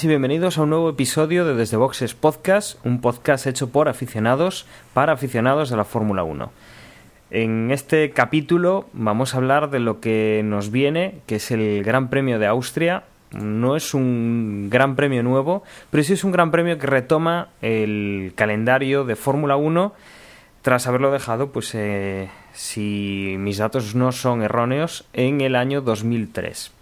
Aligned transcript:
y 0.00 0.08
bienvenidos 0.08 0.56
a 0.56 0.62
un 0.62 0.70
nuevo 0.70 0.88
episodio 0.88 1.44
de 1.44 1.54
Desde 1.54 1.76
Boxes 1.76 2.14
Podcast, 2.14 2.78
un 2.84 3.02
podcast 3.02 3.46
hecho 3.46 3.68
por 3.68 3.90
aficionados 3.90 4.64
para 4.94 5.12
aficionados 5.12 5.68
de 5.68 5.76
la 5.76 5.84
Fórmula 5.84 6.24
1. 6.24 6.50
En 7.30 7.70
este 7.70 8.10
capítulo 8.12 8.86
vamos 8.94 9.34
a 9.34 9.36
hablar 9.36 9.68
de 9.68 9.80
lo 9.80 10.00
que 10.00 10.40
nos 10.46 10.70
viene, 10.70 11.16
que 11.26 11.36
es 11.36 11.50
el 11.50 11.84
Gran 11.84 12.08
Premio 12.08 12.38
de 12.38 12.46
Austria. 12.46 13.04
No 13.32 13.76
es 13.76 13.92
un 13.92 14.68
gran 14.70 14.96
premio 14.96 15.22
nuevo, 15.22 15.62
pero 15.90 16.02
sí 16.02 16.14
es 16.14 16.24
un 16.24 16.32
gran 16.32 16.50
premio 16.50 16.78
que 16.78 16.86
retoma 16.86 17.48
el 17.60 18.32
calendario 18.34 19.04
de 19.04 19.14
Fórmula 19.14 19.56
1 19.56 19.92
tras 20.62 20.86
haberlo 20.86 21.12
dejado, 21.12 21.52
pues 21.52 21.74
eh, 21.74 22.30
si 22.54 23.36
mis 23.38 23.58
datos 23.58 23.94
no 23.94 24.10
son 24.10 24.42
erróneos, 24.42 25.04
en 25.12 25.42
el 25.42 25.54
año 25.54 25.82
2003 25.82 26.72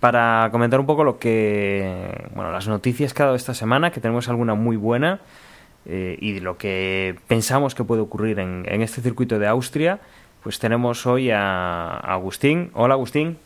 para 0.00 0.48
comentar 0.52 0.80
un 0.80 0.86
poco 0.86 1.04
lo 1.04 1.18
que 1.18 2.28
bueno 2.34 2.50
las 2.50 2.68
noticias 2.68 3.14
que 3.14 3.22
ha 3.22 3.26
dado 3.26 3.36
esta 3.36 3.54
semana 3.54 3.90
que 3.90 4.00
tenemos 4.00 4.28
alguna 4.28 4.54
muy 4.54 4.76
buena 4.76 5.20
eh, 5.86 6.18
y 6.20 6.40
lo 6.40 6.58
que 6.58 7.16
pensamos 7.28 7.74
que 7.74 7.84
puede 7.84 8.02
ocurrir 8.02 8.38
en, 8.38 8.64
en, 8.68 8.82
este 8.82 9.00
circuito 9.00 9.38
de 9.38 9.46
Austria 9.46 10.00
pues 10.42 10.58
tenemos 10.58 11.06
hoy 11.06 11.30
a, 11.30 11.88
a 11.88 12.12
Agustín 12.14 12.70
hola 12.74 12.94
Agustín 12.94 13.38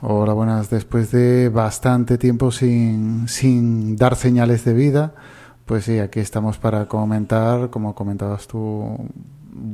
Hola, 0.00 0.32
buenas. 0.32 0.70
Después 0.70 1.10
de 1.10 1.48
bastante 1.48 2.18
tiempo 2.18 2.50
sin, 2.50 3.28
sin 3.28 3.96
dar 3.96 4.16
señales 4.16 4.64
de 4.64 4.72
vida, 4.72 5.12
pues 5.66 5.84
sí, 5.84 5.98
aquí 5.98 6.20
estamos 6.20 6.58
para 6.58 6.86
comentar, 6.86 7.70
como 7.70 7.94
comentabas 7.94 8.46
tú, 8.46 8.96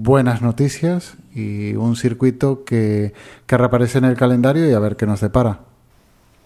buenas 0.02 0.42
noticias 0.42 1.16
y 1.34 1.74
un 1.74 1.96
circuito 1.96 2.64
que, 2.64 3.12
que 3.46 3.56
reaparece 3.56 3.98
en 3.98 4.04
el 4.04 4.16
calendario 4.16 4.68
y 4.68 4.72
a 4.72 4.78
ver 4.78 4.96
qué 4.96 5.06
nos 5.06 5.20
depara. 5.20 5.60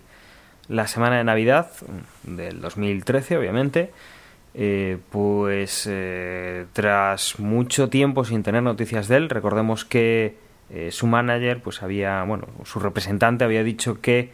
la 0.67 0.87
semana 0.87 1.17
de 1.17 1.25
Navidad 1.25 1.69
del 2.23 2.59
2013, 2.59 3.37
obviamente, 3.37 3.91
eh, 4.53 4.97
pues 5.11 5.87
eh, 5.89 6.65
tras 6.73 7.39
mucho 7.39 7.89
tiempo 7.89 8.25
sin 8.25 8.43
tener 8.43 8.63
noticias 8.63 9.07
de 9.07 9.17
él, 9.17 9.29
recordemos 9.29 9.85
que 9.85 10.35
eh, 10.73 10.91
su 10.91 11.05
manager, 11.05 11.61
pues 11.61 11.83
había, 11.83 12.23
bueno, 12.23 12.47
su 12.63 12.79
representante 12.79 13.43
había 13.43 13.61
dicho 13.61 13.99
que 13.99 14.31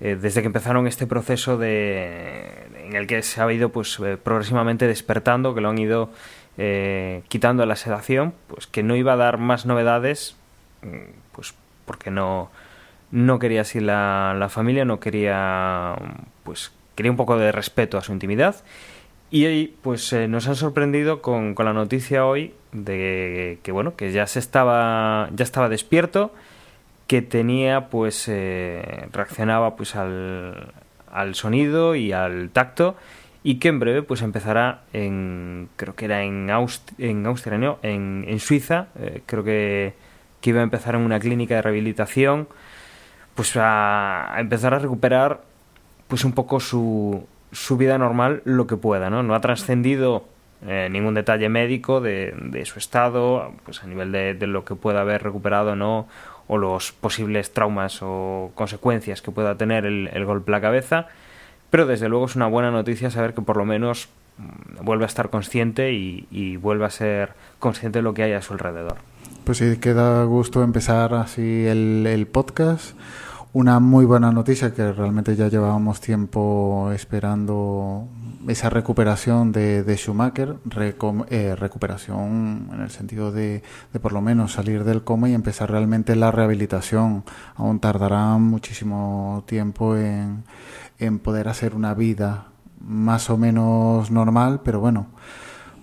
eh, 0.00 0.18
desde 0.20 0.42
que 0.42 0.46
empezaron 0.46 0.86
este 0.86 1.06
proceso 1.06 1.56
de, 1.56 2.66
en 2.84 2.96
el 2.96 3.06
que 3.06 3.22
se 3.22 3.40
ha 3.40 3.50
ido 3.50 3.70
pues 3.70 3.98
eh, 4.00 4.18
progresivamente 4.22 4.86
despertando, 4.86 5.54
que 5.54 5.60
lo 5.60 5.70
han 5.70 5.78
ido 5.78 6.10
quitando 7.28 7.64
la 7.64 7.74
sedación, 7.74 8.34
pues 8.48 8.66
que 8.66 8.82
no 8.82 8.94
iba 8.94 9.14
a 9.14 9.16
dar 9.16 9.38
más 9.38 9.64
novedades, 9.64 10.36
mm, 10.82 11.32
pues 11.32 11.54
porque 11.86 12.10
no 12.10 12.50
no 13.10 13.38
quería 13.38 13.62
así 13.62 13.80
la, 13.80 14.34
la 14.38 14.50
familia, 14.50 14.84
no 14.84 15.00
quería 15.00 15.94
pues 16.44 16.70
quería 16.96 17.10
un 17.10 17.16
poco 17.16 17.38
de 17.38 17.50
respeto 17.50 17.96
a 17.96 18.02
su 18.02 18.12
intimidad 18.12 18.56
y 19.30 19.68
pues 19.82 20.12
eh, 20.12 20.26
nos 20.28 20.48
han 20.48 20.56
sorprendido 20.56 21.22
con, 21.22 21.54
con, 21.54 21.66
la 21.66 21.72
noticia 21.72 22.26
hoy 22.26 22.52
de 22.72 23.58
que 23.62 23.72
bueno 23.72 23.94
que 23.96 24.12
ya 24.12 24.26
se 24.26 24.40
estaba 24.40 25.28
ya 25.32 25.44
estaba 25.44 25.68
despierto 25.68 26.32
que 27.06 27.22
tenía 27.22 27.88
pues 27.88 28.26
eh, 28.28 29.06
reaccionaba 29.12 29.76
pues 29.76 29.94
al, 29.94 30.72
al, 31.12 31.34
sonido 31.34 31.94
y 31.94 32.12
al 32.12 32.50
tacto 32.50 32.96
y 33.42 33.56
que 33.56 33.68
en 33.68 33.78
breve 33.78 34.02
pues 34.02 34.22
empezará 34.22 34.82
en 34.92 35.68
creo 35.76 35.94
que 35.94 36.06
era 36.06 36.24
en, 36.24 36.50
Aust 36.50 36.90
en 36.98 37.24
Austria 37.26 37.56
no 37.56 37.78
en, 37.82 38.24
en 38.26 38.40
Suiza 38.40 38.88
eh, 38.98 39.22
creo 39.26 39.44
que, 39.44 39.94
que 40.40 40.50
iba 40.50 40.60
a 40.60 40.64
empezar 40.64 40.96
en 40.96 41.02
una 41.02 41.20
clínica 41.20 41.54
de 41.54 41.62
rehabilitación 41.62 42.48
pues 43.36 43.56
a, 43.56 44.34
a 44.34 44.40
empezar 44.40 44.74
a 44.74 44.80
recuperar 44.80 45.42
pues 46.08 46.24
un 46.24 46.32
poco 46.32 46.58
su 46.58 47.26
su 47.52 47.76
vida 47.76 47.98
normal 47.98 48.42
lo 48.44 48.66
que 48.66 48.76
pueda, 48.76 49.10
¿no? 49.10 49.22
No 49.22 49.34
ha 49.34 49.40
trascendido 49.40 50.24
eh, 50.66 50.88
ningún 50.90 51.14
detalle 51.14 51.48
médico 51.48 52.00
de, 52.00 52.34
de, 52.38 52.64
su 52.66 52.78
estado, 52.78 53.52
pues 53.64 53.82
a 53.82 53.86
nivel 53.86 54.12
de, 54.12 54.34
de, 54.34 54.46
lo 54.46 54.64
que 54.64 54.74
pueda 54.74 55.00
haber 55.00 55.22
recuperado 55.22 55.74
no, 55.74 56.06
o 56.48 56.58
los 56.58 56.92
posibles 56.92 57.52
traumas 57.52 58.00
o 58.02 58.50
consecuencias 58.54 59.22
que 59.22 59.30
pueda 59.30 59.56
tener 59.56 59.86
el, 59.86 60.24
golpe 60.24 60.50
a 60.50 60.56
la 60.56 60.60
cabeza, 60.60 61.06
pero 61.70 61.86
desde 61.86 62.08
luego 62.08 62.26
es 62.26 62.36
una 62.36 62.46
buena 62.46 62.70
noticia 62.70 63.10
saber 63.10 63.34
que 63.34 63.42
por 63.42 63.56
lo 63.56 63.64
menos 63.64 64.08
mm, 64.36 64.84
vuelve 64.84 65.04
a 65.04 65.06
estar 65.06 65.30
consciente 65.30 65.92
y, 65.92 66.26
y 66.30 66.56
vuelve 66.56 66.84
a 66.84 66.90
ser 66.90 67.34
consciente 67.58 68.00
de 68.00 68.02
lo 68.02 68.14
que 68.14 68.24
hay 68.24 68.32
a 68.32 68.42
su 68.42 68.52
alrededor. 68.52 68.96
Pues 69.44 69.58
sí, 69.58 69.78
queda 69.78 70.24
gusto 70.24 70.62
empezar 70.62 71.14
así 71.14 71.66
el, 71.66 72.06
el 72.06 72.26
podcast 72.26 72.96
una 73.52 73.80
muy 73.80 74.04
buena 74.04 74.30
noticia 74.30 74.72
que 74.72 74.92
realmente 74.92 75.34
ya 75.34 75.48
llevábamos 75.48 76.00
tiempo 76.00 76.90
esperando 76.94 78.06
esa 78.48 78.70
recuperación 78.70 79.52
de, 79.52 79.82
de 79.82 79.96
Schumacher, 79.96 80.56
eh, 81.28 81.56
recuperación 81.56 82.68
en 82.72 82.80
el 82.80 82.90
sentido 82.90 83.32
de, 83.32 83.62
de, 83.92 84.00
por 84.00 84.12
lo 84.12 84.20
menos 84.20 84.52
salir 84.52 84.84
del 84.84 85.02
coma 85.02 85.28
y 85.28 85.34
empezar 85.34 85.70
realmente 85.70 86.14
la 86.16 86.30
rehabilitación. 86.30 87.24
Aún 87.56 87.80
tardará 87.80 88.38
muchísimo 88.38 89.44
tiempo 89.46 89.96
en, 89.96 90.44
en 90.98 91.18
poder 91.18 91.48
hacer 91.48 91.74
una 91.74 91.94
vida 91.94 92.46
más 92.80 93.30
o 93.30 93.36
menos 93.36 94.10
normal, 94.10 94.60
pero 94.64 94.80
bueno, 94.80 95.08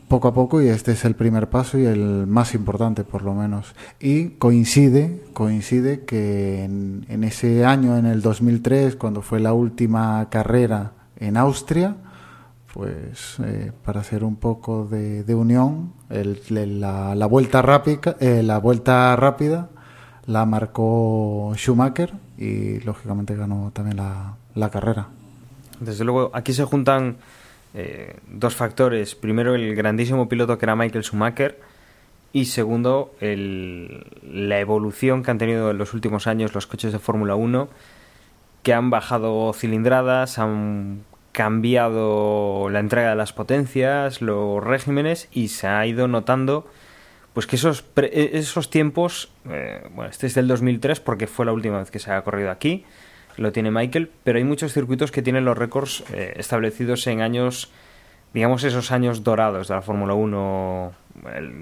poco 0.07 0.27
a 0.29 0.33
poco 0.33 0.61
y 0.61 0.67
este 0.69 0.93
es 0.93 1.05
el 1.05 1.15
primer 1.15 1.49
paso 1.49 1.77
y 1.77 1.85
el 1.85 2.27
más 2.27 2.53
importante 2.53 3.03
por 3.03 3.23
lo 3.23 3.33
menos. 3.33 3.75
Y 3.99 4.29
coincide, 4.31 5.23
coincide 5.33 6.05
que 6.05 6.63
en, 6.63 7.23
ese 7.23 7.65
año, 7.65 7.97
en 7.97 8.05
el 8.05 8.21
2003, 8.21 8.95
cuando 8.95 9.21
fue 9.21 9.39
la 9.39 9.53
última 9.53 10.27
carrera 10.29 10.91
en 11.17 11.37
Austria, 11.37 11.95
pues 12.73 13.37
eh, 13.43 13.71
para 13.83 14.01
hacer 14.01 14.23
un 14.23 14.35
poco 14.35 14.85
de, 14.85 15.23
unión, 15.35 15.93
vuelta 17.27 17.63
eh, 18.19 18.43
la 18.43 18.59
vuelta 18.59 19.15
rápida 19.15 19.69
la 20.27 20.45
marcó 20.45 21.53
Schumacher 21.55 22.13
y 22.37 22.79
lógicamente 22.81 23.35
ganó 23.35 23.71
también 23.73 23.97
la, 23.97 24.69
carrera. 24.69 25.07
Desde 25.79 26.03
luego, 26.03 26.31
aquí 26.33 26.53
se 26.53 26.65
juntan 26.65 27.17
eh, 27.79 28.15
dos 28.27 28.55
factores. 28.55 29.13
Primero, 29.13 29.53
el 29.53 29.75
grandísimo 29.75 30.27
piloto 30.27 30.57
que 30.57 30.65
era 30.65 30.75
Michael 30.75 31.03
Schumacher 31.03 31.59
y 32.33 32.45
segundo, 32.45 33.13
la 33.21 34.59
evolución 34.59 35.21
que 35.21 35.29
han 35.29 35.37
tenido 35.37 35.69
en 35.69 35.77
los 35.77 35.93
últimos 35.93 36.25
años 36.25 36.55
los 36.55 36.65
coches 36.65 36.91
de 36.91 36.97
Fórmula 36.97 37.35
1, 37.35 37.69
que 38.63 38.73
han 38.73 38.89
bajado 38.89 39.53
cilindradas, 39.53 40.39
han 40.39 41.03
cambiado 41.33 42.67
la 42.71 42.79
entrega 42.79 43.11
de 43.11 43.15
las 43.15 43.31
potencias, 43.31 44.23
los 44.23 44.63
regímenes 44.63 45.29
y 45.31 45.49
se 45.49 45.67
ha 45.67 45.85
ido 45.85 46.07
notando 46.07 46.67
pues 47.33 47.45
que 47.45 47.57
esos, 47.57 47.85
esos 47.95 48.71
tiempos, 48.71 49.31
eh, 49.47 49.87
bueno, 49.93 50.09
este 50.09 50.25
es 50.25 50.33
del 50.33 50.47
2003 50.47 50.99
porque 50.99 51.27
fue 51.27 51.45
la 51.45 51.53
última 51.53 51.77
vez 51.77 51.91
que 51.91 51.99
se 51.99 52.11
ha 52.11 52.23
corrido 52.23 52.49
aquí, 52.49 52.85
lo 53.37 53.51
tiene 53.51 53.71
Michael, 53.71 54.11
pero 54.23 54.37
hay 54.37 54.43
muchos 54.43 54.73
circuitos 54.73 55.11
que 55.11 55.21
tienen 55.21 55.45
los 55.45 55.57
récords 55.57 56.03
eh, 56.13 56.33
establecidos 56.37 57.05
en 57.07 57.21
años, 57.21 57.71
digamos 58.33 58.63
esos 58.63 58.91
años 58.91 59.23
dorados 59.23 59.67
de 59.67 59.75
la 59.75 59.81
Fórmula 59.81 60.13
1, 60.13 60.93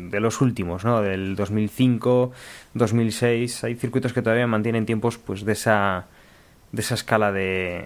de 0.10 0.19
los 0.19 0.42
últimos, 0.42 0.83
¿no? 0.83 1.01
Del 1.01 1.36
2005, 1.36 2.31
2006, 2.74 3.63
hay 3.63 3.75
circuitos 3.75 4.13
que 4.13 4.22
todavía 4.22 4.48
mantienen 4.48 4.86
tiempos 4.86 5.18
pues 5.18 5.45
de 5.45 5.54
esa, 5.54 6.07
de 6.72 6.81
esa 6.81 6.95
escala 6.95 7.31
de, 7.31 7.86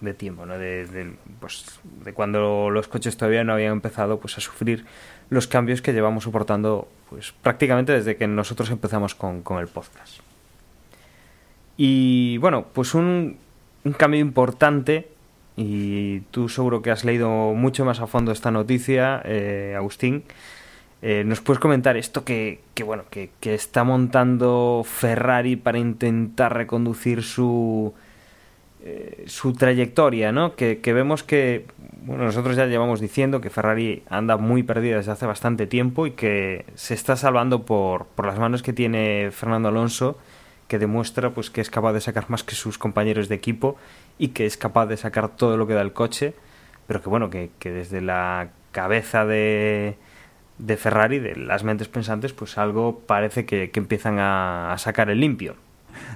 de 0.00 0.14
tiempo, 0.14 0.46
¿no? 0.46 0.58
De, 0.58 1.16
pues, 1.40 1.80
de 2.04 2.12
cuando 2.12 2.70
los 2.70 2.88
coches 2.88 3.16
todavía 3.16 3.44
no 3.44 3.52
habían 3.52 3.72
empezado 3.72 4.18
pues 4.20 4.36
a 4.38 4.40
sufrir 4.40 4.84
los 5.30 5.46
cambios 5.46 5.82
que 5.82 5.92
llevamos 5.92 6.24
soportando 6.24 6.88
pues 7.10 7.32
prácticamente 7.32 7.92
desde 7.92 8.16
que 8.16 8.26
nosotros 8.26 8.70
empezamos 8.70 9.14
con, 9.14 9.42
el 9.58 9.68
podcast. 9.68 10.20
Y 11.76 12.38
bueno, 12.38 12.66
pues 12.72 12.94
un, 12.94 13.36
un, 13.84 13.92
cambio 13.92 14.20
importante, 14.20 15.08
y 15.56 16.20
tú 16.30 16.48
seguro 16.48 16.82
que 16.82 16.90
has 16.90 17.04
leído 17.04 17.28
mucho 17.54 17.84
más 17.84 18.00
a 18.00 18.06
fondo 18.06 18.32
esta 18.32 18.50
noticia, 18.50 19.22
eh, 19.24 19.74
Agustín. 19.76 20.24
Eh, 21.02 21.24
¿Nos 21.24 21.40
puedes 21.40 21.60
comentar 21.60 21.96
esto 21.96 22.24
que, 22.24 22.60
que 22.74 22.82
bueno, 22.82 23.04
que, 23.10 23.30
que, 23.40 23.54
está 23.54 23.84
montando 23.84 24.82
Ferrari 24.84 25.56
para 25.56 25.78
intentar 25.78 26.54
reconducir 26.56 27.22
su, 27.22 27.92
eh, 28.88 29.24
su 29.26 29.52
trayectoria, 29.52 30.30
¿no? 30.30 30.54
Que, 30.54 30.78
vemos 30.84 31.24
que, 31.24 31.66
bueno, 32.02 32.24
nosotros 32.24 32.56
ya 32.56 32.66
llevamos 32.66 33.00
diciendo 33.00 33.40
que 33.40 33.50
Ferrari 33.50 34.04
anda 34.08 34.36
muy 34.36 34.62
perdida 34.62 34.96
desde 34.98 35.10
hace 35.10 35.26
bastante 35.26 35.66
tiempo 35.66 36.06
y 36.06 36.12
que 36.12 36.64
se 36.76 36.94
está 36.94 37.16
salvando 37.16 37.64
por, 37.64 38.06
por 38.06 38.26
las 38.26 38.38
manos 38.38 38.62
que 38.62 38.72
tiene 38.72 39.30
Fernando 39.32 39.70
Alonso, 39.70 40.18
que 40.68 40.78
demuestra 40.78 41.30
pues 41.30 41.50
que 41.50 41.60
es 41.60 41.70
capaz 41.70 41.92
de 41.92 42.00
sacar 42.00 42.28
más 42.28 42.42
que 42.42 42.54
sus 42.54 42.78
compañeros 42.78 43.28
de 43.28 43.34
equipo 43.34 43.76
y 44.18 44.28
que 44.28 44.46
es 44.46 44.56
capaz 44.56 44.86
de 44.86 44.96
sacar 44.96 45.36
todo 45.36 45.56
lo 45.56 45.66
que 45.66 45.74
da 45.74 45.82
el 45.82 45.92
coche, 45.92 46.34
pero 46.86 47.02
que 47.02 47.08
bueno, 47.08 47.30
que, 47.30 47.50
desde 47.62 48.00
la 48.00 48.48
cabeza 48.72 49.24
de, 49.24 49.96
de 50.58 50.76
Ferrari, 50.76 51.18
de 51.18 51.36
las 51.36 51.64
mentes 51.64 51.88
pensantes, 51.88 52.32
pues 52.32 52.58
algo 52.58 53.00
parece 53.06 53.46
que, 53.46 53.70
que 53.70 53.80
empiezan 53.80 54.18
a, 54.18 54.72
a 54.72 54.78
sacar 54.78 55.10
el 55.10 55.20
limpio 55.20 55.56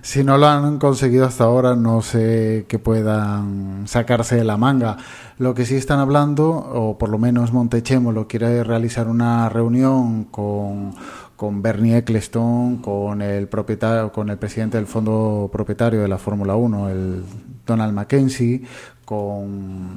si 0.03 0.25
no 0.25 0.39
lo 0.39 0.47
han 0.47 0.79
conseguido 0.79 1.27
hasta 1.27 1.45
ahora, 1.45 1.77
no 1.77 2.03
sé 2.03 2.65
que 2.69 2.79
puedan 2.79 3.87
sacarse 3.87 4.37
de 4.37 4.45
la 4.45 4.57
manga. 4.57 4.97
Lo 5.39 5.55
que 5.55 5.67
sí 5.67 5.77
están 5.77 5.99
hablando, 5.99 6.51
o 6.51 6.99
por 6.99 7.09
lo 7.09 7.19
menos 7.19 7.53
Montechémolo 7.53 8.27
quiere 8.27 8.65
realizar 8.65 9.09
una 9.09 9.49
reunión 9.49 10.25
con, 10.25 10.95
con 11.41 11.63
Bernie 11.63 11.97
Eccleston, 11.97 12.83
con 12.83 13.23
el 13.23 13.49
propietario, 13.49 14.13
con 14.13 14.29
el 14.29 14.37
presidente 14.37 14.77
del 14.77 14.87
fondo 14.87 15.49
propietario 15.51 16.03
de 16.03 16.07
la 16.07 16.19
Fórmula 16.19 16.55
1, 16.55 16.91
el 16.91 17.23
Donald 17.67 17.95
Mackenzie, 17.95 18.61
con 19.07 19.89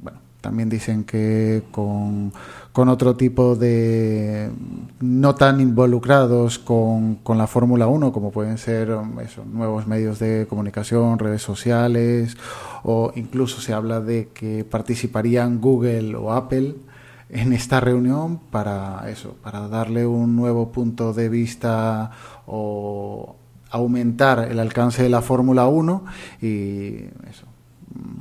bueno, 0.00 0.18
también 0.40 0.68
dicen 0.68 1.04
que 1.04 1.62
con 1.70 2.32
con 2.72 2.88
otro 2.88 3.14
tipo 3.14 3.54
de 3.54 4.50
no 4.98 5.36
tan 5.36 5.60
involucrados 5.60 6.58
con, 6.58 7.14
con 7.22 7.38
la 7.38 7.46
Fórmula 7.46 7.86
1 7.86 8.12
como 8.12 8.32
pueden 8.32 8.58
ser 8.58 8.90
um, 8.90 9.18
nuevos 9.52 9.86
medios 9.86 10.18
de 10.18 10.46
comunicación, 10.48 11.20
redes 11.20 11.42
sociales 11.42 12.36
o 12.82 13.12
incluso 13.14 13.60
se 13.60 13.72
habla 13.72 14.00
de 14.00 14.30
que 14.34 14.64
participarían 14.64 15.60
Google 15.60 16.16
o 16.16 16.32
Apple 16.32 16.74
en 17.32 17.52
esta 17.52 17.80
reunión 17.80 18.38
para 18.50 19.08
eso, 19.08 19.36
para 19.42 19.68
darle 19.68 20.06
un 20.06 20.36
nuevo 20.36 20.72
punto 20.72 21.12
de 21.12 21.28
vista 21.28 22.10
o 22.46 23.36
aumentar 23.70 24.48
el 24.50 24.58
alcance 24.58 25.02
de 25.02 25.08
la 25.08 25.22
Fórmula 25.22 25.66
1 25.66 26.04
y 26.42 26.96
eso, 27.28 27.46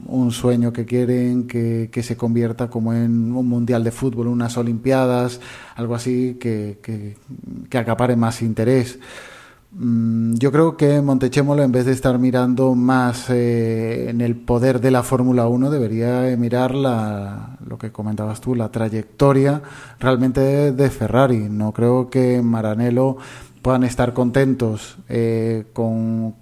un 0.06 0.31
sueño 0.31 0.73
que 0.73 0.85
quieren 0.85 1.47
que, 1.47 1.89
se 2.03 2.17
convierta 2.17 2.69
como 2.69 2.94
en 2.94 3.31
un 3.31 3.47
mundial 3.47 3.83
de 3.83 3.91
fútbol, 3.91 4.27
unas 4.27 4.57
olimpiadas, 4.57 5.39
algo 5.75 5.95
así 5.95 6.37
que, 6.39 6.80
que, 6.81 7.78
acapare 7.78 8.16
más 8.16 8.42
interés. 8.42 8.99
Mm, 9.71 10.35
yo 10.35 10.52
creo 10.52 10.78
que 10.78 10.99
Montechémolo, 11.02 11.61
en 11.61 11.71
vez 11.71 11.85
de 11.85 11.92
estar 11.92 12.18
mirando 12.18 12.73
más 12.73 13.30
eh, 13.30 14.09
en 14.09 14.21
el 14.21 14.35
poder 14.35 14.81
de 14.81 14.90
la 14.90 15.04
Fórmula 15.04 15.47
1, 15.47 15.69
debería 15.69 16.21
mirar 16.38 16.73
la, 16.73 17.57
lo 17.66 17.78
que 17.78 17.92
comentabas 17.92 18.42
tú, 18.42 18.56
la 18.56 18.71
trayectoria 18.71 19.61
realmente 19.99 20.71
de 20.71 20.90
Ferrari. 20.90 21.49
No 21.49 21.71
creo 21.71 22.09
que 22.09 22.42
Maranello 22.42 23.18
puedan 23.61 23.83
estar 23.83 24.14
contentos 24.14 24.97
eh, 25.07 25.66
con, 25.73 26.35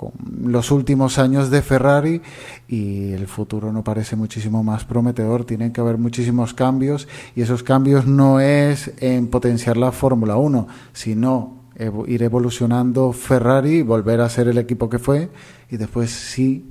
los 0.44 0.72
últimos 0.72 1.18
años 1.18 1.50
de 1.50 1.62
Ferrari 1.62 2.22
y 2.68 3.12
el 3.12 3.28
futuro 3.28 3.74
no 3.74 3.84
parece 3.84 4.16
muchísimo 4.16 4.64
más 4.64 4.86
prometedor. 4.86 5.44
Tienen 5.44 5.74
que 5.74 5.82
haber 5.82 5.98
muchísimos 5.98 6.54
cambios 6.54 7.08
y 7.36 7.42
esos 7.42 7.64
cambios 7.64 8.06
no 8.08 8.40
es 8.40 8.94
en 9.00 9.28
potenciar 9.28 9.76
la 9.76 9.92
Fórmula 9.92 10.38
1, 10.38 10.68
sino 10.94 11.57
ir 12.08 12.24
evolucionando 12.24 13.14
Ferrari, 13.14 13.82
volver 13.84 14.22
a 14.22 14.30
ser 14.30 14.48
el 14.48 14.58
equipo 14.58 14.90
que 14.90 15.00
fue 15.00 15.30
y 15.70 15.78
después 15.78 16.10
sí 16.10 16.66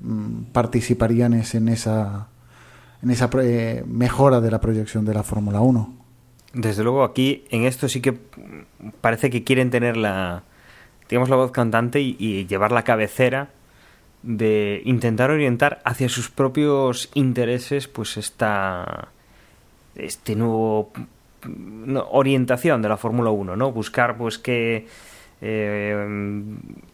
mm, 0.00 0.44
participarían 0.52 1.34
en 1.34 1.68
esa, 1.68 2.28
en 3.02 3.10
esa 3.10 3.30
eh, 3.42 3.82
mejora 3.86 4.40
de 4.40 4.50
la 4.50 4.60
proyección 4.60 5.04
de 5.04 5.14
la 5.14 5.22
Fórmula 5.22 5.60
1. 5.60 5.94
Desde 6.54 6.84
luego 6.84 7.02
aquí 7.02 7.44
en 7.50 7.64
esto 7.64 7.88
sí 7.88 8.00
que 8.00 8.16
parece 9.00 9.28
que 9.28 9.42
quieren 9.42 9.70
tener 9.70 9.96
la 9.96 10.44
digamos 11.08 11.28
la 11.28 11.36
voz 11.36 11.50
cantante 11.50 12.00
y, 12.00 12.46
llevar 12.46 12.72
la 12.72 12.84
cabecera 12.84 13.50
de 14.22 14.80
intentar 14.84 15.30
orientar 15.30 15.82
hacia 15.84 16.08
sus 16.08 16.30
propios 16.30 17.10
intereses 17.14 17.88
pues 17.88 18.16
esta 18.16 19.08
este 19.96 20.34
nuevo 20.34 20.92
orientación 22.10 22.82
de 22.82 22.88
la 22.88 22.96
Fórmula 22.96 23.30
1, 23.30 23.56
¿no? 23.56 23.72
Buscar 23.72 24.16
pues 24.16 24.38
que 24.38 24.86
eh, 25.40 26.42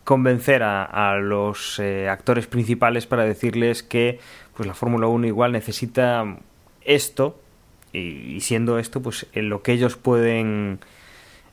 convencer 0.02 0.62
a, 0.64 1.16
los 1.19 1.78
eh, 1.78 2.09
actores 2.09 2.47
principales 2.47 3.07
para 3.07 3.25
decirles 3.25 3.83
que 3.83 4.19
pues 4.57 4.66
la 4.66 4.75
Fórmula 4.75 5.07
1 5.07 5.26
igual 5.26 5.52
necesita 5.52 6.37
esto 6.83 7.40
y, 7.92 8.40
siendo 8.40 8.78
esto 8.78 9.02
pues 9.02 9.26
en 9.35 9.49
lo 9.50 9.62
que 9.62 9.73
ellos 9.73 9.97
pueden 9.97 10.80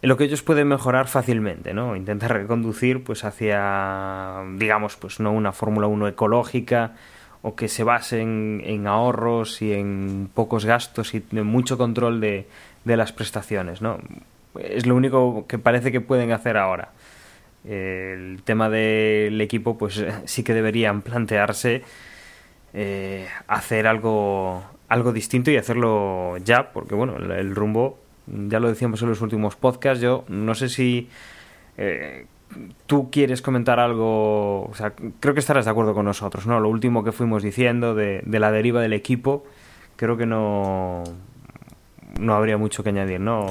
en 0.01 0.09
lo 0.09 0.17
que 0.17 0.23
ellos 0.23 0.43
pueden 0.43 0.67
mejorar 0.67 1.07
fácilmente, 1.07 1.73
¿no? 1.73 1.95
Intentar 1.95 2.33
reconducir 2.33 3.03
pues 3.03 3.23
hacia 3.23 4.43
digamos 4.55 4.95
pues 4.95 5.19
no 5.19 5.31
una 5.31 5.51
Fórmula 5.51 5.87
1 5.87 6.07
ecológica 6.07 6.95
o 7.41 7.55
que 7.55 7.67
se 7.67 7.83
base 7.83 8.21
en, 8.21 8.87
ahorros 8.87 9.61
y 9.61 9.73
en 9.73 10.29
pocos 10.33 10.65
gastos 10.65 11.13
y 11.13 11.23
en 11.31 11.45
mucho 11.45 11.77
control 11.77 12.19
de, 12.19 12.47
de 12.87 12.97
las 12.97 13.11
prestaciones, 13.11 13.81
¿no? 13.81 13.99
Es 14.59 14.85
lo 14.85 14.95
único 14.95 15.45
que 15.47 15.59
parece 15.59 15.91
que 15.91 16.01
pueden 16.01 16.31
hacer 16.31 16.57
ahora. 16.57 16.89
El 17.65 18.41
tema 18.43 18.69
del 18.69 19.39
equipo, 19.41 19.77
pues 19.77 20.03
sí 20.25 20.43
que 20.43 20.53
deberían 20.53 21.01
plantearse 21.01 21.83
eh, 22.73 23.27
hacer 23.47 23.87
algo, 23.87 24.63
algo 24.89 25.13
distinto 25.13 25.51
y 25.51 25.57
hacerlo 25.57 26.37
ya, 26.37 26.71
porque 26.71 26.95
bueno, 26.95 27.17
el, 27.17 27.55
rumbo, 27.55 27.99
ya 28.27 28.59
lo 28.59 28.67
decíamos 28.67 29.01
en 29.01 29.09
los 29.09 29.21
últimos 29.21 29.55
podcasts, 29.55 30.01
yo 30.01 30.25
no 30.27 30.53
sé 30.53 30.69
si 30.69 31.09
eh, 31.77 32.25
tú 32.85 33.09
quieres 33.09 33.41
comentar 33.41 33.79
algo, 33.79 34.65
o 34.65 34.73
sea, 34.75 34.93
creo 35.19 35.33
que 35.33 35.39
estarás 35.39 35.65
de 35.65 35.71
acuerdo 35.71 35.93
con 35.93 36.05
nosotros, 36.05 36.45
¿no? 36.45 36.59
Lo 36.59 36.69
último 36.69 37.03
que 37.03 37.11
fuimos 37.11 37.41
diciendo 37.41 37.95
de, 37.95 38.21
la 38.27 38.51
deriva 38.51 38.81
del 38.81 38.93
equipo, 38.93 39.45
creo 39.95 40.17
que 40.17 40.25
no 40.25 41.03
no 42.19 42.33
habría 42.33 42.57
mucho 42.57 42.83
que 42.83 42.89
añadir, 42.89 43.19
¿no? 43.19 43.45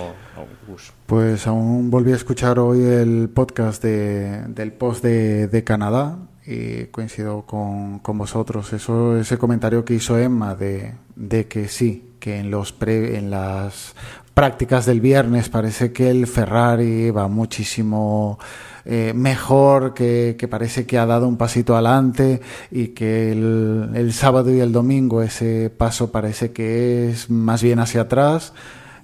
Pues 1.07 1.47
aún 1.47 1.91
volví 1.91 2.13
a 2.13 2.17
escuchar 2.17 2.59
hoy 2.59 2.83
el 2.83 3.29
podcast 3.29 3.83
de, 3.83 4.43
del 4.49 4.73
post 4.73 5.03
de, 5.03 5.49
de 5.49 5.65
Canadá 5.65 6.19
y 6.47 6.85
coincido 6.87 7.43
con, 7.43 7.99
con, 8.01 8.19
vosotros. 8.19 8.73
Eso, 8.73 9.17
ese 9.19 9.39
comentario 9.39 9.85
que 9.85 9.95
hizo 9.95 10.19
Emma 10.19 10.55
de, 10.55 10.95
de 11.15 11.47
que 11.47 11.69
sí, 11.69 12.15
que 12.21 12.39
en, 12.39 12.51
los 12.51 12.73
pre, 12.73 13.19
en 13.19 13.31
las 13.31 13.95
prácticas 14.35 14.87
del 14.87 15.01
viernes 15.01 15.49
parece 15.49 15.93
que 15.93 16.11
el 16.11 16.27
Ferrari 16.27 17.11
va 17.11 17.29
muchísimo 17.29 18.39
eh, 18.87 19.13
mejor, 19.15 19.95
que, 19.95 20.37
que, 20.39 20.49
parece 20.49 20.87
que 20.87 20.99
ha 20.99 21.07
dado 21.07 21.29
un 21.29 21.37
pasito 21.37 21.75
adelante 21.75 22.41
y 22.71 22.89
que 22.89 23.33
el, 23.33 23.91
el 23.95 24.13
sábado 24.13 24.55
y 24.55 24.61
el 24.61 24.73
domingo 24.73 25.23
ese 25.23 25.71
paso 25.71 26.13
parece 26.13 26.53
que 26.53 27.11
es 27.11 27.29
más 27.29 27.63
bien 27.63 27.81
hacia 27.81 28.03
atrás 28.03 28.53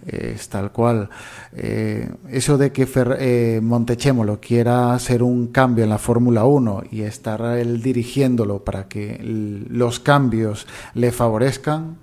es 0.06 0.48
tal 0.48 0.72
cual. 0.72 1.08
Eh, 1.54 2.10
eso 2.28 2.58
de 2.58 2.72
que 2.72 2.86
Fer, 2.86 3.16
eh, 3.20 3.60
Montechémolo 3.62 4.40
quiera 4.40 4.94
hacer 4.94 5.22
un 5.22 5.48
cambio 5.48 5.84
en 5.84 5.90
la 5.90 5.98
Fórmula 5.98 6.44
1 6.44 6.84
y 6.90 7.02
estar 7.02 7.40
él 7.58 7.82
dirigiéndolo 7.82 8.64
para 8.64 8.88
que 8.88 9.20
los 9.22 10.00
cambios 10.00 10.66
le 10.94 11.12
favorezcan, 11.12 11.98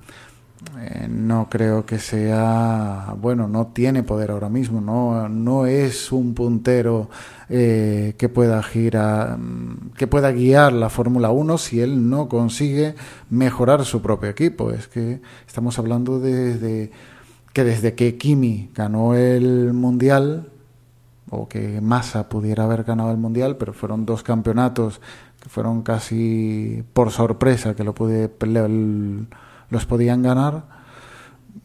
eh, 0.78 1.08
no 1.10 1.48
creo 1.50 1.86
que 1.86 2.00
sea, 2.00 3.14
bueno, 3.18 3.48
no 3.48 3.68
tiene 3.68 4.04
poder 4.04 4.32
ahora 4.32 4.50
mismo, 4.50 4.82
no, 4.82 5.30
no 5.30 5.66
es 5.66 6.12
un 6.12 6.34
puntero 6.34 7.10
eh, 7.48 8.16
que 8.18 8.28
pueda 8.28 8.62
girar, 8.62 9.38
que 9.98 10.08
pueda 10.08 10.32
guiar 10.32 10.74
la 10.74 10.90
Fórmula 10.90 11.32
1 11.32 11.58
si 11.58 11.80
él 11.80 12.10
no 12.10 12.28
consigue 12.28 12.96
mejorar 13.30 13.86
su 13.86 14.02
propio 14.02 14.30
equipo. 14.30 14.72
Es 14.72 14.88
que 14.88 15.22
estamos 15.48 15.80
hablando 15.80 16.20
de, 16.20 16.58
de 16.58 16.92
que 17.54 17.64
desde 17.64 17.96
que 17.96 18.18
Kimi 18.18 18.70
ganó 18.76 19.16
el 19.16 19.74
Mundial, 19.74 20.50
o 21.30 21.48
que 21.48 21.80
Massa 21.80 22.28
pudiera 22.28 22.64
haber 22.64 22.84
ganado 22.84 23.12
el 23.12 23.18
Mundial, 23.18 23.56
pero 23.58 23.74
fueron 23.74 24.06
dos 24.06 24.24
campeonatos 24.24 25.00
que 25.40 25.48
fueron 25.48 25.84
casi 25.84 26.84
por 26.94 27.12
sorpresa 27.12 27.76
que 27.76 27.84
lo 27.84 27.94
pude, 27.94 28.30
los 29.70 29.86
podían 29.86 30.22
ganar, 30.22 30.80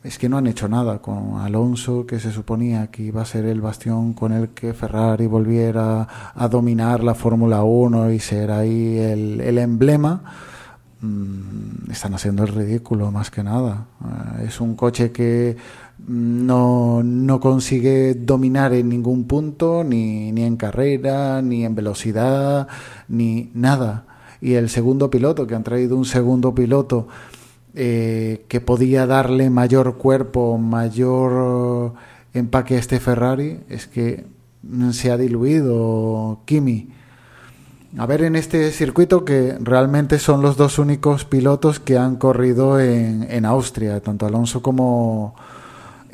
es 0.03 0.19
que 0.19 0.29
no 0.29 0.37
han 0.37 0.47
hecho 0.47 0.69
nada 0.69 0.99
con 0.99 1.41
Alonso, 1.41 2.07
que 2.07 2.21
se 2.21 2.31
suponía 2.31 2.89
que 2.89 3.03
iba 3.03 3.23
a 3.23 3.27
ser 3.27 3.47
el 3.47 3.61
bastión 3.61 4.13
con 4.13 4.33
el 4.33 4.51
que 4.51 4.75
Ferrari 4.75 5.27
volviera 5.27 6.33
a 6.35 6.49
dominar 6.49 7.03
la 7.03 7.15
Fórmula 7.15 7.63
1 7.63 8.13
y 8.13 8.21
ser 8.21 8.51
ahí 8.51 8.99
el, 8.99 9.59
emblema 9.59 10.23
Mm, 11.05 11.91
están 11.91 12.15
haciendo 12.15 12.45
el 12.45 12.49
ridículo 12.49 13.11
más 13.11 13.31
que 13.31 13.43
nada. 13.43 13.89
Eh, 14.41 14.47
es 14.49 14.61
un 14.61 14.75
coche 14.75 15.13
que 15.13 15.55
no, 16.09 17.03
no, 17.03 17.41
consigue 17.41 18.15
dominar 18.15 18.73
en 18.73 18.89
ningún 18.89 19.25
punto, 19.25 19.85
ni, 19.85 20.33
ni 20.33 20.45
en 20.45 20.57
carrera, 20.57 21.43
ni 21.43 21.65
en 21.67 21.75
velocidad, 21.75 22.69
ni 23.09 23.51
nada. 23.53 24.07
Y 24.41 24.55
el 24.55 24.71
segundo 24.71 25.11
piloto, 25.11 25.47
que 25.47 25.55
han 25.55 25.63
traído 25.63 25.97
un 25.97 26.07
segundo 26.07 26.55
piloto 26.55 27.07
eh, 27.75 28.45
que 28.49 28.61
podía 28.61 29.07
darle 29.07 29.51
mayor 29.51 29.97
cuerpo, 29.97 30.59
mayor 30.59 31.95
empaque 32.33 32.77
a 32.77 32.79
este 32.79 33.01
Ferrari, 33.01 33.61
es 33.69 33.87
que 33.87 34.27
se 34.93 35.11
ha 35.11 35.17
diluido 35.17 36.41
Kimi 36.47 36.89
a 37.97 38.07
ver 38.07 38.23
en 38.23 38.35
este 38.35 38.73
circuito 38.73 39.25
que 39.25 39.57
realmente 39.61 40.19
son 40.19 40.43
los 40.43 40.57
dos 40.57 40.81
únicos 40.81 41.25
pilotos 41.25 41.79
que 41.79 41.97
han 41.97 42.17
corrido 42.17 42.81
en, 42.81 43.25
en 43.31 43.45
Austria, 43.45 44.01
tanto 44.01 44.27
Alonso 44.27 44.63
como, 44.63 45.37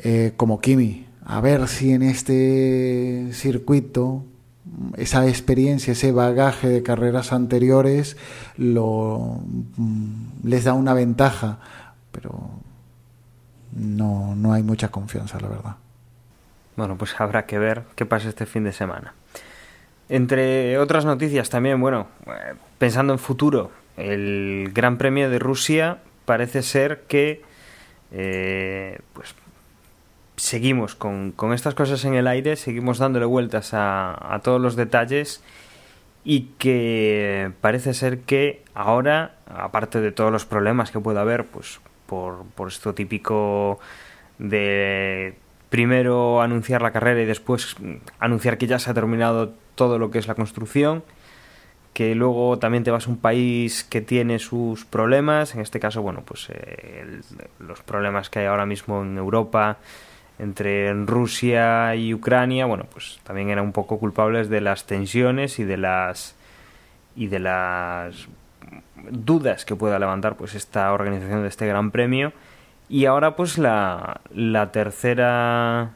eh, 0.03 0.33
como 0.37 0.59
Kimi. 0.59 1.07
A 1.25 1.41
ver 1.41 1.67
si 1.67 1.91
en 1.91 2.03
este 2.03 3.29
circuito 3.33 4.23
esa 4.97 5.27
experiencia, 5.27 5.93
ese 5.93 6.11
bagaje 6.11 6.67
de 6.67 6.83
carreras 6.83 7.33
anteriores 7.33 8.17
lo, 8.57 9.41
mm, 9.77 10.47
les 10.47 10.63
da 10.63 10.73
una 10.73 10.93
ventaja, 10.93 11.59
pero 12.11 12.51
no, 13.73 14.35
no 14.35 14.53
hay 14.53 14.63
mucha 14.63 14.89
confianza, 14.89 15.39
la 15.39 15.47
verdad. 15.47 15.75
Bueno, 16.75 16.97
pues 16.97 17.19
habrá 17.19 17.45
que 17.45 17.59
ver 17.59 17.83
qué 17.95 18.05
pasa 18.05 18.29
este 18.29 18.45
fin 18.45 18.63
de 18.63 18.73
semana. 18.73 19.13
Entre 20.09 20.77
otras 20.77 21.05
noticias 21.05 21.49
también, 21.49 21.79
bueno, 21.79 22.07
pensando 22.77 23.13
en 23.13 23.19
futuro, 23.19 23.71
el 23.97 24.71
Gran 24.73 24.97
Premio 24.97 25.29
de 25.29 25.39
Rusia 25.39 25.99
parece 26.25 26.63
ser 26.63 27.03
que 27.07 27.41
eh, 28.11 28.99
pues 29.13 29.33
seguimos 30.41 30.95
con, 30.95 31.35
estas 31.53 31.75
cosas 31.75 32.03
en 32.03 32.15
el 32.15 32.25
aire, 32.25 32.55
seguimos 32.55 32.97
dándole 32.97 33.25
vueltas 33.25 33.71
a, 33.73 34.41
todos 34.43 34.59
los 34.59 34.75
detalles 34.75 35.43
y 36.23 36.49
que 36.57 37.51
parece 37.61 37.93
ser 37.93 38.21
que 38.21 38.63
ahora, 38.73 39.35
aparte 39.45 40.01
de 40.01 40.11
todos 40.11 40.31
los 40.31 40.45
problemas 40.45 40.89
que 40.89 40.99
pueda 40.99 41.21
haber, 41.21 41.45
pues 41.45 41.79
por, 42.07 42.43
por 42.55 42.69
esto 42.69 42.95
típico 42.95 43.79
de 44.39 45.35
primero 45.69 46.41
anunciar 46.41 46.81
la 46.81 46.91
carrera 46.91 47.21
y 47.21 47.25
después 47.25 47.75
anunciar 48.17 48.57
que 48.57 48.65
ya 48.65 48.79
se 48.79 48.89
ha 48.89 48.95
terminado 48.95 49.53
todo 49.75 49.99
lo 49.99 50.09
que 50.09 50.17
es 50.17 50.27
la 50.27 50.33
construcción, 50.33 51.03
que 51.93 52.15
luego 52.15 52.57
también 52.57 52.83
te 52.83 52.89
vas 52.89 53.05
a 53.05 53.11
un 53.11 53.17
país 53.17 53.83
que 53.83 54.01
tiene 54.01 54.39
sus 54.39 54.85
problemas, 54.85 55.53
en 55.53 55.61
este 55.61 55.79
caso, 55.79 56.01
bueno, 56.01 56.23
pues 56.25 56.47
eh, 56.49 57.21
los 57.59 57.83
problemas 57.83 58.31
que 58.31 58.39
hay 58.39 58.45
ahora 58.47 58.65
mismo 58.65 59.03
en 59.03 59.19
Europa 59.19 59.77
entre 60.41 60.91
Rusia 61.05 61.95
y 61.95 62.13
Ucrania, 62.15 62.65
bueno, 62.65 62.85
pues 62.91 63.19
también 63.23 63.49
eran 63.49 63.63
un 63.65 63.71
poco 63.71 63.99
culpables 63.99 64.49
de 64.49 64.59
las 64.59 64.85
tensiones 64.85 65.59
y 65.59 65.63
de 65.63 65.77
las 65.77 66.35
y 67.15 67.27
de 67.27 67.39
las 67.39 68.27
dudas 69.11 69.65
que 69.65 69.75
pueda 69.75 69.99
levantar 69.99 70.35
pues 70.37 70.55
esta 70.55 70.91
organización 70.93 71.43
de 71.43 71.47
este 71.47 71.67
Gran 71.67 71.91
Premio 71.91 72.33
y 72.89 73.05
ahora 73.05 73.35
pues 73.35 73.57
la, 73.57 74.21
la 74.33 74.71
tercera 74.71 75.91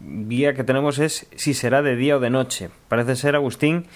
vía 0.00 0.54
que 0.54 0.64
tenemos 0.64 0.98
es 0.98 1.28
si 1.36 1.54
será 1.54 1.82
de 1.82 1.96
día 1.96 2.16
o 2.16 2.20
de 2.20 2.30
noche. 2.30 2.70
Parece 2.88 3.16
ser, 3.16 3.34
Agustín, 3.34 3.86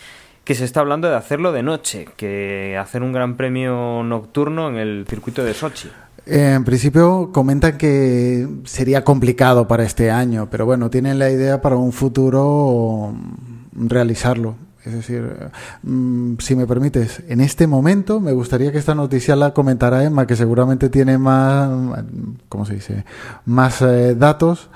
que 0.45 0.55
se 0.55 0.65
está 0.65 0.81
hablando 0.81 1.09
de 1.09 1.17
hacerlo 1.17 1.53
de 1.53 1.63
noche, 1.63 2.09
que 2.17 2.77
hacer 2.79 3.03
un 3.03 3.13
gran 3.13 3.37
premio 3.37 4.03
nocturno 4.03 4.69
en 4.69 4.77
el 4.77 5.07
circuito 5.09 5.45
de 5.45 5.55
Sochi. 5.55 5.91
En 6.25 6.65
principio 6.65 7.31
comentan 7.33 7.79
que 7.79 8.49
sería 8.65 9.03
complicado 9.05 9.67
para 9.67 9.85
este 9.85 10.11
año, 10.11 10.49
pero 10.51 10.67
bueno, 10.67 10.89
tienen 10.89 11.19
la 11.19 11.31
idea 11.31 11.61
para 11.61 11.77
un 11.77 11.93
futuro 11.93 13.15
realizarlo. 13.75 14.55
Es 14.85 14.93
decir, 14.93 15.51
mm, 15.83 16.35
si 16.39 16.57
me 16.57 16.67
permites, 16.67 17.23
en 17.29 17.41
este 17.41 17.69
momento 17.69 18.19
me 18.19 18.33
gustaría 18.33 18.73
que 18.73 18.79
esta 18.79 18.97
noticia 18.97 19.37
la 19.37 19.55
comentara 19.55 20.03
Emma, 20.03 20.27
que 20.27 20.35
seguramente 20.35 20.89
tiene 20.89 21.19
más, 21.19 21.71
¿cómo 22.49 22.67
se 22.67 22.75
dice?, 22.75 23.05
más 23.45 23.81
eh, 23.83 24.17
datos, 24.17 24.71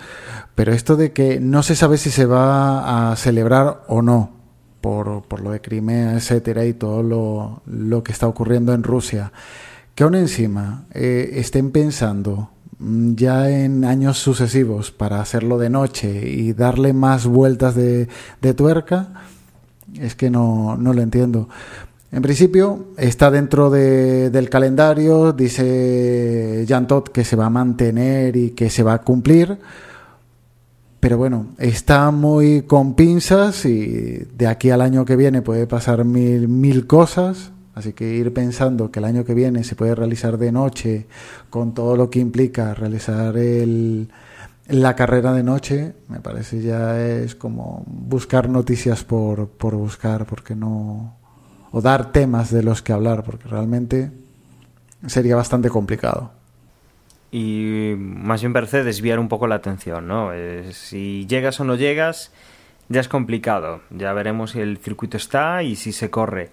pero 0.55 0.73
esto 0.73 0.97
de 0.97 1.13
que 1.13 1.41
no 1.41 1.63
se 1.65 1.75
sabe 1.75 1.99
si 1.99 2.11
se 2.11 2.25
va 2.25 3.11
a 3.11 3.17
celebrar 3.17 3.83
o 3.89 4.01
no, 4.01 4.31
por, 4.81 5.25
por 5.25 5.41
lo 5.41 5.51
de 5.51 5.61
Crimea, 5.61 6.15
etcétera, 6.15 6.65
y 6.65 6.73
todo 6.73 7.03
lo, 7.03 7.63
lo, 7.67 8.05
que 8.05 8.13
está 8.13 8.29
ocurriendo 8.29 8.75
en 8.75 8.85
Rusia, 8.85 9.33
que 9.97 10.05
aún 10.05 10.15
encima 10.15 10.85
eh, 10.93 11.31
estén 11.37 11.73
pensando 11.73 12.51
mm, 12.79 13.15
ya 13.15 13.51
en 13.51 13.85
años 13.85 14.19
sucesivos 14.19 14.93
para 14.93 15.21
hacerlo 15.21 15.57
de 15.59 15.71
noche 15.71 16.29
y 16.29 16.53
darle 16.53 16.93
más 16.93 17.27
vueltas 17.27 17.75
de, 17.75 18.07
tuerca, 18.55 19.09
es 19.99 20.15
que 20.15 20.31
no, 20.31 20.77
no 20.77 20.93
lo 20.93 21.01
entiendo. 21.01 21.49
En 22.13 22.21
principio 22.21 22.89
está 22.99 23.31
dentro 23.31 23.71
de, 23.71 24.29
del 24.29 24.51
calendario, 24.51 25.33
dice 25.33 26.67
Jan 26.69 26.87
Todt 26.87 27.09
que 27.09 27.25
se 27.25 27.35
va 27.35 27.47
a 27.47 27.51
mantener 27.51 28.37
y 28.37 28.51
que 28.51 28.69
se 28.69 28.83
va 28.83 28.93
a 28.93 29.03
cumplir, 29.03 29.59
pero 31.01 31.17
bueno, 31.17 31.55
está 31.57 32.11
muy 32.11 32.63
con 32.63 32.95
pinzas 32.95 33.65
y 33.65 34.27
de 34.37 34.47
aquí 34.47 34.69
al 34.69 34.83
año 34.83 35.07
que 35.07 35.17
viene 35.17 35.41
puede 35.41 35.67
pasar 35.67 36.05
mil, 36.05 36.49
mil 36.49 36.87
cosas, 36.87 37.53
así 37.77 37.93
que 37.93 38.13
ir 38.13 38.35
pensando 38.35 38.91
que 38.91 38.99
el 38.99 39.05
año 39.05 39.25
que 39.25 39.35
viene 39.35 39.63
se 39.63 39.77
puede 39.77 39.95
realizar 39.95 40.37
de 40.37 40.51
noche 40.51 41.07
con 41.49 41.75
todo 41.75 41.97
lo 41.97 42.11
que 42.11 42.19
implica 42.19 42.75
realizar 42.75 43.37
el, 43.37 44.09
la 44.69 44.97
carrera 44.97 45.33
de 45.33 45.43
noche 45.43 45.95
me 46.09 46.21
parece 46.21 46.61
ya 46.61 47.01
es 47.01 47.35
como 47.35 47.85
buscar 47.87 48.49
noticias 48.49 49.05
por, 49.05 49.49
por 49.49 49.77
buscar, 49.77 50.27
porque 50.27 50.57
no. 50.57 51.17
o 51.71 51.81
dar 51.81 52.11
temas 52.13 52.51
de 52.51 52.63
los 52.63 52.83
que 52.83 52.93
hablar, 52.93 53.23
porque 53.23 53.49
realmente 53.49 54.11
sería 55.07 55.37
bastante 55.37 55.69
complicado. 55.69 56.33
Y 57.31 57.95
más 57.97 58.41
bien 58.41 58.53
parece 58.53 58.83
desviar 58.83 59.19
un 59.19 59.29
poco 59.29 59.47
la 59.47 59.57
atención, 59.57 60.09
¿no? 60.09 60.33
Eh, 60.33 60.73
si 60.73 61.27
llegas 61.27 61.61
o 61.61 61.65
no 61.65 61.77
llegas, 61.77 62.33
ya 62.89 63.01
es 63.01 63.09
complicado. 63.09 63.83
Ya 63.91 64.13
veremos 64.13 64.53
si 64.53 64.61
el 64.61 64.79
circuito 64.79 65.17
está 65.17 65.63
y 65.63 65.77
si 65.77 65.93
se 65.93 66.11
corre. 66.11 66.51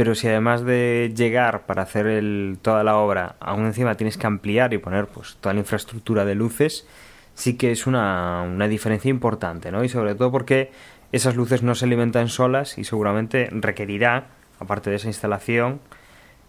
Pero 0.00 0.14
si 0.14 0.28
además 0.28 0.64
de 0.64 1.12
llegar 1.14 1.66
para 1.66 1.82
hacer 1.82 2.06
el, 2.06 2.56
toda 2.62 2.82
la 2.82 2.96
obra, 2.96 3.36
aún 3.38 3.66
encima 3.66 3.96
tienes 3.96 4.16
que 4.16 4.26
ampliar 4.26 4.72
y 4.72 4.78
poner 4.78 5.08
pues 5.08 5.36
toda 5.42 5.52
la 5.52 5.60
infraestructura 5.60 6.24
de 6.24 6.34
luces, 6.34 6.86
sí 7.34 7.58
que 7.58 7.70
es 7.70 7.86
una, 7.86 8.40
una 8.40 8.66
diferencia 8.66 9.10
importante, 9.10 9.70
¿no? 9.70 9.84
Y 9.84 9.90
sobre 9.90 10.14
todo 10.14 10.32
porque 10.32 10.70
esas 11.12 11.36
luces 11.36 11.62
no 11.62 11.74
se 11.74 11.84
alimentan 11.84 12.30
solas 12.30 12.78
y 12.78 12.84
seguramente 12.84 13.50
requerirá 13.52 14.28
aparte 14.58 14.88
de 14.88 14.96
esa 14.96 15.08
instalación, 15.08 15.80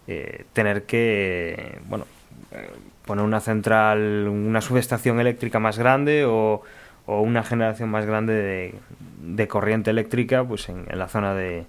eh, 0.07 0.45
tener 0.53 0.83
que, 0.83 1.81
bueno, 1.89 2.05
eh, 2.53 2.69
poner 3.05 3.25
una 3.25 3.41
central, 3.41 4.29
una 4.29 4.61
subestación 4.61 5.19
eléctrica 5.19 5.59
más 5.59 5.77
grande 5.77 6.23
o, 6.23 6.63
una 7.05 7.43
generación 7.43 7.89
más 7.89 8.05
grande 8.05 8.73
de, 9.19 9.47
corriente 9.49 9.89
eléctrica 9.89 10.45
pues 10.45 10.69
en, 10.69 10.85
la 10.97 11.09
zona 11.09 11.35
de, 11.35 11.65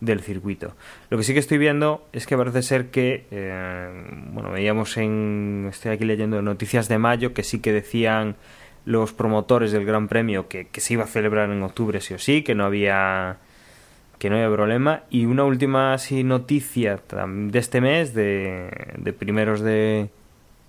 del 0.00 0.20
circuito. 0.20 0.74
Lo 1.10 1.16
que 1.16 1.24
sí 1.24 1.32
que 1.32 1.38
estoy 1.40 1.58
viendo 1.58 2.06
es 2.12 2.26
que 2.26 2.36
parece 2.36 2.62
ser 2.62 2.90
que, 2.90 3.26
eh, 3.30 3.88
bueno, 4.32 4.50
veíamos 4.50 4.96
en, 4.96 5.68
estoy 5.70 5.92
aquí 5.92 6.04
leyendo 6.04 6.42
noticias 6.42 6.88
de 6.88 6.98
mayo 6.98 7.32
que 7.32 7.42
sí 7.42 7.60
que 7.60 7.72
decían 7.72 8.36
los 8.84 9.12
promotores 9.12 9.72
del 9.72 9.84
Gran 9.84 10.08
Premio 10.08 10.48
que, 10.48 10.68
que 10.68 10.80
se 10.80 10.94
iba 10.94 11.04
a 11.04 11.08
celebrar 11.08 11.50
en 11.50 11.62
octubre 11.62 12.00
sí 12.00 12.14
o 12.14 12.18
sí, 12.18 12.42
que 12.42 12.54
no 12.54 12.64
había 12.64 13.38
que 14.18 14.30
no 14.30 14.36
había 14.36 14.50
problema. 14.50 15.02
Y 15.10 15.26
una 15.26 15.44
última 15.44 15.92
así, 15.92 16.24
noticia 16.24 17.00
de 17.10 17.58
este 17.58 17.80
mes, 17.80 18.14
de, 18.14 18.70
de 18.96 19.12
primeros 19.12 19.60
de, 19.60 20.08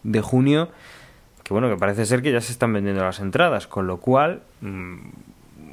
de 0.03 0.21
junio, 0.21 0.69
que 1.43 1.53
bueno, 1.53 1.69
que 1.69 1.77
parece 1.77 2.05
ser 2.05 2.21
que 2.21 2.31
ya 2.31 2.41
se 2.41 2.51
están 2.51 2.73
vendiendo 2.73 3.03
las 3.03 3.19
entradas, 3.19 3.67
con 3.67 3.87
lo 3.87 3.97
cual 3.97 4.41
mm, 4.61 4.97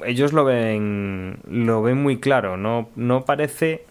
ellos 0.05 0.33
lo 0.33 0.43
ven, 0.43 1.39
lo 1.47 1.81
ven 1.81 2.01
muy 2.01 2.19
claro, 2.19 2.57
no, 2.57 2.89
no 2.95 3.25
parece 3.25 3.85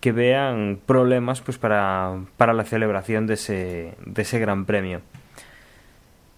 que 0.00 0.12
vean 0.12 0.80
problemas 0.84 1.40
pues 1.40 1.58
para, 1.58 2.16
para 2.36 2.52
la 2.52 2.64
celebración 2.64 3.26
de 3.26 3.34
ese, 3.34 3.94
de 4.04 4.22
ese 4.22 4.38
gran 4.38 4.64
premio. 4.64 5.00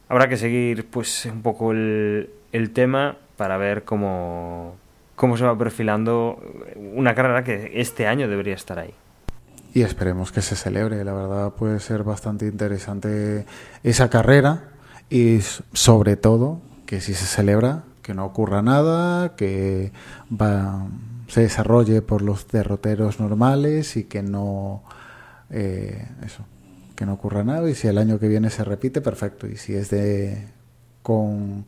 Habrá 0.09 0.29
que 0.29 0.37
seguir 0.37 0.87
pues 0.87 1.25
un 1.27 1.43
poco 1.43 1.73
el, 1.73 2.31
el 2.53 2.71
tema 2.71 3.17
para 3.37 3.57
ver 3.57 3.85
cómo, 3.85 4.77
cómo 5.17 5.37
se 5.37 5.45
va 5.45 5.57
perfilando 5.57 6.43
una 6.77 7.15
carrera 7.15 7.43
que 7.43 7.73
este 7.75 8.07
año 8.07 8.29
debería 8.29 8.55
estar 8.55 8.79
ahí 8.79 8.95
y 9.75 9.83
esperemos 9.83 10.31
que 10.31 10.41
se 10.41 10.55
celebre. 10.55 11.05
La 11.05 11.13
verdad 11.13 11.53
puede 11.53 11.81
ser 11.81 12.05
bastante 12.05 12.47
interesante 12.47 13.45
esa 13.83 14.09
carrera 14.09 14.71
y 15.11 15.41
sobre 15.73 16.17
todo 16.17 16.63
que 16.87 17.01
si 17.01 17.13
se 17.13 17.27
celebra 17.27 17.83
que 18.05 18.15
no 18.15 18.25
ocurra 18.25 18.63
nada, 18.63 19.35
que 19.35 19.91
se 21.27 21.41
desarrolle 21.41 22.03
por 22.03 22.23
los 22.23 22.47
derroteros 22.47 23.19
normales 23.19 23.97
y 23.97 24.05
que 24.05 24.23
no 24.23 24.85
eh, 25.51 26.07
eso, 26.25 26.45
que 26.95 27.07
no 27.07 27.15
ocurra 27.15 27.43
nada. 27.43 27.69
Y 27.69 27.75
si 27.75 27.89
el 27.89 27.99
año 27.99 28.21
que 28.21 28.29
viene 28.29 28.51
se 28.51 28.63
repite 28.63 29.01
perfecto. 29.01 29.49
Y 29.49 29.57
si 29.57 29.75
es 29.75 29.91
de 29.91 30.47
con, 31.03 31.65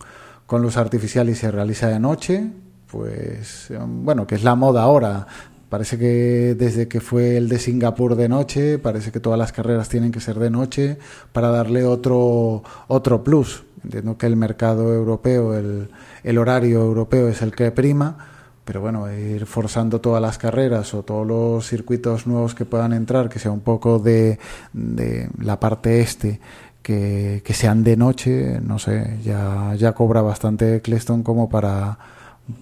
con 0.46 0.62
luz 0.62 0.76
artificial 0.76 1.28
y 1.28 1.34
se 1.34 1.50
realiza 1.50 1.88
de 1.88 1.98
noche 1.98 2.52
pues 2.86 3.68
bueno 3.80 4.26
que 4.26 4.36
es 4.36 4.44
la 4.44 4.54
moda 4.54 4.82
ahora. 4.82 5.26
Parece 5.68 5.98
que 5.98 6.54
desde 6.56 6.86
que 6.86 7.00
fue 7.00 7.36
el 7.36 7.48
de 7.48 7.58
Singapur 7.58 8.14
de 8.14 8.28
noche, 8.28 8.78
parece 8.78 9.10
que 9.10 9.18
todas 9.18 9.38
las 9.38 9.52
carreras 9.52 9.88
tienen 9.88 10.12
que 10.12 10.20
ser 10.20 10.38
de 10.38 10.48
noche 10.48 10.96
para 11.32 11.48
darle 11.48 11.84
otro, 11.84 12.62
otro 12.86 13.24
plus. 13.24 13.65
Entiendo 13.84 14.16
que 14.16 14.26
el 14.26 14.36
mercado 14.36 14.92
europeo, 14.92 15.54
el, 15.54 15.88
el 16.24 16.38
horario 16.38 16.80
europeo 16.80 17.28
es 17.28 17.42
el 17.42 17.52
que 17.52 17.70
prima, 17.70 18.16
pero 18.64 18.80
bueno, 18.80 19.10
ir 19.12 19.46
forzando 19.46 20.00
todas 20.00 20.20
las 20.20 20.38
carreras 20.38 20.92
o 20.92 21.04
todos 21.04 21.26
los 21.26 21.68
circuitos 21.68 22.26
nuevos 22.26 22.54
que 22.54 22.64
puedan 22.64 22.92
entrar, 22.92 23.28
que 23.28 23.38
sea 23.38 23.52
un 23.52 23.60
poco 23.60 24.00
de, 24.00 24.40
de 24.72 25.28
la 25.38 25.60
parte 25.60 26.00
este, 26.00 26.40
que, 26.82 27.42
que, 27.44 27.54
sean 27.54 27.84
de 27.84 27.96
noche, 27.96 28.60
no 28.60 28.80
sé, 28.80 29.18
ya, 29.22 29.74
ya 29.76 29.92
cobra 29.92 30.20
bastante 30.20 30.82
Cleston 30.82 31.22
como 31.22 31.48
para, 31.48 31.98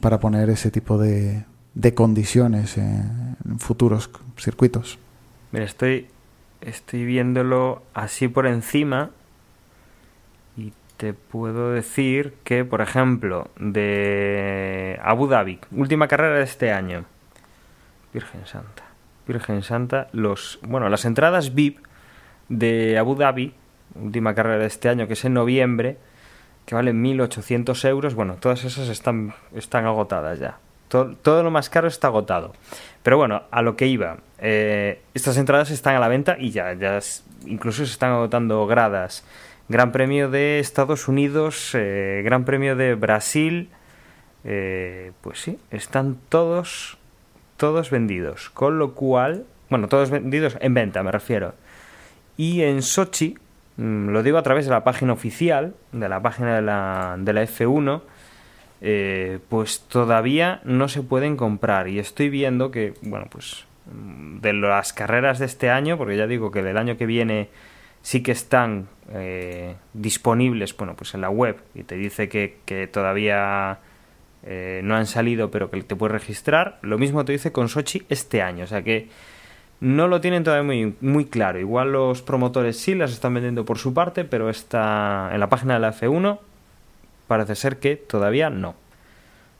para 0.00 0.20
poner 0.20 0.50
ese 0.50 0.70
tipo 0.70 0.98
de, 0.98 1.44
de 1.74 1.94
condiciones 1.94 2.78
en, 2.78 3.36
futuros 3.58 4.10
circuitos. 4.38 4.98
Mira, 5.52 5.64
estoy, 5.64 6.06
estoy 6.60 7.04
viéndolo 7.04 7.82
así 7.94 8.28
por 8.28 8.46
encima 8.46 9.10
te 10.96 11.12
puedo 11.12 11.72
decir 11.72 12.34
que, 12.44 12.64
por 12.64 12.80
ejemplo, 12.80 13.48
de 13.56 14.98
Abu 15.02 15.26
Dhabi, 15.26 15.58
última 15.72 16.08
carrera 16.08 16.36
de 16.36 16.44
este 16.44 16.72
año, 16.72 17.04
Virgen 18.12 18.46
Santa, 18.46 18.84
Virgen 19.26 19.62
Santa, 19.62 20.08
los, 20.12 20.58
bueno, 20.62 20.88
las 20.88 21.04
entradas 21.04 21.54
VIP 21.54 21.78
de 22.48 22.98
Abu 22.98 23.16
Dhabi, 23.16 23.54
última 23.94 24.34
carrera 24.34 24.58
de 24.58 24.66
este 24.66 24.88
año, 24.88 25.06
que 25.06 25.14
es 25.14 25.24
en 25.24 25.34
noviembre, 25.34 25.98
que 26.66 26.74
valen 26.74 27.02
1.800 27.02 27.88
euros, 27.88 28.14
bueno, 28.14 28.36
todas 28.36 28.64
esas 28.64 28.88
están, 28.88 29.34
están 29.54 29.86
agotadas 29.86 30.38
ya. 30.38 30.58
Todo, 30.88 31.42
lo 31.42 31.50
más 31.50 31.70
caro 31.70 31.88
está 31.88 32.06
agotado. 32.06 32.52
Pero 33.02 33.16
bueno, 33.16 33.42
a 33.50 33.62
lo 33.62 33.74
que 33.74 33.88
iba. 33.88 34.18
Eh, 34.38 35.02
estas 35.12 35.36
entradas 35.38 35.70
están 35.70 35.96
a 35.96 35.98
la 35.98 36.06
venta 36.06 36.36
y 36.38 36.50
ya, 36.50 36.72
ya 36.74 37.00
incluso 37.46 37.84
se 37.84 37.90
están 37.90 38.12
agotando 38.12 38.64
gradas. 38.68 39.24
Gran 39.68 39.92
Premio 39.92 40.28
de 40.30 40.58
Estados 40.58 41.08
Unidos, 41.08 41.70
eh, 41.74 42.20
Gran 42.24 42.44
Premio 42.44 42.76
de 42.76 42.94
Brasil. 42.94 43.70
Eh, 44.44 45.12
pues 45.22 45.40
sí, 45.40 45.58
están 45.70 46.18
todos, 46.28 46.98
todos 47.56 47.90
vendidos. 47.90 48.50
Con 48.50 48.78
lo 48.78 48.92
cual, 48.92 49.46
bueno, 49.70 49.88
todos 49.88 50.10
vendidos 50.10 50.58
en 50.60 50.74
venta, 50.74 51.02
me 51.02 51.10
refiero. 51.10 51.54
Y 52.36 52.62
en 52.62 52.82
Sochi, 52.82 53.38
mm, 53.78 54.08
lo 54.08 54.22
digo 54.22 54.36
a 54.36 54.42
través 54.42 54.66
de 54.66 54.70
la 54.70 54.84
página 54.84 55.14
oficial, 55.14 55.74
de 55.92 56.08
la 56.10 56.20
página 56.20 56.56
de 56.56 56.62
la, 56.62 57.16
de 57.18 57.32
la 57.32 57.42
F1, 57.42 58.02
eh, 58.82 59.38
pues 59.48 59.80
todavía 59.88 60.60
no 60.64 60.88
se 60.88 61.00
pueden 61.00 61.38
comprar. 61.38 61.88
Y 61.88 61.98
estoy 61.98 62.28
viendo 62.28 62.70
que, 62.70 62.92
bueno, 63.00 63.28
pues 63.30 63.64
mm, 63.90 64.40
de 64.40 64.52
las 64.52 64.92
carreras 64.92 65.38
de 65.38 65.46
este 65.46 65.70
año, 65.70 65.96
porque 65.96 66.18
ya 66.18 66.26
digo 66.26 66.50
que 66.50 66.62
del 66.62 66.76
año 66.76 66.98
que 66.98 67.06
viene 67.06 67.48
sí 68.04 68.22
que 68.22 68.32
están 68.32 68.86
eh, 69.14 69.76
disponibles, 69.94 70.76
bueno, 70.76 70.94
pues 70.94 71.14
en 71.14 71.22
la 71.22 71.30
web 71.30 71.56
y 71.74 71.84
te 71.84 71.96
dice 71.96 72.28
que, 72.28 72.88
todavía 72.92 73.78
eh, 74.44 74.82
no 74.84 74.94
han 74.94 75.06
salido, 75.06 75.50
pero 75.50 75.70
que 75.70 75.82
te 75.82 75.96
puedes 75.96 76.12
registrar. 76.12 76.78
Lo 76.82 76.98
mismo 76.98 77.24
te 77.24 77.32
dice 77.32 77.50
con 77.50 77.70
Sochi 77.70 78.02
este 78.10 78.42
año, 78.42 78.64
o 78.64 78.66
sea 78.66 78.82
que 78.82 79.08
no 79.80 80.06
lo 80.06 80.20
tienen 80.20 80.44
todavía 80.44 80.64
muy, 80.64 80.94
muy 81.00 81.24
claro. 81.24 81.58
Igual 81.58 81.92
los 81.92 82.20
promotores 82.20 82.78
sí 82.78 82.94
las 82.94 83.10
están 83.10 83.32
vendiendo 83.32 83.64
por 83.64 83.78
su 83.78 83.94
parte, 83.94 84.26
pero 84.26 84.50
está 84.50 85.30
en 85.32 85.40
la 85.40 85.48
página 85.48 85.74
de 85.74 85.80
la 85.80 85.94
F1 85.94 86.38
parece 87.26 87.54
ser 87.54 87.78
que 87.78 87.96
todavía 87.96 88.50
no. 88.50 88.74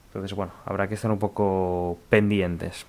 Entonces, 0.08 0.36
bueno, 0.36 0.52
habrá 0.66 0.86
que 0.86 0.94
estar 0.94 1.10
un 1.10 1.18
poco 1.18 1.98
pendientes. 2.10 2.84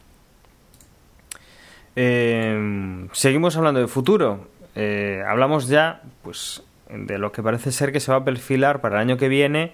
Eh, 1.95 3.07
seguimos 3.13 3.55
hablando 3.55 3.79
de 3.79 3.87
futuro. 3.87 4.49
Eh, 4.75 5.23
hablamos 5.27 5.67
ya, 5.67 6.01
pues, 6.21 6.63
de 6.89 7.17
lo 7.17 7.31
que 7.31 7.41
parece 7.41 7.71
ser 7.71 7.91
que 7.91 7.99
se 7.99 8.11
va 8.11 8.19
a 8.19 8.23
perfilar 8.23 8.81
para 8.81 8.95
el 8.97 9.01
año 9.01 9.17
que 9.17 9.29
viene 9.29 9.73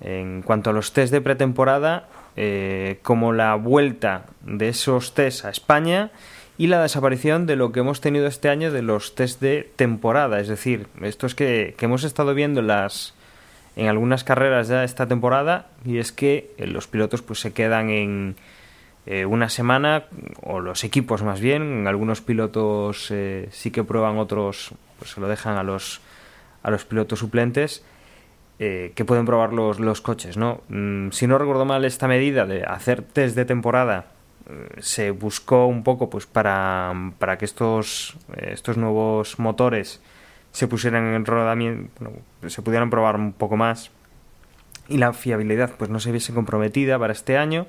en 0.00 0.42
cuanto 0.42 0.70
a 0.70 0.72
los 0.72 0.92
test 0.92 1.12
de 1.12 1.20
pretemporada, 1.20 2.08
eh, 2.36 2.98
como 3.02 3.32
la 3.32 3.54
vuelta 3.54 4.26
de 4.42 4.68
esos 4.68 5.14
test 5.14 5.44
a 5.44 5.50
España 5.50 6.10
y 6.58 6.66
la 6.66 6.82
desaparición 6.82 7.46
de 7.46 7.56
lo 7.56 7.72
que 7.72 7.80
hemos 7.80 8.00
tenido 8.00 8.26
este 8.26 8.48
año 8.48 8.70
de 8.70 8.82
los 8.82 9.14
test 9.14 9.40
de 9.40 9.70
temporada. 9.76 10.40
Es 10.40 10.48
decir, 10.48 10.86
esto 11.02 11.26
es 11.26 11.34
que, 11.34 11.74
que 11.78 11.86
hemos 11.86 12.04
estado 12.04 12.34
viendo 12.34 12.62
las, 12.62 13.14
en 13.76 13.88
algunas 13.88 14.24
carreras 14.24 14.68
ya 14.68 14.84
esta 14.84 15.06
temporada 15.06 15.68
y 15.84 15.98
es 15.98 16.12
que 16.12 16.50
eh, 16.58 16.66
los 16.66 16.86
pilotos 16.86 17.22
pues 17.22 17.40
se 17.40 17.52
quedan 17.52 17.90
en 17.90 18.36
eh, 19.06 19.24
una 19.24 19.48
semana 19.48 20.04
o 20.42 20.60
los 20.60 20.84
equipos 20.84 21.22
más 21.22 21.40
bien 21.40 21.86
algunos 21.86 22.20
pilotos 22.20 23.10
eh, 23.10 23.48
sí 23.50 23.70
que 23.70 23.84
prueban 23.84 24.18
otros 24.18 24.72
pues 24.98 25.12
se 25.12 25.20
lo 25.20 25.28
dejan 25.28 25.56
a 25.56 25.62
los 25.62 26.00
a 26.62 26.70
los 26.70 26.84
pilotos 26.84 27.18
suplentes 27.18 27.84
que 28.58 29.04
pueden 29.06 29.26
probar 29.26 29.52
los, 29.52 29.80
los 29.80 30.00
coches 30.00 30.38
no 30.38 30.62
mm, 30.70 31.10
si 31.10 31.26
no 31.26 31.36
recuerdo 31.36 31.66
mal 31.66 31.84
esta 31.84 32.08
medida 32.08 32.46
de 32.46 32.64
hacer 32.64 33.02
test 33.02 33.36
de 33.36 33.44
temporada 33.44 34.06
se 34.78 35.10
buscó 35.10 35.66
un 35.66 35.82
poco 35.82 36.08
pues 36.08 36.24
para, 36.24 37.12
para 37.18 37.36
que 37.36 37.44
estos 37.44 38.16
estos 38.36 38.78
nuevos 38.78 39.38
motores 39.38 40.00
se 40.56 40.68
pusieran 40.68 41.12
en 41.12 41.26
rodamiento, 41.26 42.10
se 42.46 42.62
pudieran 42.62 42.88
probar 42.88 43.16
un 43.16 43.34
poco 43.34 43.58
más 43.58 43.90
y 44.88 44.96
la 44.96 45.12
fiabilidad 45.12 45.72
pues 45.76 45.90
no 45.90 46.00
se 46.00 46.12
viese 46.12 46.32
comprometida 46.32 46.98
para 46.98 47.12
este 47.12 47.36
año, 47.36 47.66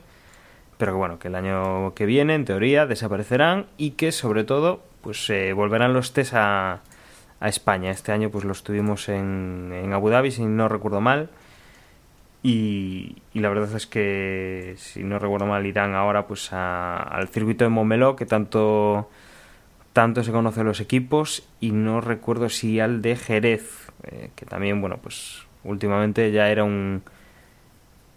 pero 0.78 0.94
que 0.94 0.98
bueno, 0.98 1.20
que 1.20 1.28
el 1.28 1.36
año 1.36 1.94
que 1.94 2.06
viene 2.06 2.36
en 2.36 2.46
teoría 2.46 2.86
desaparecerán 2.86 3.66
y 3.78 3.92
que 3.92 4.12
sobre 4.12 4.44
todo 4.44 4.84
pues 5.02 5.26
se 5.26 5.54
volverán 5.54 5.94
los 5.94 6.13
test 6.13 6.34
a, 6.34 6.82
a, 7.40 7.50
España. 7.50 7.92
Este 7.92 8.12
año 8.12 8.30
pues 8.30 8.46
los 8.46 8.63
tuvimos 8.63 9.10
en, 9.10 9.72
en 9.74 9.94
Abu 9.94 10.10
Dhabi 10.10 10.32
si 10.32 10.46
no 10.46 10.68
recuerdo 10.70 11.02
mal. 11.02 11.30
Y, 12.44 13.18
la 13.34 13.50
verdad 13.50 13.76
es 13.76 13.88
que 13.88 14.76
si 14.78 15.04
no 15.04 15.20
recuerdo 15.20 15.48
mal 15.48 15.66
irán 15.66 15.96
ahora 15.96 16.28
pues 16.28 16.54
al 16.54 17.28
circuito 17.30 17.66
de 17.66 17.70
Montmeló 17.70 18.16
que 18.16 18.26
tanto 18.26 19.10
tanto 19.92 20.24
se 20.24 20.32
conocen 20.32 20.66
los 20.66 20.80
equipos 20.80 21.48
y 21.60 21.72
no 21.72 22.02
recuerdo 22.02 22.50
si 22.50 22.80
al 22.80 23.02
de 23.02 23.16
Jerez, 23.16 23.92
eh, 24.04 24.30
que 24.36 24.46
también, 24.46 24.80
bueno, 24.80 24.98
pues 25.02 25.42
últimamente 25.63 26.32
ya 26.32 26.50
era 26.50 26.63
un, 26.63 27.02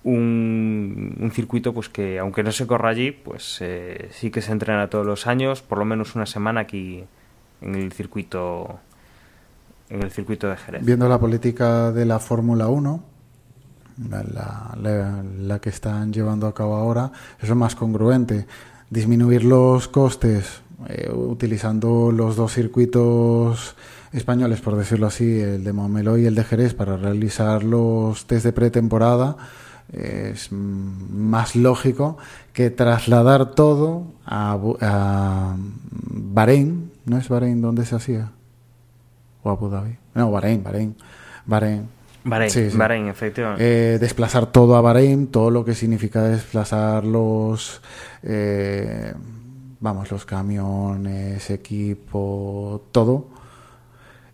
un, 0.05 1.31
circuito 1.35 1.73
pues 1.73 1.89
que 1.89 2.19
aunque 2.19 2.43
no 2.43 2.53
se 2.53 2.67
corra 2.67 2.91
allí 2.91 3.13
pues 3.13 3.59
eh, 3.61 4.09
sí 4.13 4.31
que 4.31 4.41
se 4.41 4.53
entrena 4.53 4.89
todos 4.89 5.07
los 5.07 5.27
años 5.27 5.63
por 5.63 5.79
lo 5.79 5.85
menos 5.85 6.15
una 6.15 6.27
semana 6.27 6.63
aquí 6.63 7.05
en 7.61 7.75
el 7.75 7.93
circuito 7.93 8.81
en 9.91 10.03
el 10.03 10.11
circuito 10.11 10.49
de 10.49 10.57
Jerez. 10.57 10.85
Viendo 10.85 11.09
la 11.09 11.19
política 11.19 11.93
de 11.93 12.07
la 12.07 12.19
Fórmula 12.19 12.69
1 12.69 13.11
la, 14.09 15.23
la, 15.39 15.59
que 15.59 15.69
están 15.69 16.13
llevando 16.13 16.47
a 16.47 16.55
cabo 16.55 16.75
ahora 16.77 17.13
es 17.41 17.55
más 17.55 17.75
congruente. 17.75 18.47
Disminuir 18.89 19.45
los 19.45 19.89
costes 19.89 20.63
eh, 20.89 21.11
utilizando 21.13 22.11
los 22.11 22.37
dos 22.37 22.55
circuitos 22.55 23.77
españoles, 24.13 24.61
por 24.61 24.77
decirlo 24.77 25.07
así, 25.07 25.41
el 25.41 25.63
de 25.63 25.73
Montmeló 25.73 26.19
y 26.19 26.27
el 26.27 26.35
de 26.35 26.45
Jerez, 26.45 26.75
para 26.75 26.97
realizar 26.97 27.63
los 27.63 28.27
test 28.27 28.45
de 28.45 28.53
pretemporada, 28.53 29.37
es 29.93 30.51
más 30.53 31.57
lógico 31.57 32.17
que 32.53 32.71
trasladar 32.71 33.53
todo 33.53 34.05
a, 34.25 34.59
a 34.81 35.57
Bahrein. 36.11 36.91
¿No 37.07 37.19
es 37.19 37.29
Bahrein 37.29 37.61
donde 37.61 37.85
se 37.85 37.97
hacía? 37.97 38.31
¿O 39.43 39.51
Abu 39.51 39.69
Dhabi? 39.69 39.97
No, 40.15 40.31
Bahrein, 40.31 40.63
Bahrein. 40.63 40.97
Bahrein. 41.47 41.89
Bahrein, 42.23 42.51
Sí, 42.51 42.71
sí. 42.71 42.77
Bahrein, 42.77 43.09
efectivamente. 43.09 43.95
Eh, 43.95 43.99
desplazar 43.99 44.47
todo 44.47 44.77
a 44.77 44.81
Bahrein, 44.81 45.29
todo 45.29 45.51
lo 45.51 45.65
que 45.65 45.75
significa 45.75 46.23
desplazar 46.23 47.05
los, 47.05 47.81
eh, 48.23 49.15
vamos, 49.81 50.11
los 50.11 50.27
camiones, 50.27 51.49
equipo, 51.51 52.83
todo, 52.93 53.29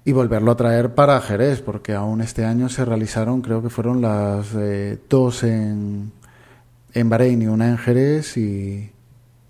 y 0.07 0.13
volverlo 0.13 0.53
a 0.53 0.57
traer 0.57 0.95
para 0.95 1.21
Jerez, 1.21 1.63
porque 1.63 1.93
aún 1.93 2.21
este 2.21 2.45
año 2.45 2.69
se 2.69 2.85
realizaron, 2.85 3.43
creo 3.43 3.61
que 3.61 3.71
fueron 3.71 4.01
las 4.01 4.55
eh, 4.55 5.01
dos 5.11 5.43
en, 5.43 6.13
en 6.95 7.09
Bahrein 7.09 7.43
y 7.43 7.49
una 7.49 7.69
en 7.69 7.77
Jerez, 7.77 8.37
y 8.37 8.93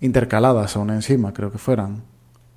intercaladas 0.01 0.75
aún 0.75 0.89
encima, 0.89 1.31
creo 1.31 1.51
que 1.51 1.59
fueran. 1.59 2.01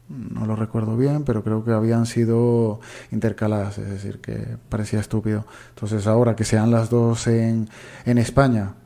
No 0.09 0.47
lo 0.47 0.57
recuerdo 0.57 0.97
bien, 0.97 1.25
pero 1.25 1.45
creo 1.45 1.63
que 1.63 1.73
habían 1.73 2.07
sido 2.07 2.81
intercaladas, 3.13 3.77
es 3.77 3.91
decir, 3.91 4.23
que 4.23 4.57
parecía 4.71 4.99
estúpido. 4.99 5.45
Entonces, 5.75 6.07
ahora 6.07 6.35
que 6.35 6.45
sean 6.45 6.71
las 6.71 6.89
dos 6.89 7.27
en, 7.27 7.69
en 8.07 8.17
España, 8.17 8.77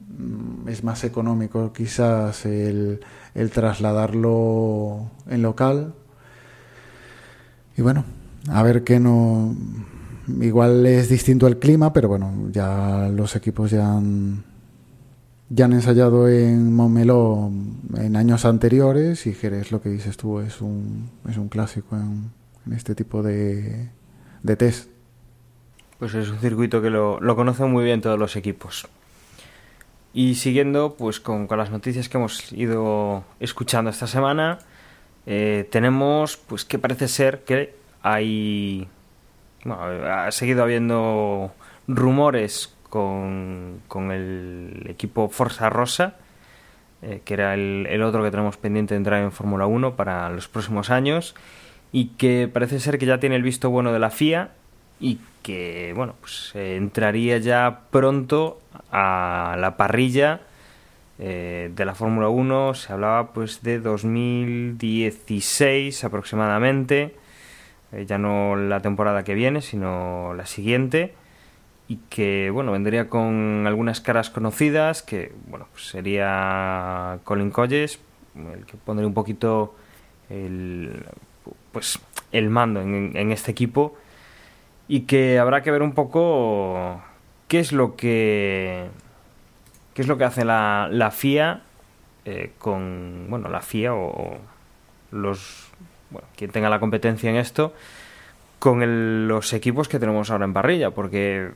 mm, 0.00 0.68
es 0.70 0.82
más 0.82 1.04
económico 1.04 1.74
quizás 1.74 2.46
el, 2.46 3.00
el 3.34 3.50
trasladarlo 3.50 5.10
en 5.28 5.42
local. 5.42 5.92
Y 7.76 7.82
bueno, 7.82 8.04
a 8.48 8.62
ver 8.62 8.84
qué 8.84 9.00
no. 9.00 9.54
Igual 10.40 10.86
es 10.86 11.08
distinto 11.08 11.46
el 11.46 11.58
clima, 11.58 11.92
pero 11.92 12.08
bueno, 12.08 12.48
ya 12.50 13.08
los 13.12 13.34
equipos 13.34 13.70
ya 13.70 13.92
han, 13.92 14.44
ya 15.48 15.64
han 15.64 15.72
ensayado 15.72 16.28
en 16.28 16.74
Montmeló 16.74 17.50
en 17.96 18.16
años 18.16 18.44
anteriores 18.44 19.26
y 19.26 19.34
Jerez, 19.34 19.72
lo 19.72 19.82
que 19.82 19.88
dices 19.88 20.16
tú, 20.16 20.40
es 20.40 20.60
un, 20.60 21.10
es 21.28 21.36
un 21.36 21.48
clásico 21.48 21.96
en, 21.96 22.30
este 22.72 22.94
tipo 22.94 23.22
de, 23.22 23.88
de 24.42 24.56
test. 24.56 24.88
Pues 25.98 26.14
es 26.14 26.30
un 26.30 26.38
circuito 26.38 26.80
que 26.80 26.90
lo, 26.90 27.20
lo, 27.20 27.36
conocen 27.36 27.70
muy 27.70 27.84
bien 27.84 28.00
todos 28.00 28.18
los 28.18 28.36
equipos. 28.36 28.86
Y 30.14 30.36
siguiendo 30.36 30.94
pues 30.96 31.20
con, 31.20 31.46
con 31.46 31.58
las 31.58 31.70
noticias 31.70 32.08
que 32.08 32.18
hemos 32.18 32.52
ido 32.52 33.24
escuchando 33.40 33.90
esta 33.90 34.06
semana, 34.06 34.58
eh, 35.26 35.68
tenemos 35.70 36.36
pues 36.36 36.64
que 36.64 36.78
parece 36.78 37.08
ser 37.08 37.44
que 37.44 37.81
hay... 38.02 38.86
Bueno, 39.64 39.82
ha 39.82 40.30
seguido 40.32 40.62
habiendo 40.62 41.52
rumores 41.86 42.74
con, 42.90 43.80
con 43.88 44.10
el 44.10 44.86
equipo 44.88 45.28
Forza 45.28 45.70
Rosa, 45.70 46.16
eh, 47.00 47.22
que 47.24 47.34
era 47.34 47.54
el, 47.54 47.86
el, 47.88 48.02
otro 48.02 48.22
que 48.22 48.30
tenemos 48.30 48.56
pendiente 48.56 48.94
de 48.94 48.98
entrar 48.98 49.22
en 49.22 49.32
Fórmula 49.32 49.66
1 49.66 49.94
para 49.94 50.28
los 50.30 50.48
próximos 50.48 50.90
años, 50.90 51.34
y 51.92 52.06
que 52.16 52.50
parece 52.52 52.80
ser 52.80 52.98
que 52.98 53.06
ya 53.06 53.20
tiene 53.20 53.36
el 53.36 53.42
visto 53.42 53.70
bueno 53.70 53.92
de 53.92 53.98
la 53.98 54.10
FIA 54.10 54.50
y 54.98 55.20
que 55.42 55.92
bueno 55.94 56.14
pues 56.20 56.52
eh, 56.54 56.76
entraría 56.76 57.36
ya 57.38 57.80
pronto 57.90 58.60
a 58.90 59.56
la 59.58 59.76
parrilla 59.76 60.40
eh, 61.18 61.70
de 61.74 61.84
la 61.84 61.94
Fórmula 61.94 62.28
1 62.28 62.74
se 62.74 62.92
hablaba 62.92 63.32
pues 63.32 63.62
de 63.62 63.80
2016 63.80 66.04
aproximadamente 66.04 67.16
eh, 67.92 68.06
ya 68.06 68.18
no 68.18 68.56
la 68.56 68.80
temporada 68.80 69.24
que 69.24 69.34
viene 69.34 69.62
sino 69.62 70.34
la 70.34 70.46
siguiente 70.46 71.14
y 71.88 71.96
que 72.08 72.50
bueno 72.50 72.72
vendría 72.72 73.08
con 73.08 73.64
algunas 73.66 74.00
caras 74.00 74.30
conocidas 74.30 75.02
que 75.02 75.32
bueno 75.48 75.66
pues 75.72 75.88
sería 75.88 77.18
Colin 77.24 77.50
Colles 77.50 78.00
el 78.34 78.64
que 78.64 78.76
pondría 78.76 79.06
un 79.06 79.14
poquito 79.14 79.74
el 80.30 81.04
pues 81.72 81.98
el 82.30 82.48
mando 82.48 82.80
en, 82.80 83.32
este 83.32 83.50
equipo 83.50 83.96
y 84.88 85.00
que 85.00 85.38
habrá 85.38 85.62
que 85.62 85.70
ver 85.70 85.82
un 85.82 85.92
poco 85.92 87.02
qué 87.48 87.58
es 87.58 87.72
lo 87.72 87.96
que 87.96 88.88
qué 89.94 90.02
es 90.02 90.08
lo 90.08 90.16
que 90.16 90.24
hace 90.24 90.44
la, 90.44 90.88
la 90.90 91.10
FIA 91.10 91.62
eh, 92.24 92.52
con 92.58 93.26
bueno 93.28 93.48
la 93.48 93.60
FIA 93.60 93.94
o, 93.94 94.38
los 95.10 95.71
bueno 96.12 96.28
quien 96.36 96.50
tenga 96.50 96.68
la 96.68 96.80
competencia 96.80 97.30
en 97.30 97.36
esto 97.36 97.72
con 98.58 99.26
los 99.26 99.52
equipos 99.52 99.88
que 99.88 99.98
tenemos 99.98 100.30
ahora 100.30 100.44
en 100.44 100.52
parrilla 100.52 100.90
porque 100.90 101.50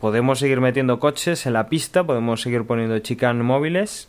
podemos 0.00 0.38
seguir 0.38 0.60
metiendo 0.60 0.98
coches 0.98 1.46
en 1.46 1.52
la 1.52 1.68
pista 1.68 2.04
podemos 2.04 2.42
seguir 2.42 2.64
poniendo 2.64 2.98
chicane 2.98 3.42
móviles 3.42 4.08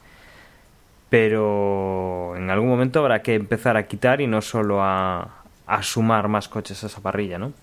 pero 1.09 2.35
en 2.35 2.49
algún 2.49 2.69
momento 2.69 2.99
habrá 2.99 3.21
que 3.21 3.35
empezar 3.35 3.77
a 3.77 3.85
quitar 3.85 4.19
y 4.19 4.25
no 4.25 4.41
solo 4.41 4.81
a, 4.81 5.43
a 5.67 5.83
sumar 5.83 6.27
más 6.27 6.47
coches 6.47 6.83
a 6.83 6.87
esa 6.87 7.01
parrilla, 7.01 7.37
¿no? 7.37 7.53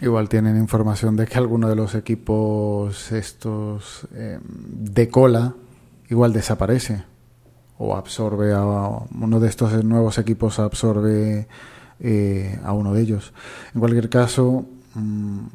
Igual 0.00 0.28
tienen 0.28 0.56
información 0.56 1.16
de 1.16 1.26
que 1.26 1.38
alguno 1.38 1.68
de 1.68 1.76
los 1.76 1.94
equipos 1.94 3.12
estos 3.12 4.08
eh, 4.14 4.40
de 4.42 5.08
cola 5.08 5.54
igual 6.08 6.32
desaparece 6.32 7.04
o 7.82 7.96
absorbe 7.96 8.52
a 8.52 8.62
uno 8.62 9.40
de 9.40 9.48
estos 9.48 9.84
nuevos 9.84 10.18
equipos 10.18 10.58
absorbe 10.60 11.48
eh, 12.00 12.58
a 12.64 12.72
uno 12.72 12.94
de 12.94 13.02
ellos. 13.02 13.32
En 13.74 13.80
cualquier 13.80 14.08
caso, 14.08 14.64
mmm, 14.94 15.46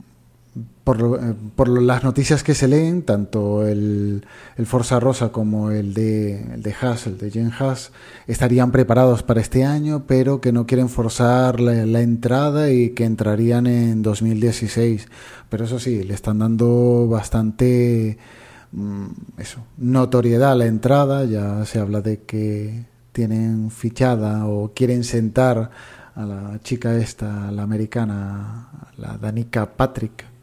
por, 0.84 1.20
eh, 1.22 1.34
por, 1.56 1.68
las 1.68 2.04
noticias 2.04 2.44
que 2.44 2.54
se 2.54 2.68
leen, 2.68 3.04
tanto 3.04 3.68
el, 3.68 4.26
el 4.56 4.66
Forza 4.66 5.00
Rosa 5.00 5.30
como 5.30 5.72
el 5.72 5.94
de, 5.94 6.54
el 6.54 6.64
de 6.64 6.76
Haas, 6.80 7.08
el 7.08 7.18
de 7.18 7.32
Jen 7.32 7.52
Haas, 7.52 7.92
estarían 8.28 8.72
preparados 8.72 9.24
para 9.24 9.42
este 9.42 9.66
año, 9.66 10.04
pero 10.08 10.42
que 10.42 10.52
no 10.52 10.66
quieren 10.66 10.90
forzar 10.90 11.60
la, 11.60 12.02
entrada 12.02 12.72
y 12.72 12.92
que 12.92 13.06
entrarían 13.06 13.68
en 13.68 14.02
2016. 14.02 15.08
Pero 15.50 15.66
eso 15.66 15.80
sí, 15.80 16.04
le 16.04 16.14
están 16.14 16.40
dando 16.40 17.08
bastante 17.10 18.18
eso, 19.38 19.64
notoriedad 19.78 20.52
a 20.52 20.56
la 20.56 20.66
entrada. 20.66 21.26
Ya 21.26 21.66
se 21.66 21.80
habla 21.80 22.02
de 22.02 22.24
que 22.24 22.86
tienen 23.12 23.72
fichada 23.72 24.46
o 24.46 24.74
quieren 24.74 25.04
sentar 25.04 25.70
a 26.16 26.26
la 26.26 26.60
chica 26.64 26.96
esta, 26.96 27.52
la 27.52 27.64
americana, 27.64 28.70
la 28.98 29.18
Danica 29.18 29.66
Patrick 29.66 30.38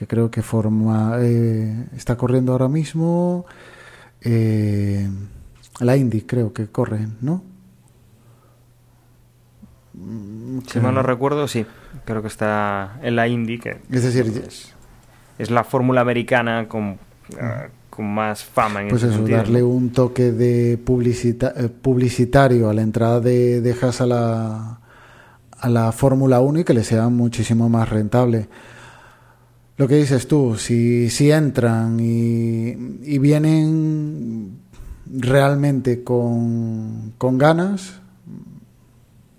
que 0.00 0.06
creo 0.06 0.30
que 0.30 0.40
forma 0.40 1.16
eh, 1.20 1.88
está 1.94 2.16
corriendo 2.16 2.52
ahora 2.52 2.68
mismo 2.68 3.44
eh, 4.22 5.06
la 5.80 5.94
Indy 5.94 6.22
creo 6.22 6.54
que 6.54 6.68
corre 6.68 7.06
no 7.20 7.44
si 10.66 10.80
mal 10.80 10.94
no 10.94 11.02
recuerdo 11.02 11.46
sí 11.48 11.66
creo 12.06 12.22
que 12.22 12.28
está 12.28 12.98
en 13.02 13.14
la 13.14 13.28
Indy 13.28 13.58
que 13.58 13.82
es 13.90 14.02
decir 14.02 14.42
es, 14.46 14.74
es 15.36 15.50
la 15.50 15.64
fórmula 15.64 16.00
americana 16.00 16.66
con, 16.66 16.98
uh, 17.34 17.70
con 17.90 18.12
más 18.12 18.44
fama 18.44 18.82
en 18.82 18.88
pues 18.88 19.02
ese 19.02 19.12
eso 19.12 19.18
sentido, 19.18 19.38
darle 19.38 19.62
un 19.62 19.90
toque 19.90 20.32
de 20.32 20.78
publicita 20.78 21.52
eh, 21.56 21.68
publicitario 21.68 22.68
a 22.70 22.74
la 22.74 22.82
entrada 22.82 23.20
de, 23.20 23.60
de 23.60 23.76
Haas 23.80 24.00
a 24.00 24.06
la 24.06 24.80
a 25.58 25.68
la 25.68 25.92
Fórmula 25.92 26.40
1 26.40 26.60
y 26.60 26.64
que 26.64 26.72
le 26.72 26.84
sea 26.84 27.08
muchísimo 27.08 27.68
más 27.68 27.88
rentable 27.88 28.48
lo 29.80 29.88
que 29.88 29.94
dices 29.94 30.28
tú, 30.28 30.56
si, 30.58 31.08
si 31.08 31.32
entran 31.32 31.98
y, 32.00 32.68
y 33.02 33.18
vienen 33.18 34.58
realmente 35.10 36.04
con, 36.04 37.14
con, 37.16 37.38
ganas, 37.38 37.94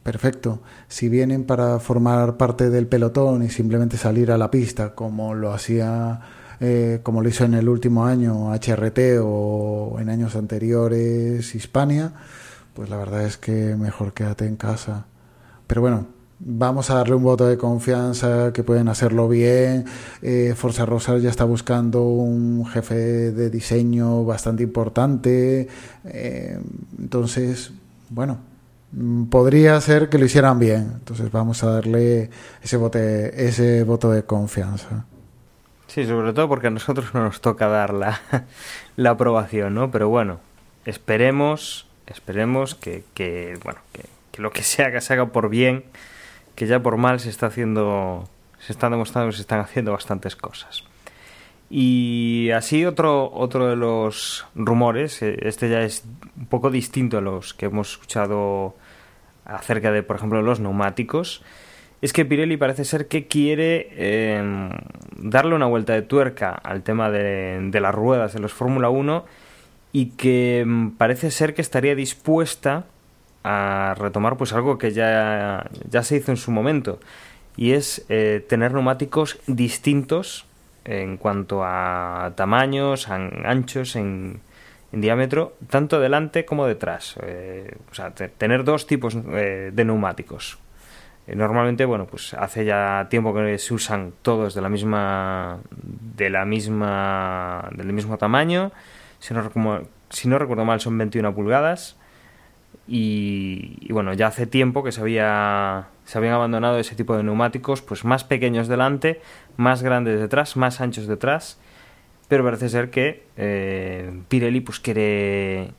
perfecto. 0.02 0.64
Si 0.88 1.10
vienen 1.10 1.44
para 1.44 1.78
formar 1.80 2.38
parte 2.38 2.72
del 2.72 2.88
pelotón 2.88 3.44
y 3.44 3.50
simplemente 3.50 3.98
salir 3.98 4.32
a 4.32 4.38
la 4.40 4.50
pista 4.50 4.96
como 4.96 5.36
lo 5.36 5.54
hacía, 5.54 6.20
eh, 6.62 7.00
como 7.02 7.22
lo 7.22 7.30
hizo 7.30 7.44
en 7.44 7.56
el 7.56 7.68
último 7.68 8.06
año 8.06 8.54
HRT 8.54 9.20
o 9.22 9.98
en 10.00 10.10
años 10.10 10.36
anteriores 10.36 11.56
Hispania, 11.56 12.14
pues 12.76 12.90
la 12.90 12.98
verdad 12.98 13.26
es 13.26 13.38
que 13.38 13.76
mejor 13.76 14.14
quédate 14.14 14.46
en 14.46 14.56
casa. 14.58 15.06
Pero 15.66 15.82
bueno, 15.82 16.06
vamos 16.40 16.90
a 16.92 16.96
darle 16.96 17.16
un 17.16 17.24
voto 17.24 17.48
de 17.48 17.58
confianza, 17.58 18.52
que 18.54 18.64
pueden 18.64 18.88
hacerlo 18.90 19.28
bien. 19.28 19.86
Eh, 20.22 20.54
Forza 20.56 20.86
Rosa 20.86 21.18
ya 21.18 21.30
está 21.30 21.46
buscando 21.46 22.04
un 22.04 22.66
jefe 22.68 22.96
de 23.32 23.50
diseño 23.50 24.24
bastante 24.24 24.64
importante. 24.64 25.68
Eh, 26.06 26.60
entonces, 27.00 27.72
bueno, 28.10 28.38
mm, 28.92 29.26
podría 29.26 29.80
ser 29.82 30.10
que 30.10 30.18
lo 30.18 30.26
hicieran 30.26 30.60
bien. 30.60 30.92
Entonces 30.94 31.32
vamos 31.32 31.64
a 31.64 31.72
darle 31.72 32.30
ese, 32.62 32.78
bote, 32.78 33.48
ese 33.48 33.84
voto 33.84 34.12
de 34.12 34.24
confianza. 34.24 35.06
Sí, 35.92 36.06
sobre 36.06 36.32
todo 36.32 36.48
porque 36.48 36.68
a 36.68 36.70
nosotros 36.70 37.14
no 37.14 37.22
nos 37.22 37.42
toca 37.42 37.68
dar 37.68 37.94
la, 37.94 38.22
aprobación, 39.10 39.76
¿no? 39.76 39.92
Pero 39.92 40.08
bueno, 40.08 40.40
esperemos, 40.86 41.86
esperemos 42.08 42.76
que, 42.76 43.04
que 43.14 43.60
bueno, 43.62 43.82
que, 43.92 44.06
que 44.32 44.42
lo 44.42 44.52
que 44.52 44.64
sea 44.64 44.90
que 44.94 45.02
se 45.02 45.12
haga 45.12 45.26
por 45.26 45.50
bien 45.50 45.84
que 46.56 46.66
ya 46.66 46.82
por 46.82 46.96
mal 46.96 47.20
se 47.20 47.30
está 47.30 47.48
haciendo, 47.48 48.30
se 48.60 48.72
están 48.72 48.92
demostrando 48.92 49.32
que 49.32 49.36
se 49.36 49.42
están 49.42 49.60
haciendo 49.60 49.92
bastantes 49.92 50.38
cosas. 50.38 50.86
Y 51.70 52.52
así 52.56 52.86
otro, 52.86 53.30
otro 53.34 53.68
de 53.68 53.76
los 53.76 54.46
rumores, 54.56 55.22
eh, 55.22 55.40
este 55.42 55.70
ya 55.70 55.82
es 55.82 56.06
un 56.38 56.46
poco 56.46 56.72
distinto 56.72 57.18
a 57.18 57.22
los 57.22 57.54
que 57.54 57.66
hemos 57.66 57.92
escuchado 57.92 58.76
acerca 59.44 59.92
de, 59.92 60.04
por 60.04 60.16
ejemplo, 60.16 60.42
los 60.42 60.62
neumáticos, 60.62 61.44
es 62.02 62.14
que 62.14 62.26
Pirelli 62.26 62.58
parece 62.58 62.84
ser 62.84 63.08
que 63.08 63.28
quiere 63.28 63.90
em, 64.38 64.70
darle 65.18 65.56
una 65.56 65.68
vuelta 65.68 65.94
de 65.94 66.02
tuerca 66.02 66.52
al 66.52 66.82
tema 66.82 67.12
de, 67.12 67.70
las 67.80 67.94
ruedas 67.94 68.34
de 68.34 68.40
los 68.40 68.54
Fórmula 68.54 68.90
1 68.90 69.26
y 69.94 70.08
que 70.12 70.62
em, 70.62 70.92
parece 70.92 71.30
ser 71.30 71.54
que 71.54 71.62
estaría 71.62 71.96
dispuesta 71.96 72.86
a 73.44 73.96
retomar 73.98 74.38
pues 74.38 74.54
algo 74.54 74.78
que 74.78 74.92
ya, 74.92 75.70
ya 75.90 76.04
se 76.04 76.18
hizo 76.18 76.32
en 76.32 76.38
su 76.38 76.52
momento 76.52 77.00
y 77.56 77.74
es 77.74 78.06
eh, 78.10 78.44
tener 78.48 78.74
neumáticos 78.74 79.40
distintos 79.48 80.46
en 80.86 81.18
cuanto 81.18 81.64
a 81.64 82.34
tamaños, 82.36 83.08
anchos, 83.10 83.96
en, 83.96 84.42
diámetro, 84.92 85.56
tanto 85.70 86.00
delante 86.00 86.44
como 86.44 86.66
detrás. 86.66 87.16
Eh, 87.24 87.76
o 87.92 87.94
sea, 87.94 88.12
tener 88.12 88.64
dos 88.64 88.88
tipos 88.88 89.16
eh, 89.16 89.72
de 89.74 89.86
neumáticos. 89.86 90.58
Normalmente, 91.28 91.86
bueno, 91.86 92.08
pues 92.08 92.34
hace 92.34 92.66
ya 92.66 93.08
tiempo 93.10 93.34
que 93.34 93.58
se 93.58 93.74
usan 93.74 94.14
todos 94.22 94.54
de 94.54 94.62
la 94.62 94.70
misma, 94.70 95.60
de 95.72 96.30
la 96.30 96.46
misma, 96.46 97.70
del 97.76 97.94
mismo 97.94 98.18
tamaño. 98.18 98.72
Si 99.20 99.34
no, 99.34 99.50
si 100.10 100.28
no 100.28 100.40
recuerdo 100.40 100.66
mal, 100.66 100.80
son 100.80 100.98
21 100.98 101.34
pulgadas. 101.34 101.98
Y, 102.88 103.92
bueno, 103.92 104.14
ya 104.14 104.28
hace 104.28 104.48
tiempo 104.48 104.84
que 104.84 104.92
se, 104.92 105.02
había, 105.02 105.88
se 106.04 106.18
habían 106.18 106.34
abandonado 106.34 106.78
ese 106.78 106.96
tipo 106.96 107.16
de 107.16 107.24
neumáticos, 107.24 107.82
pues 107.82 108.04
más 108.04 108.24
pequeños 108.24 108.68
delante, 108.68 109.22
más 109.56 109.84
grandes 109.84 110.20
detrás, 110.20 110.58
más 110.58 110.82
anchos 110.82 111.08
detrás, 111.08 111.58
pero 112.28 112.44
parece 112.44 112.70
ser 112.70 112.90
que 112.90 113.24
eh, 113.38 114.22
Pirelli 114.28 114.62
pues 114.62 114.80
quiere 114.80 115.72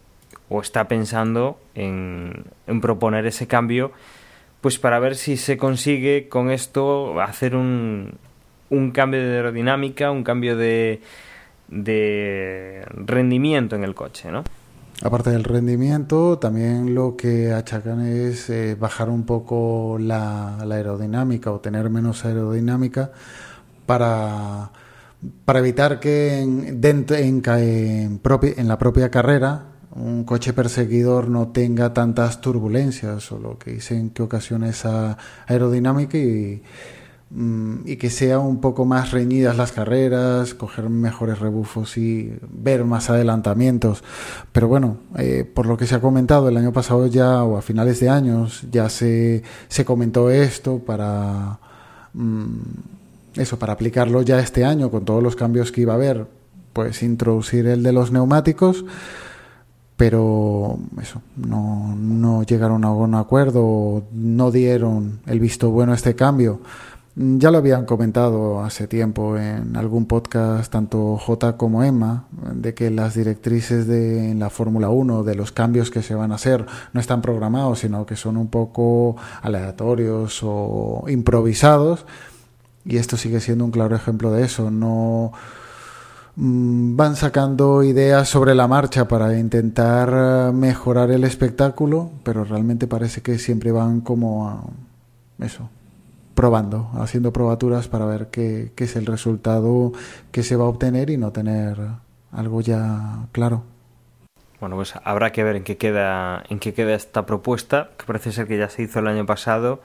o 0.49 0.61
está 0.61 0.89
pensando 0.89 1.61
en, 1.75 2.45
en, 2.67 2.81
proponer 2.81 3.27
ese 3.27 3.47
cambio, 3.47 3.93
pues 4.63 4.79
para 4.79 4.99
ver 5.01 5.17
si 5.17 5.37
se 5.37 5.59
consigue 5.59 6.29
con 6.29 6.51
esto 6.51 7.21
hacer 7.21 7.57
un, 7.57 8.13
un 8.71 8.93
cambio 8.93 9.21
de 9.21 9.37
aerodinámica, 9.37 10.11
un 10.13 10.23
cambio 10.23 10.57
de, 10.57 11.03
de 11.69 12.87
rendimiento 12.95 13.75
en 13.75 13.83
el 13.83 13.95
coche, 13.95 14.31
¿no? 14.31 14.45
Aparte 15.03 15.31
del 15.31 15.43
rendimiento, 15.43 16.39
también 16.39 16.95
lo 16.95 17.17
que 17.17 17.53
achacan 17.53 18.07
es 18.07 18.49
eh, 18.51 18.77
bajar 18.79 19.11
un 19.11 19.27
poco 19.27 19.97
la, 19.99 20.59
aerodinámica 20.59 21.51
o 21.51 21.59
tener 21.59 21.91
menos 21.91 22.25
aerodinámica 22.25 23.11
para, 23.85 24.71
para 25.45 25.59
evitar 25.59 25.99
que 25.99 26.39
en, 26.39 26.81
en, 26.85 27.43
en 27.43 28.69
la 28.69 28.79
propia 28.79 29.11
carrera 29.11 29.72
un 29.95 30.25
coche 30.25 30.53
perseguidor 30.53 31.29
no 31.29 31.49
tenga 31.49 31.93
tantas 31.93 32.41
turbulencias 32.41 33.31
o 33.33 33.39
lo 33.39 33.59
que 33.59 33.73
dicen 33.73 34.11
que 34.11 34.23
ocasiona 34.23 34.69
esa 34.69 35.19
aerodinámica 35.47 36.19
y 36.19 36.63
Mm, 37.35 37.89
y 37.89 37.97
que 37.97 38.11
sea 38.11 38.39
un 38.41 38.61
poco 38.61 38.85
más 38.85 39.11
reñidas 39.11 39.57
las 39.57 39.73
carreras, 39.73 40.53
coger 40.53 40.91
mejores 40.91 41.39
rebufos 41.39 41.97
y 41.97 42.31
ver 42.51 42.85
más 42.85 43.09
adelantamientos. 43.09 44.05
Pero 44.53 44.69
bueno, 44.69 44.99
eh, 45.17 45.45
por 45.51 45.65
lo 45.65 45.79
que 45.79 45.87
se 45.87 45.95
ha 45.95 46.01
comentado 46.01 46.51
el 46.51 46.57
año 46.59 46.75
pasado 46.75 47.07
ya 47.07 47.43
o 47.43 47.57
a 47.57 47.63
finales 47.63 48.01
de 48.01 48.11
años 48.11 48.67
ya 48.71 48.91
se, 48.91 49.43
se 49.69 49.85
comentó 49.87 50.31
esto 50.31 50.81
para 50.81 51.59
mm, 52.13 52.61
eso, 53.37 53.59
para 53.59 53.73
aplicarlo 53.73 54.21
ya 54.21 54.39
este 54.39 54.67
año 54.67 54.91
con 54.91 55.07
todos 55.07 55.23
los 55.23 55.35
cambios 55.35 55.73
que 55.73 55.81
iba 55.83 55.95
a 55.95 55.97
haber, 55.97 56.27
pues 56.75 57.03
introducir 57.03 57.67
el 57.67 57.83
de 57.83 57.93
los 57.93 58.13
neumáticos 58.13 58.85
pero 59.97 60.79
eso, 61.01 61.23
no, 61.37 61.95
no 61.97 62.43
llegaron 62.43 62.85
a 62.85 62.93
un 62.93 63.15
acuerdo, 63.15 64.05
no 64.13 64.51
dieron 64.51 65.21
el 65.27 65.41
visto 65.41 65.71
bueno 65.71 65.93
a 65.93 65.95
este 65.95 66.15
cambio. 66.15 66.61
Ya 67.15 67.51
lo 67.51 67.59
habían 67.59 67.85
comentado 67.85 68.65
hace 68.65 68.87
tiempo 68.87 69.37
en 69.37 69.77
algún 69.77 70.07
podcast, 70.07 70.73
tanto 70.73 71.19
J 71.19 71.59
como 71.59 71.85
Emma, 71.85 72.25
de 72.55 72.73
que 72.73 72.91
las 72.91 73.15
directrices 73.15 73.87
de 73.87 74.35
la 74.35 74.49
Fórmula 74.49 74.89
1, 74.89 75.23
de 75.23 75.35
los 75.35 75.53
cambios 75.53 75.91
que 75.91 76.03
se 76.03 76.15
van 76.15 76.33
a 76.33 76.37
hacer, 76.37 76.65
no 76.95 77.01
están 77.01 77.21
programados, 77.21 77.81
sino 77.81 78.07
que 78.07 78.17
son 78.17 78.39
un 78.39 78.49
poco 78.49 79.17
aleatorios 79.43 80.41
o 80.43 81.05
improvisados. 81.07 82.07
Y 82.87 82.97
esto 82.97 83.19
sigue 83.19 83.41
siendo 83.41 83.67
un 83.67 83.73
claro 83.73 83.95
ejemplo 83.95 84.33
de 84.33 84.45
eso. 84.45 84.71
No 84.71 85.33
mm, 85.33 85.62
van 86.37 87.17
sacando 87.17 87.83
ideas 87.83 88.29
sobre 88.29 88.55
la 88.55 88.67
marcha 88.67 89.07
para 89.07 89.39
intentar 89.39 90.53
mejorar 90.53 91.11
el 91.11 91.25
espectáculo, 91.25 92.11
pero 92.25 92.45
realmente 92.45 92.87
parece 92.87 93.21
que 93.21 93.39
siempre 93.39 93.71
van 93.71 94.01
como 94.01 94.73
eso, 95.41 95.69
probando, 96.35 96.91
haciendo 96.95 97.33
probaturas 97.33 97.89
para 97.89 98.07
ver 98.07 98.29
qué, 98.29 98.73
qué, 98.75 98.85
es 98.85 98.97
el 98.97 99.07
resultado 99.07 99.93
que 100.31 100.43
se 100.43 100.57
va 100.57 100.65
a 100.65 100.69
obtener 100.69 101.11
y 101.11 101.19
no 101.19 101.33
tener 101.33 101.77
algo 102.33 102.61
ya 102.63 103.27
claro. 103.33 103.65
Bueno, 104.59 104.77
pues 104.77 104.95
habrá 105.05 105.33
que 105.33 105.43
ver 105.43 105.57
en 105.57 105.65
qué 105.65 105.77
queda, 105.77 106.45
en 106.49 106.61
qué 106.61 106.73
queda 106.73 106.95
esta 106.95 107.27
propuesta, 107.27 107.91
que 107.99 108.07
parece 108.07 108.33
ser 108.33 108.47
que 108.47 108.57
ya 108.57 108.69
se 108.69 108.83
hizo 108.83 109.01
el 109.01 109.09
año 109.09 109.27
pasado, 109.27 109.81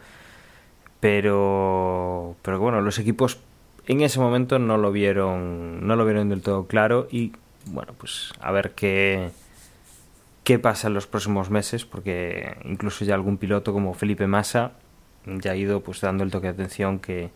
pero, 0.99 2.35
pero 2.43 2.59
bueno, 2.59 2.79
los 2.81 2.99
equipos 2.99 3.39
en 3.87 4.01
ese 4.01 4.19
momento 4.19 4.59
no 4.59 4.77
lo 4.77 4.91
vieron, 4.91 5.87
no 5.87 5.95
lo 5.95 6.05
vieron 6.05 6.29
del 6.29 6.41
todo 6.41 6.67
claro 6.67 7.07
y 7.09 7.31
bueno, 7.67 7.93
pues 7.97 8.33
a 8.39 8.51
ver 8.51 8.71
qué, 8.71 9.31
qué 10.43 10.59
pasa 10.59 10.87
en 10.87 10.93
los 10.93 11.07
próximos 11.07 11.49
meses, 11.49 11.85
porque 11.85 12.57
incluso 12.65 13.05
ya 13.05 13.15
algún 13.15 13.37
piloto 13.37 13.73
como 13.73 13.93
Felipe 13.93 14.27
Massa 14.27 14.71
ya 15.25 15.51
ha 15.51 15.55
ido 15.55 15.81
pues 15.81 16.01
dando 16.01 16.23
el 16.23 16.31
toque 16.31 16.47
de 16.47 16.53
atención 16.53 16.99
que, 16.99 17.31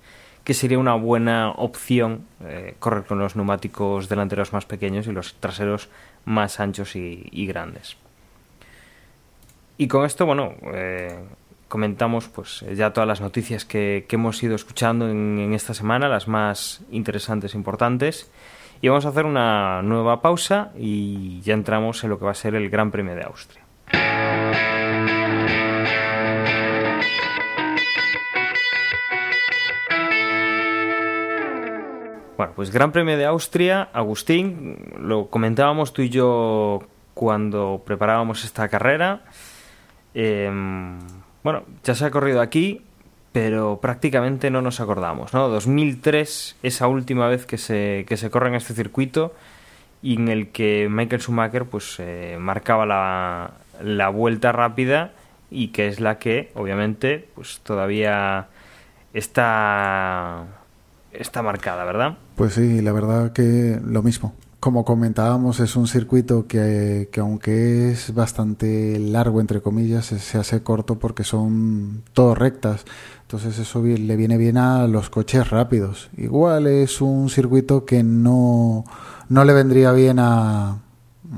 sería 0.54 0.80
una 0.80 0.96
buena 0.96 1.52
opción 1.52 2.26
eh, 2.44 2.76
correr 2.80 3.06
con 3.06 3.20
los 3.20 3.36
neumáticos 3.38 4.10
delanteros 4.10 4.52
más 4.52 4.66
pequeños 4.66 5.08
y 5.08 5.12
los 5.14 5.36
traseros 5.36 5.90
más 6.26 6.60
anchos 6.60 6.96
y, 6.96 7.46
grandes. 7.48 7.96
Y 9.78 9.88
con 9.88 10.06
esto, 10.06 10.26
bueno, 10.26 10.54
eh, 10.74 11.18
comentamos 11.72 12.28
pues 12.28 12.66
ya 12.76 12.92
todas 12.92 13.08
las 13.08 13.22
noticias 13.22 13.64
que, 13.64 14.06
hemos 14.10 14.44
ido 14.44 14.56
escuchando 14.56 15.10
en, 15.10 15.40
en, 15.40 15.54
esta 15.54 15.74
semana, 15.74 16.10
las 16.10 16.28
más 16.28 16.84
interesantes 16.92 17.56
e 17.56 17.58
importantes. 17.58 18.30
Y 18.82 18.90
vamos 18.90 19.06
a 19.06 19.10
hacer 19.10 19.26
una 19.26 19.82
nueva 19.82 20.22
pausa 20.22 20.74
y 20.78 21.40
ya 21.42 21.54
entramos 21.54 22.04
en 22.04 22.10
lo 22.10 22.20
que 22.20 22.26
va 22.26 22.32
a 22.32 22.36
ser 22.36 22.56
el 22.56 22.70
Gran 22.70 22.92
Premio 22.92 23.16
de 23.16 23.24
Austria. 23.24 23.64
Bueno, 32.36 32.54
pues 32.54 32.72
Gran 32.72 32.92
Premio 32.92 33.18
de 33.18 33.26
Austria, 33.26 33.90
Agustín, 33.94 34.78
lo 35.00 35.30
comentábamos 35.30 35.94
tú 35.94 36.02
y 36.02 36.10
yo 36.10 36.82
cuando 37.14 37.82
preparábamos 37.86 38.44
esta 38.44 38.68
carrera. 38.68 39.22
Em, 40.14 41.00
bueno, 41.44 41.64
ya 41.84 41.96
se 41.96 42.06
ha 42.06 42.12
corrido 42.12 42.42
aquí, 42.42 42.82
pero 43.32 43.80
prácticamente 43.82 44.50
no 44.50 44.62
nos 44.62 44.80
acordamos, 44.80 45.34
¿no? 45.34 45.48
2003, 45.50 46.58
esa 46.64 46.88
última 46.88 47.28
vez 47.28 47.46
que 47.46 47.58
se, 47.58 48.06
que 48.08 48.18
se 48.18 48.30
corre 48.30 48.50
en 48.50 48.56
este 48.56 48.74
circuito 48.74 49.34
y 50.02 50.16
en 50.16 50.28
el 50.28 50.50
que 50.50 50.88
Michael 50.90 51.22
Schumacher 51.22 51.66
pues 51.66 51.96
eh, 52.00 52.38
marcaba 52.40 52.86
la, 52.86 53.52
la 53.82 54.10
vuelta 54.10 54.52
rápida 54.52 55.14
y 55.50 55.70
que 55.70 55.88
es 55.88 56.00
la 56.00 56.18
que 56.18 56.52
obviamente 56.56 57.30
pues 57.36 57.60
todavía 57.64 58.48
está 59.14 60.46
está 61.12 61.42
marcada, 61.42 61.84
¿verdad? 61.86 62.18
Pues 62.36 62.54
sí, 62.54 62.82
la 62.82 62.92
verdad 62.92 63.34
que 63.34 63.80
lo 63.84 64.02
mismo. 64.02 64.34
Como 64.62 64.86
comentábamos, 64.86 65.60
es 65.60 65.76
un 65.76 65.88
circuito 65.88 66.46
que, 66.46 67.10
que, 67.12 67.20
aunque 67.20 67.90
es 67.90 68.14
bastante 68.14 69.00
largo, 69.00 69.42
entre 69.42 69.60
comillas, 69.60 70.06
se, 70.06 70.38
hace 70.38 70.62
corto 70.62 71.00
porque 71.00 71.24
son 71.24 72.04
todo 72.14 72.36
rectas. 72.36 72.86
Entonces 73.24 73.58
eso 73.58 73.82
le 73.82 74.16
viene 74.16 74.38
bien 74.38 74.58
a 74.58 74.86
los 74.86 75.10
coches 75.10 75.50
rápidos. 75.50 76.12
Igual 76.16 76.68
es 76.68 77.02
un 77.02 77.32
circuito 77.32 77.86
que 77.86 78.04
no, 78.04 78.86
no 79.30 79.46
le 79.46 79.54
vendría 79.54 79.94
bien 79.94 80.20
a, 80.20 80.78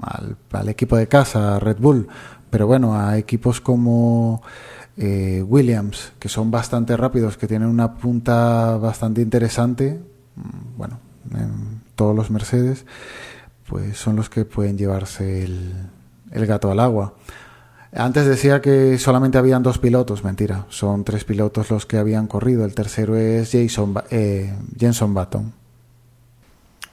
al, 0.01 0.69
equipo 0.69 0.97
de 0.97 1.07
casa, 1.07 1.55
a 1.55 1.59
Red 1.59 1.77
Bull. 1.79 2.09
Pero 2.49 2.67
bueno, 2.67 2.93
a 2.93 3.17
equipos 3.17 3.61
como 3.61 4.41
eh, 4.97 5.41
Williams, 5.47 6.11
que 6.19 6.27
son 6.27 6.51
bastante 6.51 6.97
rápidos, 6.97 7.37
que 7.37 7.47
tienen 7.47 7.69
una 7.69 7.93
punta 7.93 8.75
bastante 8.75 9.21
interesante, 9.21 10.01
mm, 10.35 10.77
bueno, 10.77 10.99
en 11.31 11.82
todos 11.95 12.15
los 12.15 12.31
Mercedes, 12.31 12.85
pues 13.67 13.97
son 13.97 14.15
los 14.15 14.29
que 14.29 14.45
pueden 14.45 14.77
llevarse 14.77 15.43
el, 15.43 15.89
gato 16.31 16.71
al 16.71 16.79
agua. 16.79 17.13
Antes 17.95 18.25
decía 18.25 18.61
que 18.61 18.97
solamente 18.97 19.37
habían 19.37 19.61
dos 19.61 19.77
pilotos, 19.77 20.23
mentira, 20.23 20.65
son 20.69 21.03
tres 21.03 21.25
pilotos 21.25 21.69
los 21.69 21.85
que 21.85 21.97
habían 21.97 22.27
corrido, 22.27 22.65
el 22.65 22.73
tercero 22.73 23.15
es 23.15 23.51
Jason, 23.51 23.93
eh, 24.09 24.51
Jenson 24.79 25.13
Button. 25.13 25.53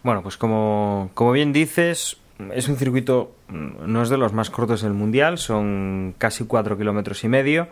Bueno, 0.02 0.22
pues 0.22 0.36
como, 0.36 1.10
como 1.14 1.32
bien 1.32 1.52
dices, 1.52 2.18
es 2.54 2.68
un 2.68 2.76
circuito, 2.76 3.32
no 3.48 4.02
es 4.02 4.08
de 4.08 4.16
los 4.16 4.32
más 4.32 4.50
cortos 4.50 4.82
del 4.82 4.92
mundial, 4.92 5.38
son 5.38 6.14
casi 6.18 6.44
cuatro 6.44 6.76
kilómetros 6.76 7.24
y 7.24 7.28
medio, 7.28 7.68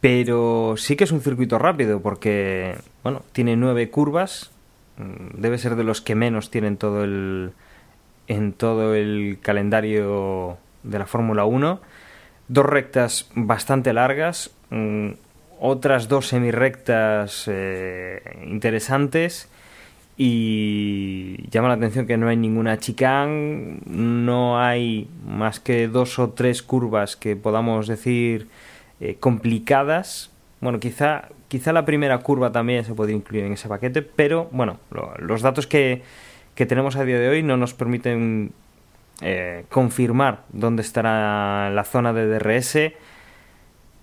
pero 0.00 0.74
sí 0.76 0.96
que 0.96 1.04
es 1.04 1.12
un 1.12 1.20
circuito 1.20 1.58
rápido 1.58 2.00
porque, 2.00 2.76
bueno, 3.02 3.22
tiene 3.32 3.56
nueve 3.56 3.90
curvas, 3.90 4.50
debe 4.98 5.58
ser 5.58 5.76
de 5.76 5.84
los 5.84 6.00
que 6.00 6.14
menos 6.14 6.50
tienen 6.50 6.76
todo 6.76 7.04
el, 7.04 7.52
en 8.28 8.52
todo 8.52 8.94
el 8.94 9.38
calendario 9.42 10.58
de 10.82 10.98
la 10.98 11.06
Fórmula 11.06 11.44
1, 11.44 11.80
dos 12.48 12.66
rectas 12.66 13.30
bastante 13.34 13.92
largas, 13.92 14.50
mm, 14.70 15.10
otras 15.60 16.08
dos 16.08 16.28
semirrectas 16.28 17.44
eh, 17.46 18.22
interesantes 18.46 19.48
y 20.18 21.48
llama 21.50 21.68
la 21.68 21.74
atención 21.74 22.06
que 22.06 22.16
no 22.16 22.28
hay 22.28 22.36
ninguna 22.36 22.78
chicane, 22.78 23.80
no 23.86 24.58
hay 24.58 25.08
más 25.26 25.60
que 25.60 25.88
dos 25.88 26.18
o 26.18 26.30
tres 26.30 26.62
curvas 26.62 27.16
que 27.16 27.36
podamos 27.36 27.86
decir 27.86 28.48
eh, 29.00 29.16
complicadas. 29.20 30.30
Bueno, 30.60 30.80
quizá, 30.80 31.28
quizá 31.48 31.72
la 31.72 31.84
primera 31.84 32.18
curva 32.18 32.52
también 32.52 32.84
se 32.84 32.94
puede 32.94 33.12
incluir 33.12 33.44
en 33.44 33.52
ese 33.52 33.68
paquete, 33.68 34.02
pero 34.02 34.48
bueno, 34.52 34.78
los 35.18 35.42
datos 35.42 35.66
que, 35.66 36.02
que, 36.54 36.66
tenemos 36.66 36.96
a 36.96 37.04
día 37.04 37.18
de 37.18 37.28
hoy 37.28 37.42
no 37.42 37.56
nos 37.56 37.74
permiten 37.74 38.52
eh, 39.20 39.64
confirmar 39.70 40.42
dónde 40.52 40.82
estará 40.82 41.70
la 41.70 41.84
zona 41.84 42.12
de 42.12 42.26
DRS 42.26 42.92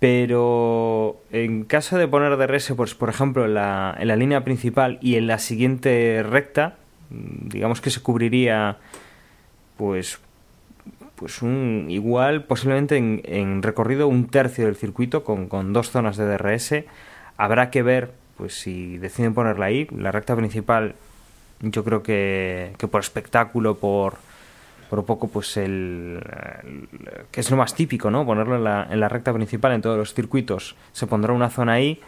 pero 0.04 1.22
en 1.32 1.64
caso 1.64 1.96
de 1.96 2.06
poner 2.06 2.36
DRS, 2.36 2.74
pues 2.76 2.94
por 2.94 3.08
ejemplo 3.08 3.46
en 3.46 3.54
la, 3.54 3.96
en 3.98 4.08
la 4.08 4.16
línea 4.16 4.44
principal 4.44 4.98
y 5.00 5.16
en 5.16 5.26
la 5.26 5.38
siguiente 5.38 6.22
recta, 6.22 6.76
digamos 7.08 7.80
que 7.80 7.88
se 7.88 8.02
cubriría 8.02 8.76
pues 9.78 10.20
pues 11.14 11.40
un 11.40 11.86
igual 11.88 12.44
posiblemente 12.44 12.98
en, 12.98 13.62
recorrido 13.62 14.06
un 14.06 14.26
tercio 14.26 14.66
del 14.66 14.76
circuito 14.76 15.24
con, 15.24 15.48
con, 15.48 15.72
dos 15.72 15.90
zonas 15.90 16.18
de 16.18 16.26
DRS 16.26 16.84
habrá 17.36 17.70
que 17.70 17.82
ver 17.82 18.12
pues 18.36 18.54
si 18.54 18.98
deciden 18.98 19.34
ponerla 19.34 19.66
ahí 19.66 19.86
la 19.96 20.12
recta 20.12 20.34
principal 20.36 20.94
yo 21.60 21.84
creo 21.84 22.02
que, 22.02 22.72
que 22.78 22.88
por 22.88 23.00
espectáculo 23.00 23.76
por 23.76 24.16
por 24.90 25.04
poco 25.06 25.28
pues 25.28 25.56
el, 25.56 26.22
que 27.30 27.40
es 27.40 27.50
lo 27.50 27.56
más 27.56 27.74
típico, 27.74 28.10
¿no? 28.10 28.24
Ponerlo 28.26 28.56
en 28.56 28.64
la, 28.64 28.86
en 28.88 29.00
la 29.00 29.08
recta 29.08 29.32
principal 29.32 29.72
en 29.72 29.82
todos 29.82 29.96
los 29.96 30.14
circuitos. 30.14 30.76
Se 30.92 31.06
pondrá 31.06 31.32
una 31.32 31.50
zona 31.50 31.72
ahí, 31.72 32.00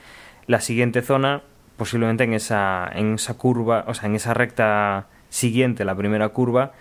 la 0.47 0.61
siguiente 0.61 1.03
zona 1.03 1.43
posiblemente 1.77 2.25
en 2.25 2.33
esa 2.33 2.89
en 2.95 3.15
esa 3.15 3.35
curva, 3.35 3.85
o 3.87 3.95
sea, 3.95 4.09
en 4.09 4.15
esa 4.15 4.35
recta 4.35 5.07
siguiente, 5.31 5.85
la 5.85 5.95
primera 5.95 6.29
curva, 6.29 6.73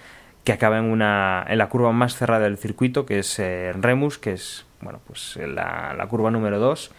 que 0.43 0.53
acaba 0.53 0.77
en 0.77 0.85
una 0.85 1.45
en 1.47 1.57
la 1.57 1.69
curva 1.69 1.91
más 1.91 2.15
cerrada 2.15 2.43
del 2.43 2.57
circuito, 2.57 3.05
que 3.05 3.19
es 3.19 3.39
eh, 3.39 3.73
Remus, 3.73 4.17
que 4.17 4.33
es 4.33 4.65
bueno, 4.81 4.99
pues 5.07 5.37
la, 5.37 5.95
la 5.97 6.07
curva 6.07 6.29
número 6.29 6.59
2 6.59 6.91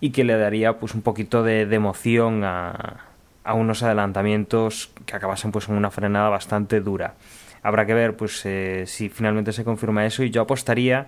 y 0.00 0.10
que 0.10 0.24
le 0.24 0.36
daría 0.36 0.78
pues 0.78 0.94
un 0.94 1.02
poquito 1.02 1.42
de, 1.42 1.62
emoción 1.62 2.44
a, 2.44 3.06
a 3.44 3.54
unos 3.54 3.82
adelantamientos 3.82 4.90
que 5.06 5.16
acabasen 5.16 5.52
pues 5.52 5.68
en 5.68 5.74
una 5.74 5.90
frenada 5.90 6.28
bastante 6.28 6.80
dura. 6.80 7.14
Habrá 7.62 7.86
que 7.86 7.94
ver 7.94 8.16
pues 8.16 8.44
eh, 8.46 8.84
si 8.86 9.08
finalmente 9.08 9.52
se 9.52 9.64
confirma 9.64 10.06
eso 10.06 10.22
y 10.22 10.30
yo 10.30 10.42
apostaría 10.42 11.06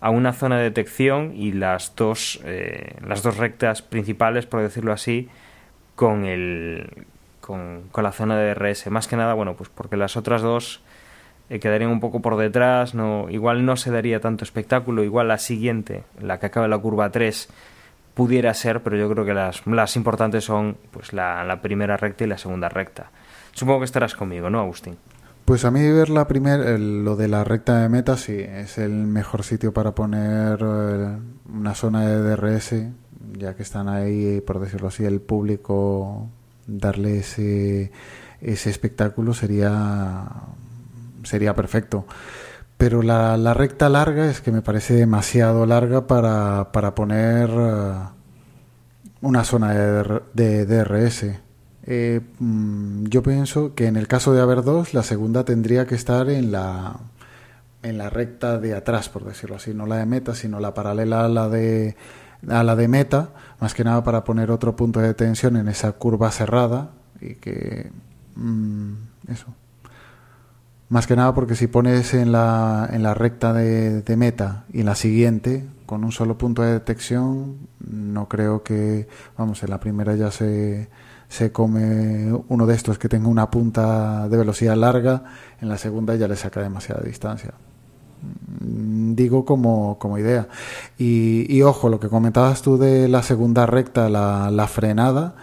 a 0.00 0.10
una 0.10 0.32
zona 0.32 0.58
de 0.58 0.64
detección 0.64 1.32
y 1.34 1.52
las 1.52 1.94
dos 1.96 2.40
eh, 2.44 2.96
las 3.06 3.22
dos 3.22 3.36
rectas 3.36 3.82
principales 3.82 4.46
por 4.46 4.60
decirlo 4.60 4.92
así 4.92 5.28
con 5.94 6.26
el 6.26 7.06
con, 7.40 7.84
la 7.96 8.12
zona 8.12 8.36
de 8.36 8.54
DRS 8.54 8.90
más 8.90 9.06
que 9.08 9.16
nada 9.16 9.34
bueno 9.34 9.54
pues 9.54 9.70
porque 9.70 9.96
las 9.96 10.16
otras 10.16 10.42
dos 10.42 10.82
eh, 11.48 11.60
quedarían 11.60 11.90
un 11.90 12.00
poco 12.00 12.20
por 12.20 12.36
detrás 12.36 12.94
no 12.94 13.30
igual 13.30 13.64
no 13.64 13.76
se 13.76 13.90
daría 13.90 14.20
tanto 14.20 14.44
espectáculo 14.44 15.04
igual 15.04 15.28
la 15.28 15.38
siguiente 15.38 16.04
la 16.20 16.38
que 16.38 16.46
acaba 16.46 16.66
en 16.66 16.70
la 16.70 16.78
curva 16.78 17.10
3 17.10 17.48
pudiera 18.14 18.54
ser 18.54 18.82
pero 18.82 18.96
yo 18.96 19.10
creo 19.10 19.24
que 19.24 19.34
las, 19.34 19.66
las 19.66 19.96
importantes 19.96 20.44
son 20.44 20.76
pues 20.90 21.12
la, 21.12 21.44
la 21.44 21.60
primera 21.60 21.96
recta 21.96 22.24
y 22.24 22.28
la 22.28 22.38
segunda 22.38 22.68
recta 22.68 23.10
supongo 23.52 23.80
que 23.80 23.86
estarás 23.86 24.14
conmigo 24.14 24.48
no 24.50 24.60
Agustín 24.60 24.96
pues 25.44 25.66
a 25.66 25.70
mí 25.70 25.82
ver 25.90 26.08
la 26.08 26.26
primera, 26.26 26.78
lo 26.78 27.16
de 27.16 27.28
la 27.28 27.44
recta 27.44 27.82
de 27.82 27.90
meta, 27.90 28.16
sí, 28.16 28.34
es 28.38 28.78
el 28.78 28.92
mejor 28.92 29.44
sitio 29.44 29.74
para 29.74 29.94
poner 29.94 30.58
eh, 30.62 31.18
una 31.52 31.74
zona 31.74 32.06
de 32.06 32.16
DRS, 32.22 32.74
ya 33.36 33.54
que 33.54 33.62
están 33.62 33.88
ahí, 33.88 34.40
por 34.40 34.58
decirlo 34.58 34.88
así, 34.88 35.04
el 35.04 35.20
público, 35.20 36.30
darle 36.66 37.18
ese, 37.18 37.92
ese 38.40 38.70
espectáculo 38.70 39.34
sería, 39.34 40.24
sería 41.24 41.54
perfecto. 41.54 42.06
Pero 42.76 43.02
la, 43.02 43.36
la 43.36 43.54
recta 43.54 43.88
larga 43.88 44.28
es 44.28 44.40
que 44.40 44.52
me 44.52 44.62
parece 44.62 44.94
demasiado 44.94 45.64
larga 45.66 46.06
para, 46.06 46.72
para 46.72 46.94
poner 46.94 47.50
eh, 47.50 47.92
una 49.20 49.44
zona 49.44 49.72
de, 49.72 50.20
de 50.34 50.66
DRS. 50.66 51.26
Eh, 51.86 52.20
mm, 52.38 53.04
yo 53.06 53.22
pienso 53.22 53.74
que 53.74 53.86
en 53.86 53.96
el 53.96 54.08
caso 54.08 54.32
de 54.32 54.40
haber 54.40 54.62
dos, 54.62 54.94
la 54.94 55.02
segunda 55.02 55.44
tendría 55.44 55.86
que 55.86 55.94
estar 55.94 56.28
en 56.30 56.50
la, 56.50 56.96
en 57.82 57.98
la 57.98 58.10
recta 58.10 58.58
de 58.58 58.74
atrás, 58.74 59.08
por 59.08 59.24
decirlo 59.24 59.56
así, 59.56 59.74
no 59.74 59.86
la 59.86 59.96
de 59.96 60.06
meta, 60.06 60.34
sino 60.34 60.60
la 60.60 60.74
paralela 60.74 61.24
a 61.24 61.28
la 61.28 61.48
de, 61.48 61.96
a 62.48 62.62
la 62.64 62.76
de 62.76 62.88
meta, 62.88 63.30
más 63.60 63.74
que 63.74 63.84
nada 63.84 64.02
para 64.02 64.24
poner 64.24 64.50
otro 64.50 64.74
punto 64.76 65.00
de 65.00 65.14
tensión 65.14 65.56
en 65.56 65.68
esa 65.68 65.92
curva 65.92 66.30
cerrada 66.30 66.90
y 67.20 67.34
que... 67.36 67.90
Mm, 68.36 68.94
eso. 69.28 69.46
Más 70.88 71.06
que 71.06 71.16
nada 71.16 71.34
porque 71.34 71.54
si 71.54 71.66
pones 71.66 72.14
en 72.14 72.32
la, 72.32 72.88
en 72.92 73.02
la 73.02 73.14
recta 73.14 73.52
de, 73.52 74.16
meta 74.16 74.64
y 74.72 74.80
en 74.80 74.86
la 74.86 74.94
siguiente, 74.94 75.64
con 75.86 76.04
un 76.04 76.12
solo 76.12 76.38
punto 76.38 76.62
de 76.62 76.72
detección, 76.72 77.56
no 77.80 78.28
creo 78.28 78.62
que, 78.62 79.08
vamos, 79.36 79.62
en 79.62 79.70
la 79.70 79.80
primera 79.80 80.14
ya 80.14 80.30
se 80.30 80.88
se 81.34 81.50
come 81.50 82.32
uno 82.48 82.64
de 82.64 82.74
estos 82.76 82.96
que 82.96 83.08
tenga 83.08 83.26
una 83.26 83.50
punta 83.50 84.28
de 84.28 84.36
velocidad 84.36 84.76
larga, 84.76 85.24
en 85.60 85.68
la 85.68 85.78
segunda 85.78 86.14
ya 86.14 86.28
le 86.28 86.36
saca 86.36 86.60
demasiada 86.60 87.02
distancia. 87.02 87.54
Mm, 88.60 89.14
digo 89.14 89.44
como, 89.44 89.98
como 89.98 90.18
idea. 90.18 90.48
Y, 90.98 91.60
ojo, 91.62 91.88
lo 91.88 91.98
que 92.00 92.08
comentabas 92.08 92.62
tú 92.62 92.78
de 92.78 93.08
la 93.08 93.22
segunda 93.22 93.66
recta, 93.66 94.08
la, 94.08 94.68
frenada, 94.68 95.34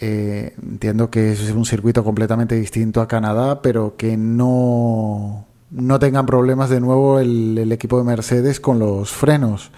eh, 0.00 0.54
entiendo 0.62 1.10
que 1.10 1.32
es 1.32 1.50
un 1.50 1.64
circuito 1.64 2.04
completamente 2.04 2.54
distinto 2.54 3.00
a 3.00 3.08
Canadá, 3.08 3.62
pero 3.62 3.96
que 3.96 4.16
no, 4.16 5.46
no 5.70 5.98
tengan 5.98 6.24
problemas 6.24 6.70
de 6.70 6.80
nuevo 6.80 7.18
el, 7.18 7.70
equipo 7.72 7.98
de 7.98 8.04
Mercedes 8.04 8.60
con 8.60 8.78
los 8.78 9.10
frenos, 9.10 9.70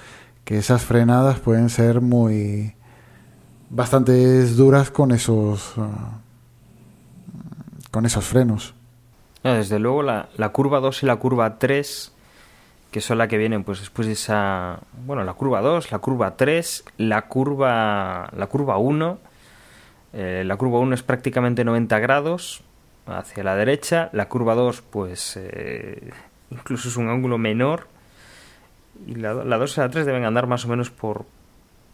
que 0.45 0.59
esas 0.59 0.83
frenadas 0.83 1.39
pueden 1.39 1.71
ser 1.71 2.03
muy 2.03 2.75
bastante 3.71 4.45
duras 4.47 4.91
con 4.91 5.13
esos 5.13 5.75
ah, 5.79 6.19
con 7.91 8.05
esos 8.05 8.25
frenos. 8.25 8.75
desde 9.43 9.79
luego 9.79 10.03
la, 10.03 10.29
la, 10.37 10.51
curva 10.51 10.81
2 10.81 11.03
y 11.03 11.07
la 11.07 11.17
curva 11.17 11.59
3 11.59 12.13
que 12.91 13.01
son 13.01 13.19
las 13.19 13.29
que 13.29 13.39
vienen 13.39 13.63
pues 13.63 13.79
después 13.81 14.07
de 14.07 14.15
esa 14.15 14.81
bueno 15.07 15.25
la 15.25 15.35
curva 15.35 15.61
2 15.61 15.93
la 15.93 15.99
curva 16.01 16.37
3 16.37 16.85
la 16.99 17.23
curva 17.29 18.29
la 18.37 18.47
curva 18.49 18.77
1 18.79 19.30
eh, 20.13 20.43
la 20.45 20.57
curva 20.57 20.79
1 20.79 20.95
es 20.95 21.03
prácticamente 21.03 21.65
90 21.65 21.99
grados 21.99 22.63
hacia 23.07 23.45
la 23.45 23.57
derecha. 23.57 24.11
La 24.13 24.29
curva 24.29 24.55
2 24.55 24.83
pues 24.83 25.39
eh, 25.41 26.11
incluso 26.51 26.89
es 26.89 26.97
un 26.97 27.09
ángulo 27.09 27.39
menor. 27.39 27.87
Y 29.07 29.15
la, 29.15 29.35
la 29.35 29.59
2 29.59 29.77
y 29.77 29.81
la 29.81 29.91
3 29.91 30.07
deben 30.07 30.25
andar 30.25 30.47
más 30.47 30.65
o 30.65 30.69
menos 30.69 30.91
por 30.91 31.25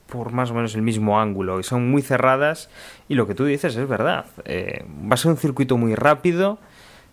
por 0.07 0.33
más 0.33 0.51
o 0.51 0.55
menos 0.55 0.75
el 0.75 0.83
mismo 0.83 1.21
ángulo. 1.21 1.61
Y 1.61 1.63
son 1.63 1.91
muy 1.91 2.03
cerradas. 2.03 2.71
Y 3.09 3.15
lo 3.15 3.27
que 3.27 3.35
tú 3.35 3.45
dices 3.45 3.77
es 3.77 3.89
verdad. 3.89 4.27
Eh, 4.45 4.85
va 5.11 5.15
a 5.15 5.17
ser 5.17 5.33
un 5.33 5.37
circuito 5.37 5.77
muy 5.77 5.95
rápido, 5.95 6.59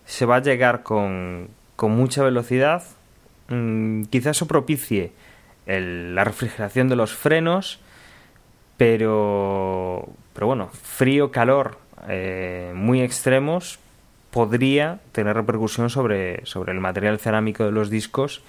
se 0.04 0.26
va 0.26 0.36
a 0.36 0.42
llegar 0.42 0.82
con, 0.82 1.48
con 1.76 1.92
mucha 1.92 2.22
velocidad. 2.22 2.82
Mm, 3.48 4.04
quizás 4.04 4.36
eso 4.36 4.46
propicie 4.46 5.12
la 5.66 6.24
refrigeración 6.24 6.88
de 6.88 6.96
los 6.96 7.14
frenos, 7.14 7.80
pero, 8.76 10.08
pero 10.34 10.46
bueno, 10.46 10.68
frío, 10.68 11.30
calor 11.30 11.78
eh, 12.08 12.72
muy 12.74 13.00
extremos 13.00 13.78
podría 14.30 14.98
tener 15.12 15.36
repercusión 15.36 15.90
sobre, 15.90 16.44
sobre 16.44 16.72
el 16.72 16.80
material 16.80 17.18
cerámico 17.18 17.64
de 17.64 17.70
los 17.70 17.88
discos 17.88 18.42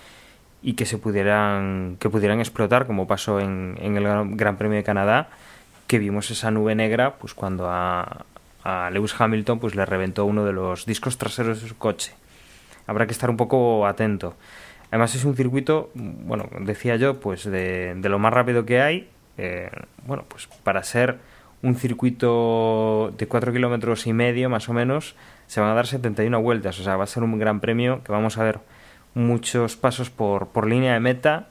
y 0.64 0.74
que 0.74 0.88
se 0.88 0.98
pudieran 0.98 1.98
que 2.00 2.10
pudieran 2.10 2.40
explotar 2.40 2.88
como 2.88 3.06
pasó 3.06 3.40
en, 3.40 3.78
en 3.80 3.96
el 3.96 4.36
Gran 4.36 4.58
Premio 4.58 4.78
de 4.78 4.84
Canadá 4.84 5.30
que 5.86 6.00
vimos 6.00 6.32
esa 6.32 6.50
nube 6.50 6.74
negra 6.74 7.18
pues 7.18 7.36
cuando 7.36 7.70
a, 7.70 8.26
a 8.64 8.90
Lewis 8.90 9.14
Hamilton 9.18 9.60
pues 9.60 9.76
le 9.76 9.86
reventó 9.86 10.26
uno 10.26 10.44
de 10.44 10.54
los 10.54 10.88
discos 10.88 11.20
traseros 11.20 11.62
de 11.62 11.68
su 11.68 11.78
coche. 11.78 12.14
Habrá 12.88 13.06
que 13.06 13.12
estar 13.12 13.30
un 13.30 13.38
poco 13.38 13.86
atento. 13.86 14.36
Además 14.90 15.14
es 15.14 15.24
un 15.24 15.36
circuito 15.36 15.92
bueno 15.94 16.50
decía 16.62 16.96
yo 16.96 17.20
pues 17.20 17.44
de, 17.44 17.94
de 17.96 18.10
lo 18.10 18.18
más 18.18 18.34
rápido 18.34 18.66
que 18.66 18.82
hay 18.82 19.08
eh, 19.38 19.70
bueno 20.08 20.26
pues 20.28 20.48
para 20.64 20.82
ser 20.82 21.20
un 21.66 21.76
circuito 21.76 23.12
de 23.18 23.28
4 23.28 23.52
kilómetros 23.52 24.06
y 24.08 24.14
medio 24.14 24.50
más 24.50 24.70
o 24.70 24.74
menos 24.74 25.16
se 25.48 25.62
van 25.62 25.72
a 25.72 25.74
dar 25.74 25.88
71 25.88 26.42
vueltas 26.42 26.80
o 26.80 26.84
sea 26.84 26.96
va 26.96 27.06
a 27.06 27.08
ser 27.08 27.24
un 27.24 27.38
gran 27.40 27.60
premio 27.60 28.04
que 28.04 28.12
vamos 28.12 28.38
a 28.38 28.44
ver 28.44 28.60
muchos 29.16 29.76
pasos 29.76 30.12
por, 30.12 30.50
por 30.50 30.68
línea 30.68 30.94
de 30.94 31.00
meta 31.00 31.48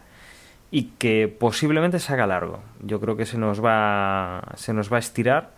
y 0.70 0.90
que 0.98 1.28
posiblemente 1.28 2.00
se 2.00 2.12
haga 2.12 2.26
largo. 2.26 2.60
Yo 2.80 3.00
creo 3.00 3.16
que 3.16 3.26
se 3.26 3.38
nos 3.38 3.64
va, 3.64 4.42
se 4.56 4.72
nos 4.72 4.92
va 4.92 4.96
a 4.96 4.98
estirar 4.98 5.50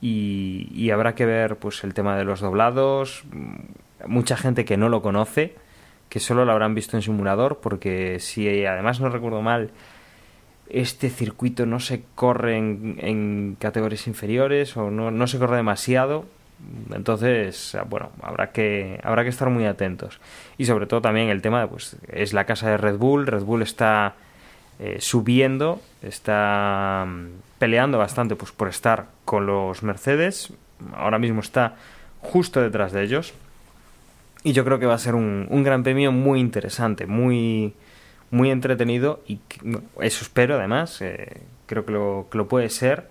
y, 0.00 0.68
y, 0.74 0.90
habrá 0.90 1.14
que 1.14 1.24
ver 1.24 1.56
pues 1.56 1.84
el 1.84 1.94
tema 1.94 2.16
de 2.16 2.24
los 2.24 2.40
doblados. 2.40 3.24
Mucha 4.04 4.36
gente 4.36 4.64
que 4.64 4.76
no 4.76 4.88
lo 4.88 5.00
conoce, 5.00 5.54
que 6.08 6.18
solo 6.20 6.44
lo 6.44 6.50
habrán 6.50 6.74
visto 6.74 6.96
en 6.96 7.02
simulador, 7.02 7.60
porque 7.60 8.18
si 8.18 8.66
además 8.66 9.00
no 9.00 9.08
recuerdo 9.08 9.42
mal, 9.42 9.70
este 10.68 11.10
circuito 11.10 11.66
no 11.66 11.80
se 11.80 12.02
corre 12.14 12.56
en, 12.56 12.96
en 13.00 13.56
categorías 13.58 14.06
inferiores 14.06 14.76
o 14.76 14.90
no, 14.90 15.10
no 15.10 15.26
se 15.26 15.38
corre 15.38 15.56
demasiado, 15.56 16.26
entonces, 16.92 17.76
bueno, 17.88 18.10
habrá 18.22 18.50
que, 18.50 18.98
habrá 19.02 19.22
que 19.22 19.28
estar 19.28 19.50
muy 19.50 19.66
atentos. 19.66 20.20
Y 20.58 20.64
sobre 20.64 20.86
todo 20.86 21.00
también 21.00 21.28
el 21.28 21.42
tema, 21.42 21.66
pues, 21.68 21.96
es 22.08 22.32
la 22.32 22.44
casa 22.44 22.70
de 22.70 22.76
Red 22.76 22.96
Bull. 22.96 23.26
Red 23.26 23.42
Bull 23.42 23.62
está 23.62 24.14
eh, 24.78 24.96
subiendo, 25.00 25.80
está 26.02 27.04
mm, 27.06 27.26
peleando 27.58 27.98
bastante 27.98 28.36
pues, 28.36 28.52
por 28.52 28.68
estar 28.68 29.06
con 29.24 29.46
los 29.46 29.82
Mercedes. 29.82 30.52
Ahora 30.94 31.18
mismo 31.18 31.40
está 31.40 31.76
justo 32.20 32.60
detrás 32.60 32.92
de 32.92 33.02
ellos. 33.02 33.34
Y 34.42 34.52
yo 34.52 34.64
creo 34.64 34.78
que 34.78 34.86
va 34.86 34.94
a 34.94 34.98
ser 34.98 35.14
un, 35.14 35.46
un 35.50 35.62
gran 35.62 35.82
premio 35.82 36.12
muy 36.12 36.40
interesante, 36.40 37.06
muy, 37.06 37.74
muy 38.30 38.50
entretenido. 38.50 39.22
Y 39.26 39.40
eso 40.00 40.22
espero, 40.22 40.56
además. 40.56 41.00
Eh, 41.02 41.42
creo 41.66 41.84
que 41.84 41.92
lo, 41.92 42.26
que 42.30 42.38
lo 42.38 42.48
puede 42.48 42.70
ser 42.70 43.08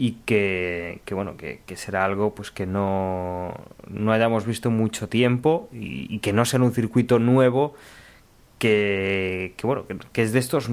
y 0.00 0.12
que, 0.24 1.02
bueno 1.10 1.36
que, 1.36 1.60
será 1.76 2.06
algo 2.06 2.34
pues 2.34 2.50
que 2.50 2.64
no, 2.64 3.52
no 3.86 4.12
hayamos 4.12 4.46
visto 4.46 4.70
mucho 4.70 5.10
tiempo 5.10 5.68
y, 5.72 6.20
que 6.20 6.32
no 6.32 6.46
sea 6.46 6.58
un 6.60 6.72
circuito 6.72 7.18
nuevo 7.18 7.74
que, 8.58 9.52
bueno 9.62 9.84
que, 10.12 10.22
es 10.22 10.32
de 10.32 10.38
estos 10.38 10.70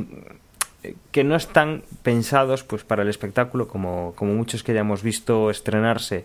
que 1.12 1.26
no 1.26 1.36
están 1.36 1.84
pensados 2.04 2.64
pues 2.64 2.86
para 2.86 3.02
el 3.04 3.10
espectáculo 3.10 3.68
como, 3.68 4.14
como 4.16 4.34
muchos 4.34 4.64
que 4.64 4.72
hayamos 4.72 5.04
visto 5.04 5.50
estrenarse 5.50 6.24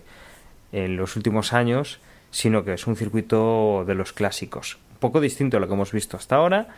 en 0.71 0.95
los 0.95 1.17
últimos 1.17 1.51
años 1.51 1.99
sino 2.31 2.63
que 2.63 2.73
es 2.73 2.87
un 2.87 2.95
circuito 2.95 3.83
de 3.85 3.95
los 3.95 4.13
clásicos 4.13 4.77
un 4.93 4.99
poco 4.99 5.19
distinto 5.19 5.57
a 5.57 5.59
lo 5.59 5.67
que 5.67 5.73
hemos 5.73 5.91
visto 5.91 6.15
hasta 6.15 6.37
ahora 6.37 6.69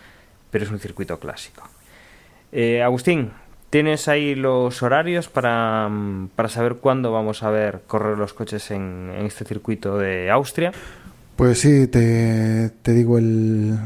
pero 0.52 0.66
es 0.66 0.72
un 0.72 0.80
circuito 0.80 1.20
clásico 1.20 1.64
eh, 2.52 2.82
Agustín 2.82 3.32
¿Tienes 3.76 4.08
ahí 4.08 4.36
los 4.36 4.82
horarios 4.84 5.28
para, 5.28 5.91
para, 6.34 6.48
saber 6.48 6.76
cuándo 6.76 7.12
vamos 7.12 7.43
a 7.43 7.50
ver 7.50 7.82
correr 7.88 8.18
los 8.18 8.34
coches 8.34 8.72
en, 8.72 9.12
en 9.14 9.26
este 9.26 9.43
circuito 9.43 9.98
de 9.98 10.32
Austria? 10.32 10.72
Pues 11.36 11.60
sí, 11.60 11.88
te, 11.88 12.70
te 12.82 12.93
digo, 12.93 13.18
el, 13.18 13.78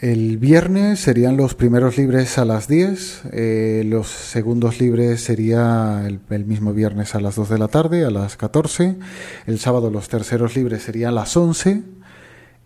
el, 0.00 0.36
viernes 0.36 1.00
serían 1.00 1.38
los 1.38 1.54
primeros 1.54 1.96
libres 1.96 2.36
a 2.36 2.44
las 2.44 2.68
10, 2.68 3.22
eh, 3.32 3.84
los 3.86 4.08
segundos 4.08 4.80
libres 4.80 5.22
sería 5.22 6.02
el, 6.06 6.20
el, 6.28 6.44
mismo 6.44 6.74
viernes 6.74 7.14
a 7.14 7.20
las 7.20 7.36
2 7.36 7.48
de 7.48 7.58
la 7.58 7.68
tarde, 7.68 8.04
a 8.04 8.10
las 8.10 8.36
14, 8.36 8.96
el 9.46 9.58
sábado 9.58 9.90
los 9.90 10.10
terceros 10.10 10.56
libres 10.56 10.82
serían 10.82 11.12
a 11.12 11.14
las 11.14 11.34
11 11.34 11.82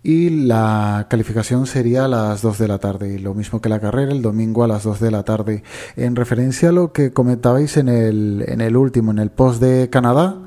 y 0.03 0.31
la 0.31 1.07
calificación 1.11 1.67
sería 1.67 2.05
a 2.05 2.09
las 2.09 2.43
2 2.43 2.59
de 2.59 2.69
la 2.69 2.79
tarde, 2.79 3.15
y 3.15 3.19
lo 3.19 3.35
mismo 3.35 3.61
que 3.61 3.69
la 3.69 3.81
carrera, 3.81 4.13
el 4.13 4.23
domingo 4.23 4.63
a 4.63 4.69
las 4.69 4.85
2 4.85 5.01
de 5.01 5.11
la 5.11 5.25
tarde. 5.25 5.63
En 5.97 6.15
referencia 6.15 6.69
a 6.69 6.73
lo 6.73 6.93
que 6.93 7.13
comentabais 7.13 7.77
en 7.77 7.89
el, 7.89 8.45
en 8.47 8.61
el 8.61 8.77
último, 8.77 9.11
en 9.11 9.19
el 9.19 9.31
post 9.31 9.61
de 9.61 9.91
Canadá, 9.91 10.43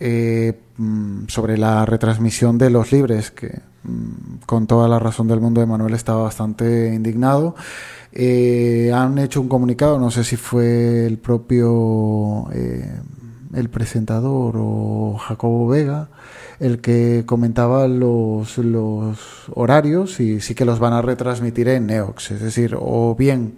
eh, 0.00 0.58
mm, 0.78 1.26
sobre 1.28 1.58
la 1.58 1.84
retransmisión 1.86 2.58
de 2.58 2.70
los 2.70 2.92
libres, 2.92 3.30
que 3.30 3.60
mm, 3.82 4.44
con 4.46 4.66
toda 4.66 4.88
la 4.88 4.98
razón 4.98 5.28
del 5.28 5.40
mundo 5.40 5.60
Emanuel 5.62 5.94
estaba 5.94 6.22
bastante 6.22 6.94
indignado. 6.94 7.54
Eh, 8.12 8.92
han 8.94 9.18
hecho 9.18 9.40
un 9.40 9.48
comunicado, 9.48 9.98
no 9.98 10.10
sé 10.10 10.24
si 10.24 10.36
fue 10.36 11.04
el 11.06 11.18
propio 11.18 12.48
eh, 12.52 13.00
el 13.54 13.70
presentador 13.70 14.54
o 14.56 15.16
Jacobo 15.18 15.68
Vega, 15.68 16.08
el 16.60 16.80
que 16.80 17.24
comentaba 17.26 17.88
los, 17.88 18.58
los 18.58 19.18
horarios 19.52 20.20
y 20.20 20.40
sí 20.40 20.54
que 20.54 20.64
los 20.64 20.78
van 20.78 20.92
a 20.92 21.02
retransmitir 21.02 21.68
en 21.68 21.86
Neox. 21.86 22.32
Es 22.32 22.40
decir, 22.40 22.76
o 22.78 23.14
bien 23.14 23.56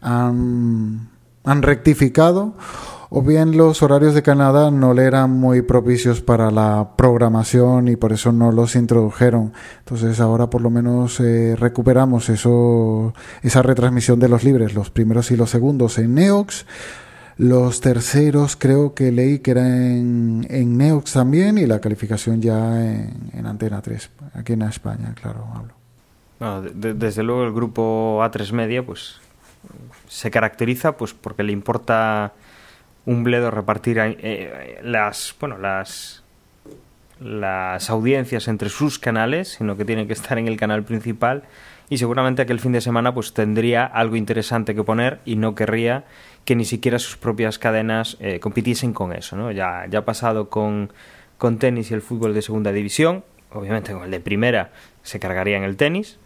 han, 0.00 1.10
han 1.44 1.62
rectificado 1.62 2.54
o 3.12 3.22
bien 3.22 3.56
los 3.56 3.82
horarios 3.82 4.14
de 4.14 4.22
Canadá 4.22 4.70
no 4.70 4.94
le 4.94 5.02
eran 5.02 5.32
muy 5.32 5.62
propicios 5.62 6.20
para 6.20 6.52
la 6.52 6.90
programación 6.96 7.88
y 7.88 7.96
por 7.96 8.12
eso 8.12 8.30
no 8.30 8.52
los 8.52 8.76
introdujeron. 8.76 9.52
Entonces 9.80 10.20
ahora 10.20 10.48
por 10.48 10.60
lo 10.60 10.70
menos 10.70 11.18
eh, 11.18 11.56
recuperamos 11.58 12.28
eso, 12.28 13.12
esa 13.42 13.62
retransmisión 13.62 14.20
de 14.20 14.28
los 14.28 14.44
libres, 14.44 14.74
los 14.74 14.90
primeros 14.90 15.32
y 15.32 15.36
los 15.36 15.50
segundos 15.50 15.98
en 15.98 16.14
Neox. 16.14 16.66
Los 17.40 17.80
terceros 17.80 18.54
creo 18.54 18.92
que 18.92 19.10
leí 19.10 19.38
que 19.38 19.52
era 19.52 19.66
en, 19.66 20.46
en 20.50 20.76
Neox 20.76 21.14
también 21.14 21.56
y 21.56 21.64
la 21.64 21.80
calificación 21.80 22.42
ya 22.42 22.84
en, 22.84 23.30
en 23.32 23.46
Antena 23.46 23.80
3, 23.80 24.10
aquí 24.34 24.52
en 24.52 24.60
España, 24.60 25.14
claro, 25.14 25.46
hablo. 25.54 25.72
Bueno, 26.38 26.60
de, 26.60 26.92
desde 26.92 27.22
luego 27.22 27.44
el 27.44 27.52
grupo 27.52 28.20
A3 28.22 28.52
Media 28.52 28.84
pues 28.84 29.20
se 30.06 30.30
caracteriza 30.30 30.98
pues 30.98 31.14
porque 31.14 31.42
le 31.42 31.52
importa 31.52 32.34
un 33.06 33.24
bledo 33.24 33.50
repartir 33.50 33.96
eh, 33.98 34.78
las 34.82 35.34
bueno 35.40 35.56
las 35.56 36.22
las 37.20 37.88
audiencias 37.88 38.48
entre 38.48 38.68
sus 38.68 38.98
canales, 38.98 39.56
sino 39.56 39.78
que 39.78 39.86
tiene 39.86 40.06
que 40.06 40.12
estar 40.12 40.36
en 40.36 40.46
el 40.46 40.58
canal 40.58 40.84
principal 40.84 41.44
y 41.88 41.96
seguramente 41.96 42.42
aquel 42.42 42.60
fin 42.60 42.72
de 42.72 42.82
semana 42.82 43.14
pues 43.14 43.32
tendría 43.32 43.86
algo 43.86 44.16
interesante 44.16 44.74
que 44.74 44.84
poner 44.84 45.20
y 45.24 45.36
no 45.36 45.54
querría 45.54 46.04
que 46.44 46.56
ni 46.56 46.64
siquiera 46.64 46.98
sus 46.98 47.16
propias 47.16 47.58
cadenas 47.58 48.16
eh, 48.20 48.40
compitiesen 48.40 48.92
con 48.92 49.12
eso, 49.12 49.36
¿no? 49.36 49.52
Ya, 49.52 49.86
ya 49.88 50.00
ha 50.00 50.04
pasado 50.04 50.48
con, 50.48 50.92
con 51.38 51.58
tenis 51.58 51.90
y 51.90 51.94
el 51.94 52.02
fútbol 52.02 52.34
de 52.34 52.42
segunda 52.42 52.72
división, 52.72 53.24
obviamente 53.52 53.92
con 53.92 54.04
el 54.04 54.10
de 54.10 54.20
primera 54.20 54.72
se 55.02 55.20
cargaría 55.20 55.56
en 55.56 55.64
el 55.64 55.76
tenis. 55.76 56.18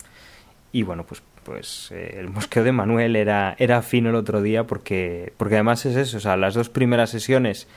Y 0.73 0.83
bueno, 0.83 1.05
pues 1.05 1.23
pues 1.45 1.91
eh, 1.93 2.17
el 2.19 2.29
mosqueo 2.29 2.65
de 2.65 2.73
Manuel 2.73 3.17
era, 3.17 3.55
era 3.59 3.83
fino 3.83 4.11
el 4.11 4.17
otro 4.17 4.43
día 4.43 4.65
porque, 4.65 5.33
porque 5.37 5.55
además 5.55 5.87
es 5.87 5.97
eso, 5.97 6.17
o 6.17 6.21
sea, 6.21 6.37
las 6.37 6.55
dos 6.55 6.69
primeras 6.69 7.11
sesiones 7.11 7.69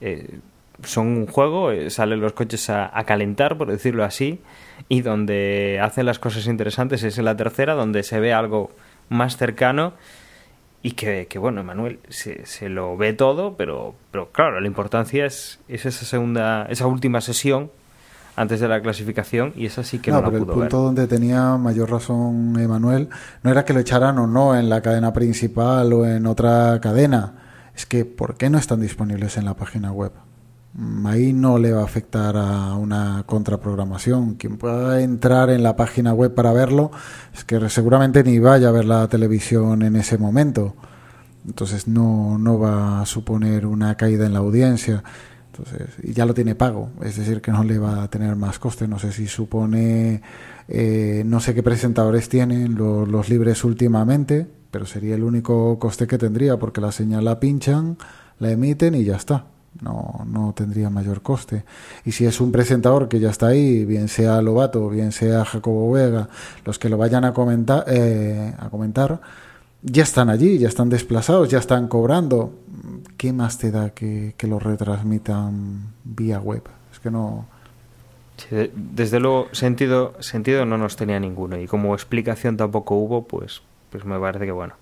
eh, 0.00 0.38
son 0.84 1.08
un 1.08 1.26
juego, 1.26 1.72
eh, 1.72 1.90
salen 1.90 2.20
los 2.20 2.34
coches 2.34 2.70
a, 2.70 2.96
a, 2.96 3.04
calentar, 3.04 3.56
por 3.56 3.68
decirlo 3.68 4.04
así, 4.04 4.40
y 4.88 5.00
donde 5.00 5.80
hacen 5.82 6.06
las 6.06 6.18
cosas 6.18 6.46
interesantes 6.46 7.02
es 7.02 7.18
en 7.18 7.24
la 7.24 7.36
tercera, 7.36 7.74
donde 7.74 8.02
se 8.02 8.20
ve 8.20 8.32
algo 8.32 8.70
más 9.08 9.36
cercano 9.36 9.94
y 10.86 10.92
que, 10.92 11.26
que 11.26 11.40
bueno, 11.40 11.64
Manuel 11.64 11.98
se, 12.10 12.46
se, 12.46 12.68
lo 12.68 12.96
ve 12.96 13.12
todo, 13.12 13.56
pero, 13.56 13.96
pero 14.12 14.30
claro, 14.30 14.60
la 14.60 14.68
importancia 14.68 15.26
es, 15.26 15.58
es 15.66 15.84
esa 15.84 16.04
segunda, 16.04 16.64
esa 16.70 16.86
última 16.86 17.20
sesión 17.20 17.72
antes 18.36 18.60
de 18.60 18.68
la 18.68 18.80
clasificación 18.80 19.52
y 19.56 19.66
esa 19.66 19.82
sí 19.82 19.98
que 19.98 20.12
no, 20.12 20.18
no 20.18 20.22
la 20.22 20.30
pero 20.30 20.44
pudo 20.44 20.52
el 20.52 20.60
punto 20.60 20.76
ver. 20.76 20.86
donde 20.86 21.06
tenía 21.08 21.56
mayor 21.56 21.90
razón 21.90 22.56
Emanuel 22.56 23.08
no 23.42 23.50
era 23.50 23.64
que 23.64 23.72
lo 23.72 23.80
echaran 23.80 24.16
o 24.18 24.28
no 24.28 24.56
en 24.56 24.68
la 24.68 24.80
cadena 24.80 25.12
principal 25.12 25.92
o 25.92 26.06
en 26.06 26.24
otra 26.24 26.78
cadena, 26.80 27.32
es 27.74 27.84
que 27.84 28.04
¿por 28.04 28.36
qué 28.36 28.48
no 28.48 28.56
están 28.56 28.80
disponibles 28.80 29.36
en 29.38 29.44
la 29.44 29.54
página 29.54 29.90
web? 29.90 30.12
Ahí 31.06 31.32
no 31.32 31.58
le 31.58 31.72
va 31.72 31.82
a 31.82 31.84
afectar 31.84 32.36
a 32.36 32.74
una 32.74 33.24
contraprogramación. 33.26 34.34
Quien 34.34 34.58
pueda 34.58 35.00
entrar 35.00 35.50
en 35.50 35.62
la 35.62 35.76
página 35.76 36.12
web 36.12 36.34
para 36.34 36.52
verlo 36.52 36.90
es 37.34 37.44
que 37.44 37.68
seguramente 37.70 38.22
ni 38.22 38.38
vaya 38.38 38.68
a 38.68 38.72
ver 38.72 38.84
la 38.84 39.08
televisión 39.08 39.82
en 39.82 39.96
ese 39.96 40.18
momento. 40.18 40.74
Entonces 41.46 41.88
no, 41.88 42.38
no 42.38 42.58
va 42.58 43.02
a 43.02 43.06
suponer 43.06 43.66
una 43.66 43.96
caída 43.96 44.26
en 44.26 44.32
la 44.34 44.40
audiencia. 44.40 45.02
Entonces, 45.52 45.88
y 46.02 46.12
ya 46.12 46.26
lo 46.26 46.34
tiene 46.34 46.54
pago, 46.54 46.90
es 47.02 47.16
decir, 47.16 47.40
que 47.40 47.50
no 47.50 47.64
le 47.64 47.78
va 47.78 48.02
a 48.02 48.10
tener 48.10 48.36
más 48.36 48.58
coste. 48.58 48.86
No 48.86 48.98
sé 48.98 49.12
si 49.12 49.26
supone, 49.26 50.20
eh, 50.68 51.22
no 51.24 51.40
sé 51.40 51.54
qué 51.54 51.62
presentadores 51.62 52.28
tienen 52.28 52.74
los 52.74 53.28
libres 53.30 53.64
últimamente, 53.64 54.46
pero 54.70 54.84
sería 54.84 55.14
el 55.14 55.22
único 55.22 55.78
coste 55.78 56.06
que 56.06 56.18
tendría, 56.18 56.58
porque 56.58 56.82
la 56.82 56.92
señal 56.92 57.24
la 57.24 57.40
pinchan, 57.40 57.96
la 58.38 58.50
emiten 58.50 58.94
y 58.94 59.04
ya 59.04 59.16
está. 59.16 59.46
No, 59.80 60.24
no 60.26 60.52
tendría 60.54 60.90
mayor 60.90 61.22
coste. 61.22 61.64
Y 62.04 62.12
si 62.12 62.24
es 62.24 62.40
un 62.40 62.52
presentador 62.52 63.08
que 63.08 63.20
ya 63.20 63.30
está 63.30 63.48
ahí, 63.48 63.84
bien 63.84 64.08
sea 64.08 64.40
Lobato, 64.40 64.88
bien 64.88 65.12
sea 65.12 65.44
Jacobo 65.44 65.92
Vega, 65.92 66.28
los 66.64 66.78
que 66.78 66.88
lo 66.88 66.96
vayan 66.96 67.24
a 67.24 67.32
comentar, 67.32 67.84
eh, 67.86 68.54
a 68.58 68.68
comentar, 68.70 69.20
ya 69.82 70.02
están 70.02 70.30
allí, 70.30 70.58
ya 70.58 70.68
están 70.68 70.88
desplazados, 70.88 71.48
ya 71.48 71.58
están 71.58 71.88
cobrando. 71.88 72.52
¿Qué 73.16 73.32
más 73.32 73.58
te 73.58 73.70
da 73.70 73.90
que, 73.90 74.34
que 74.36 74.46
lo 74.46 74.58
retransmitan 74.58 75.92
vía 76.04 76.40
web? 76.40 76.62
Es 76.92 77.00
que 77.00 77.10
no. 77.10 77.46
Desde 78.74 79.20
luego, 79.20 79.48
sentido, 79.52 80.14
sentido 80.20 80.66
no 80.66 80.76
nos 80.76 80.96
tenía 80.96 81.18
ninguno. 81.20 81.58
Y 81.58 81.66
como 81.66 81.94
explicación 81.94 82.56
tampoco 82.56 82.96
hubo, 82.96 83.26
pues, 83.26 83.62
pues 83.90 84.04
me 84.04 84.18
parece 84.18 84.44
que 84.46 84.52
bueno. 84.52 84.74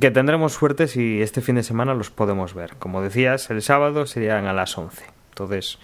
Que 0.00 0.10
tendremos 0.10 0.52
suerte 0.52 0.88
si 0.88 1.22
este 1.22 1.40
fin 1.40 1.54
de 1.54 1.62
semana 1.62 1.94
los 1.94 2.10
podemos 2.10 2.54
ver. 2.54 2.76
Como 2.78 3.00
decías, 3.00 3.48
el 3.50 3.62
sábado 3.62 4.06
serían 4.06 4.46
a 4.46 4.52
las 4.52 4.76
11. 4.76 5.04
Entonces, 5.30 5.78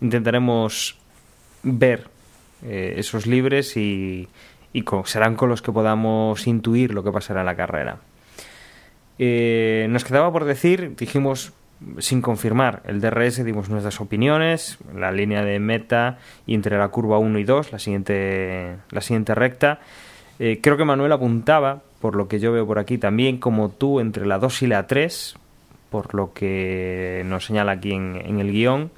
intentaremos 0.00 0.98
ver 1.62 2.08
eh, 2.64 2.94
esos 2.96 3.26
libres 3.26 3.76
y, 3.76 4.28
y 4.72 4.84
serán 5.04 5.36
con 5.36 5.48
los 5.48 5.62
que 5.62 5.72
podamos 5.72 6.46
intuir 6.46 6.92
lo 6.92 7.04
que 7.04 7.12
pasará 7.12 7.40
en 7.40 7.46
la 7.46 7.56
carrera. 7.56 7.98
Eh, 9.18 9.86
nos 9.90 10.04
quedaba 10.04 10.32
por 10.32 10.44
decir, 10.44 10.96
dijimos 10.96 11.52
sin 11.98 12.22
confirmar 12.22 12.82
el 12.86 13.00
DRS, 13.00 13.44
dimos 13.44 13.68
nuestras 13.68 14.00
opiniones, 14.00 14.78
la 14.94 15.12
línea 15.12 15.44
de 15.44 15.58
meta 15.58 16.18
y 16.46 16.54
entre 16.54 16.78
la 16.78 16.88
curva 16.88 17.18
1 17.18 17.38
y 17.38 17.44
2, 17.44 17.72
la 17.72 17.78
siguiente, 17.78 18.76
la 18.90 19.00
siguiente 19.00 19.34
recta. 19.34 19.80
Eh, 20.38 20.60
creo 20.62 20.76
que 20.76 20.84
Manuel 20.84 21.12
apuntaba, 21.12 21.82
por 22.02 22.16
lo 22.16 22.26
que 22.26 22.40
yo 22.40 22.50
veo 22.50 22.66
por 22.66 22.80
aquí, 22.80 22.98
también 22.98 23.38
como 23.38 23.70
tú 23.70 24.00
entre 24.00 24.26
la 24.26 24.38
2 24.38 24.62
y 24.62 24.66
la 24.66 24.88
3, 24.88 25.36
por 25.88 26.14
lo 26.16 26.32
que 26.32 27.22
nos 27.26 27.46
señala 27.46 27.72
aquí 27.72 27.92
en, 27.92 28.40
el 28.40 28.50
guion. 28.50 28.90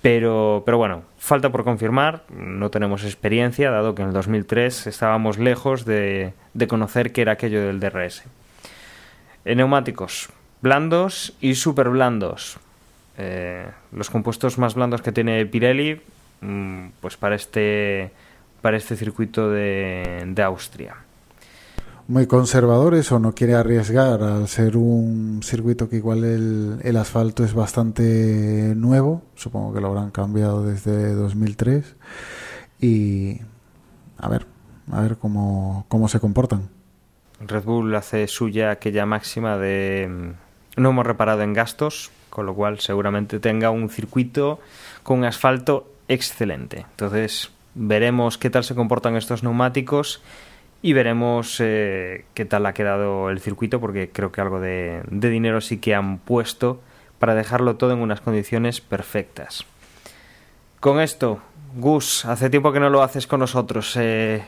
Pero, 0.00 0.62
pero 0.64 0.78
bueno, 0.78 1.02
falta 1.18 1.50
por 1.50 1.64
confirmar, 1.64 2.22
no 2.30 2.70
tenemos 2.70 3.02
experiencia, 3.02 3.72
dado 3.72 3.96
que 3.96 4.02
en 4.02 4.08
el 4.08 4.14
2003 4.14 4.86
estábamos 4.86 5.38
lejos 5.38 5.84
de, 5.84 6.34
de 6.52 6.68
conocer 6.68 7.10
qué 7.10 7.22
era 7.22 7.32
aquello 7.32 7.60
del 7.66 7.80
DRS. 7.80 8.22
En 9.44 9.56
neumáticos, 9.58 10.28
blandos 10.62 11.34
y 11.40 11.56
super 11.56 11.88
blandos. 11.88 12.58
Eh, 13.18 13.66
los 13.90 14.08
compuestos 14.08 14.56
más 14.56 14.76
blandos 14.76 15.02
que 15.02 15.10
tiene 15.10 15.44
Pirelli, 15.46 16.00
mmm, 16.42 16.86
pues 17.00 17.16
para 17.16 17.34
este, 17.34 18.12
para 18.62 18.76
este 18.76 18.94
circuito 18.94 19.50
de, 19.50 20.22
de 20.26 20.42
Austria 20.44 20.94
muy 22.06 22.26
conservadores 22.26 23.10
o 23.12 23.18
no 23.18 23.34
quiere 23.34 23.54
arriesgar 23.54 24.22
al 24.22 24.48
ser 24.48 24.76
un 24.76 25.40
circuito 25.42 25.88
que 25.88 25.96
igual 25.96 26.24
el, 26.24 26.80
el, 26.82 26.96
asfalto 26.96 27.44
es 27.44 27.54
bastante 27.54 28.74
nuevo, 28.76 29.22
supongo 29.34 29.72
que 29.72 29.80
lo 29.80 29.88
habrán 29.88 30.10
cambiado 30.10 30.64
desde 30.64 31.14
2003 31.14 31.96
y 32.80 33.40
a 34.18 34.28
ver, 34.28 34.46
a 34.92 35.00
ver 35.00 35.16
cómo, 35.16 35.86
cómo 35.88 36.08
se 36.08 36.20
comportan. 36.20 36.68
Red 37.40 37.64
Bull 37.64 37.94
hace 37.94 38.26
suya 38.28 38.70
aquella 38.70 39.06
máxima 39.06 39.56
de 39.56 40.34
no 40.76 40.90
hemos 40.90 41.06
reparado 41.06 41.42
en 41.42 41.52
gastos, 41.52 42.10
con 42.30 42.46
lo 42.46 42.54
cual 42.54 42.80
seguramente 42.80 43.40
tenga 43.40 43.70
un 43.70 43.88
circuito 43.88 44.60
con 45.02 45.24
asfalto 45.24 45.92
excelente. 46.08 46.86
Entonces 46.90 47.50
veremos 47.74 48.38
qué 48.38 48.50
tal 48.50 48.64
se 48.64 48.74
comportan 48.74 49.16
estos 49.16 49.42
neumáticos 49.42 50.22
y 50.84 50.92
veremos 50.92 51.60
eh, 51.60 52.26
qué 52.34 52.44
tal 52.44 52.66
ha 52.66 52.74
quedado 52.74 53.30
el 53.30 53.40
circuito 53.40 53.80
porque 53.80 54.10
creo 54.10 54.30
que 54.30 54.42
algo 54.42 54.60
de, 54.60 55.02
dinero 55.10 55.62
sí 55.62 55.78
que 55.78 55.94
han 55.94 56.18
puesto 56.18 56.82
para 57.18 57.34
dejarlo 57.34 57.76
todo 57.76 57.92
en 57.92 58.00
unas 58.00 58.20
condiciones 58.20 58.82
perfectas. 58.82 59.64
Con 60.80 61.00
esto, 61.00 61.38
Gus, 61.74 62.26
hace 62.26 62.50
tiempo 62.50 62.70
que 62.70 62.80
no 62.80 62.90
lo 62.90 63.02
haces 63.02 63.26
con 63.26 63.40
nosotros. 63.40 63.96
Eh, 63.98 64.44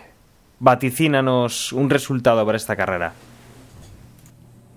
vaticínanos 0.61 1.73
un 1.73 1.89
resultado 1.89 2.45
para 2.45 2.57
esta 2.57 2.77
carrera. 2.77 3.15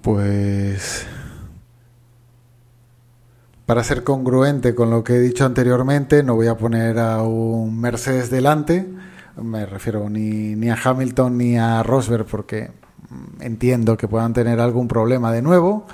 Pues 0.02 1.06
para 3.66 3.84
ser 3.84 4.06
congruente 4.06 4.74
con 4.76 4.92
lo 4.92 5.04
que 5.04 5.16
he 5.16 5.20
dicho 5.20 5.44
anteriormente, 5.44 6.24
no 6.24 6.36
voy 6.36 6.48
a 6.48 6.56
poner 6.56 7.00
a 7.00 7.22
un 7.22 7.82
Mercedes 7.82 8.30
delante 8.30 8.88
me 9.42 9.66
refiero 9.66 10.10
ni, 10.10 10.56
ni 10.56 10.70
a 10.70 10.78
Hamilton 10.82 11.38
ni 11.38 11.58
a 11.58 11.84
Rosberg 11.84 12.26
porque 12.26 12.72
entiendo 13.40 13.98
que 13.98 14.08
puedan 14.08 14.34
tener 14.34 14.60
algún 14.60 14.88
problema 14.88 15.32
de 15.32 15.42
nuevo. 15.42 15.86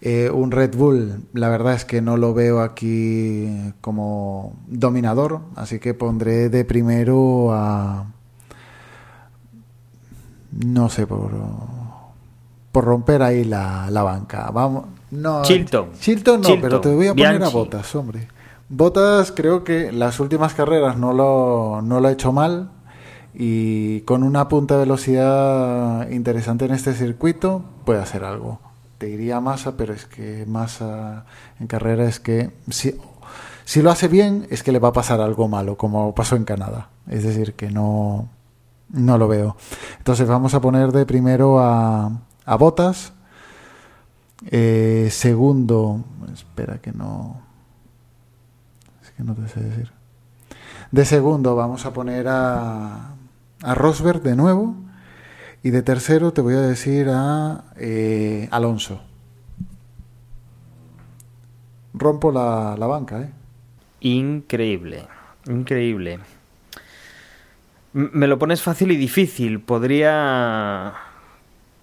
Eh, 0.00 0.30
un 0.30 0.50
Red 0.50 0.74
Bull, 0.76 1.26
la 1.32 1.48
verdad 1.48 1.74
es 1.74 1.84
que 1.84 2.02
no 2.02 2.16
lo 2.16 2.34
veo 2.34 2.60
aquí 2.60 3.72
como 3.80 4.56
dominador, 4.66 5.42
así 5.54 5.78
que 5.78 5.94
pondré 5.94 6.48
de 6.48 6.64
primero 6.64 7.52
a. 7.52 8.06
No 10.50 10.88
sé, 10.88 11.06
por, 11.06 11.30
por 12.72 12.84
romper 12.84 13.22
ahí 13.22 13.44
la, 13.44 13.88
la 13.90 14.02
banca. 14.02 14.50
Vamos. 14.50 14.86
No, 15.12 15.42
Chilton. 15.42 15.92
Chilton 16.00 16.40
no, 16.40 16.46
Chilton. 16.48 16.62
pero 16.62 16.80
te 16.80 16.92
voy 16.92 17.06
a 17.06 17.14
poner 17.14 17.38
Bianchi. 17.38 17.46
a 17.46 17.50
botas, 17.50 17.94
hombre. 17.94 18.26
Botas 18.68 19.30
creo 19.30 19.62
que 19.62 19.92
las 19.92 20.18
últimas 20.18 20.52
carreras 20.54 20.96
no 20.96 21.12
lo, 21.12 21.80
no 21.80 22.00
lo 22.00 22.08
ha 22.08 22.12
hecho 22.12 22.32
mal 22.32 22.71
y 23.34 24.00
con 24.02 24.22
una 24.22 24.48
punta 24.48 24.74
de 24.74 24.80
velocidad 24.80 26.08
interesante 26.10 26.66
en 26.66 26.72
este 26.72 26.94
circuito 26.94 27.64
puede 27.84 28.00
hacer 28.00 28.24
algo. 28.24 28.60
Te 28.98 29.06
diría 29.06 29.40
Massa, 29.40 29.76
pero 29.76 29.94
es 29.94 30.06
que 30.06 30.44
Massa 30.46 31.24
en 31.58 31.66
carrera 31.66 32.04
es 32.04 32.20
que 32.20 32.52
si, 32.68 32.94
si 33.64 33.82
lo 33.82 33.90
hace 33.90 34.08
bien 34.08 34.46
es 34.50 34.62
que 34.62 34.72
le 34.72 34.78
va 34.78 34.88
a 34.88 34.92
pasar 34.92 35.20
algo 35.20 35.48
malo, 35.48 35.76
como 35.76 36.14
pasó 36.14 36.36
en 36.36 36.44
Canadá. 36.44 36.88
Es 37.08 37.24
decir, 37.24 37.54
que 37.54 37.70
no, 37.70 38.28
no 38.90 39.18
lo 39.18 39.28
veo. 39.28 39.56
Entonces 39.98 40.28
vamos 40.28 40.54
a 40.54 40.60
poner 40.60 40.92
de 40.92 41.06
primero 41.06 41.58
a, 41.58 42.12
a 42.44 42.56
Botas. 42.56 43.12
Eh, 44.50 45.08
segundo, 45.10 46.04
espera 46.32 46.78
que 46.78 46.92
no 46.92 47.40
que 49.16 49.22
no 49.22 49.34
te 49.34 49.48
sé 49.48 49.60
decir. 49.60 49.90
De 50.90 51.04
segundo 51.04 51.56
vamos 51.56 51.86
a 51.86 51.92
poner 51.92 52.26
a, 52.28 53.14
a 53.62 53.74
Rosberg 53.74 54.22
de 54.22 54.36
nuevo. 54.36 54.76
Y 55.62 55.70
de 55.70 55.82
tercero 55.82 56.32
te 56.32 56.40
voy 56.40 56.54
a 56.54 56.60
decir 56.60 57.08
a 57.08 57.64
eh, 57.76 58.48
Alonso. 58.50 59.00
Rompo 61.94 62.32
la, 62.32 62.74
la 62.78 62.86
banca, 62.86 63.20
¿eh? 63.20 63.30
Increíble, 64.00 65.06
increíble. 65.46 66.18
Me 67.92 68.26
lo 68.26 68.38
pones 68.38 68.62
fácil 68.62 68.90
y 68.90 68.96
difícil. 68.96 69.60
Podría. 69.60 70.94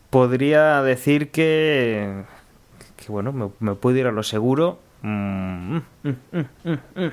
Podría 0.09 0.81
decir 0.81 1.31
que. 1.31 2.23
Que 2.97 3.11
bueno, 3.11 3.31
me, 3.31 3.49
me 3.59 3.75
puedo 3.75 3.95
ir 3.97 4.07
a 4.07 4.11
lo 4.11 4.23
seguro. 4.23 4.79
Mm, 5.01 5.77
mm, 5.77 6.09
mm, 6.33 7.07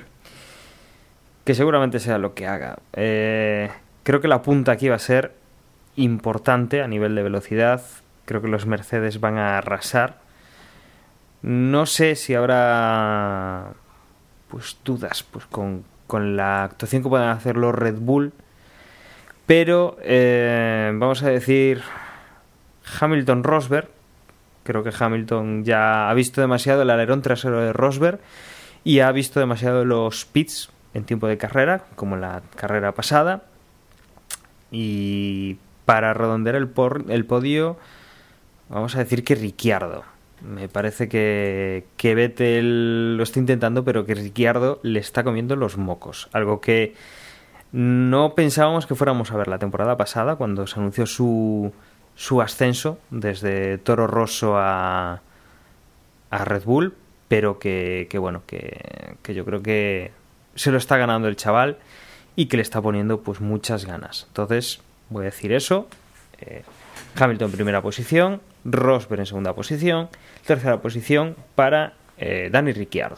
que 1.45 1.55
seguramente 1.55 1.99
sea 1.99 2.17
lo 2.17 2.33
que 2.33 2.47
haga. 2.47 2.79
Eh, 2.91 3.69
creo 4.07 4.21
que 4.21 4.29
la 4.29 4.41
punta 4.41 4.71
aquí 4.71 4.87
va 4.87 4.95
a 4.95 4.99
ser 4.99 5.33
importante 5.97 6.81
a 6.81 6.87
nivel 6.87 7.13
de 7.13 7.23
velocidad. 7.23 7.81
Creo 8.23 8.41
que 8.41 8.47
los 8.47 8.65
Mercedes 8.65 9.19
van 9.19 9.37
a 9.37 9.57
arrasar. 9.57 10.21
No 11.41 11.85
sé 11.85 12.15
si 12.15 12.33
habrá 12.33 13.73
pues 14.47 14.77
dudas 14.85 15.23
pues 15.23 15.45
con, 15.47 15.83
la 16.37 16.63
actuación 16.63 17.03
que 17.03 17.09
puedan 17.09 17.27
hacer 17.27 17.57
los 17.57 17.75
Red 17.75 17.97
Bull. 17.99 18.31
Pero 19.45 19.97
eh, 20.01 20.89
vamos 20.95 21.21
a 21.23 21.27
decir 21.27 21.81
Hamilton 23.01 23.43
Rosberg 23.43 23.89
Creo 24.63 24.83
que 24.83 24.93
Hamilton 24.97 25.65
ya 25.65 26.09
ha 26.09 26.13
visto 26.13 26.39
demasiado 26.39 26.83
el 26.83 26.89
alerón 26.91 27.21
trasero 27.21 27.59
de 27.59 27.73
Rosberg 27.73 28.21
y 28.85 29.01
ha 29.01 29.11
visto 29.11 29.41
demasiado 29.41 29.83
los 29.83 30.23
pits 30.23 30.69
en 30.93 31.03
tiempo 31.03 31.27
de 31.27 31.37
carrera, 31.37 31.83
como 31.95 32.15
la 32.15 32.41
carrera 32.55 32.93
pasada. 32.93 33.43
Y 34.71 35.57
para 35.85 36.13
redondear 36.13 36.55
el, 36.55 36.67
por, 36.67 37.05
el 37.09 37.25
podio, 37.25 37.77
vamos 38.69 38.95
a 38.95 38.99
decir 38.99 39.23
que 39.23 39.35
Ricciardo. 39.35 40.03
Me 40.41 40.69
parece 40.69 41.09
que, 41.09 41.85
que 41.97 42.13
Vettel 42.13 43.17
lo 43.17 43.23
está 43.23 43.39
intentando, 43.39 43.83
pero 43.83 44.05
que 44.05 44.13
Ricciardo 44.13 44.79
le 44.83 44.99
está 44.99 45.23
comiendo 45.23 45.55
los 45.55 45.77
mocos. 45.77 46.29
Algo 46.33 46.61
que 46.61 46.93
no 47.71 48.33
pensábamos 48.35 48.85
que 48.85 48.95
fuéramos 48.95 49.31
a 49.31 49.37
ver 49.37 49.47
la 49.47 49.59
temporada 49.59 49.97
pasada, 49.97 50.35
cuando 50.35 50.67
se 50.67 50.79
anunció 50.79 51.05
su, 51.05 51.73
su 52.15 52.41
ascenso 52.41 52.99
desde 53.09 53.77
Toro 53.77 54.07
Rosso 54.07 54.57
a, 54.57 55.21
a 56.29 56.45
Red 56.45 56.63
Bull, 56.63 56.93
pero 57.27 57.59
que, 57.59 58.07
que 58.09 58.17
bueno, 58.17 58.43
que, 58.47 59.15
que, 59.21 59.33
yo 59.33 59.45
creo 59.45 59.61
que 59.61 60.11
se 60.55 60.71
lo 60.71 60.77
está 60.77 60.97
ganando 60.97 61.27
el 61.27 61.35
chaval 61.35 61.77
y 62.37 62.45
que 62.45 62.55
le 62.55 62.63
está 62.63 62.81
poniendo 62.81 63.21
pues 63.21 63.41
muchas 63.41 63.85
ganas. 63.85 64.25
Entonces, 64.29 64.79
voy 65.09 65.23
a 65.23 65.25
decir 65.25 65.51
eso. 65.51 65.87
Eh, 66.39 66.61
Hamilton 67.19 67.51
primera 67.51 67.81
posición, 67.81 68.41
Rosberg 68.63 69.21
en 69.21 69.25
segunda 69.25 69.53
posición, 69.53 70.07
tercera 70.45 70.79
posición 70.79 71.35
para 71.55 71.93
eh, 72.17 72.49
Dani 72.51 72.71
Ricciardo. 72.71 73.17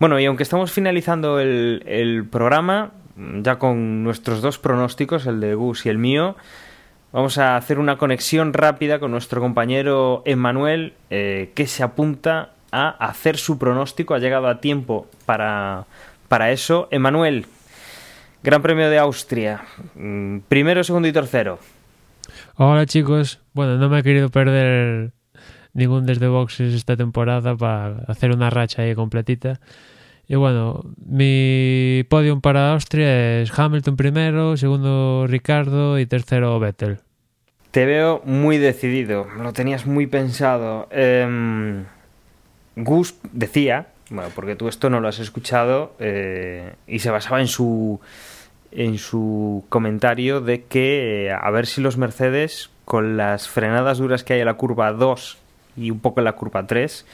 Bueno, 0.00 0.18
y 0.18 0.24
aunque 0.24 0.42
estamos 0.44 0.72
finalizando 0.72 1.38
el, 1.38 2.26
programa, 2.32 2.92
ya 3.16 3.58
con 3.58 4.02
nuestros 4.02 4.40
dos 4.40 4.58
pronósticos, 4.58 5.26
el 5.26 5.38
de 5.38 5.54
Gus 5.54 5.84
y 5.84 5.90
el 5.90 5.98
mío, 5.98 6.34
vamos 7.12 7.36
a 7.36 7.56
hacer 7.56 7.78
una 7.78 7.98
conexión 7.98 8.54
rápida 8.54 8.98
con 8.98 9.10
nuestro 9.10 9.42
compañero 9.42 10.22
Emmanuel, 10.24 10.94
eh, 11.10 11.52
que 11.54 11.66
se 11.66 11.82
apunta 11.82 12.52
a 12.72 12.88
hacer 12.88 13.36
su 13.36 13.58
pronóstico, 13.58 14.14
ha 14.14 14.18
llegado 14.18 14.48
a 14.48 14.60
tiempo 14.60 15.06
para, 15.26 15.84
para 16.28 16.50
eso. 16.50 16.88
Emanuel, 16.90 17.44
Gran 18.44 18.60
Premio 18.60 18.90
de 18.90 18.98
Austria, 18.98 19.62
mm, 19.94 20.38
primero, 20.48 20.82
segundo 20.82 21.06
y 21.06 21.12
tercero. 21.12 21.60
Hola 22.56 22.86
chicos, 22.86 23.40
bueno, 23.52 23.76
no 23.76 23.88
me 23.88 24.00
he 24.00 24.02
querido 24.02 24.30
perder 24.30 25.12
ningún 25.74 26.06
desde 26.06 26.26
boxes 26.26 26.74
esta 26.74 26.96
temporada 26.96 27.56
para 27.56 28.04
hacer 28.08 28.32
una 28.32 28.50
racha 28.50 28.82
ahí 28.82 28.96
completita. 28.96 29.60
Y 30.26 30.34
bueno, 30.34 30.82
mi 31.04 32.04
podium 32.08 32.40
para 32.40 32.72
Austria 32.72 33.42
es 33.42 33.56
Hamilton 33.56 33.96
primero, 33.96 34.56
segundo 34.56 35.26
Ricardo 35.28 36.00
y 36.00 36.06
tercero 36.06 36.58
Vettel. 36.58 36.98
Te 37.70 37.86
veo 37.86 38.22
muy 38.24 38.58
decidido, 38.58 39.28
lo 39.40 39.52
tenías 39.52 39.86
muy 39.86 40.08
pensado. 40.08 40.88
Eh, 40.90 41.84
Gus 42.74 43.14
decía, 43.32 43.86
bueno, 44.10 44.30
porque 44.34 44.56
tú 44.56 44.68
esto 44.68 44.90
no 44.90 45.00
lo 45.00 45.08
has 45.08 45.20
escuchado, 45.20 45.94
eh, 45.98 46.74
y 46.86 46.98
se 46.98 47.10
basaba 47.10 47.40
en 47.40 47.48
su 47.48 48.00
en 48.72 48.98
su 48.98 49.64
comentario 49.68 50.40
de 50.40 50.64
que 50.64 51.26
eh, 51.26 51.32
a 51.32 51.50
ver 51.50 51.66
si 51.66 51.80
los 51.80 51.96
Mercedes 51.96 52.70
con 52.84 53.16
las 53.16 53.48
frenadas 53.48 53.98
duras 53.98 54.24
que 54.24 54.34
hay 54.34 54.40
en 54.40 54.46
la 54.46 54.54
curva 54.54 54.92
2 54.92 55.38
y 55.76 55.90
un 55.90 56.00
poco 56.00 56.20
en 56.20 56.24
la 56.24 56.32
curva 56.32 56.66
3 56.66 57.06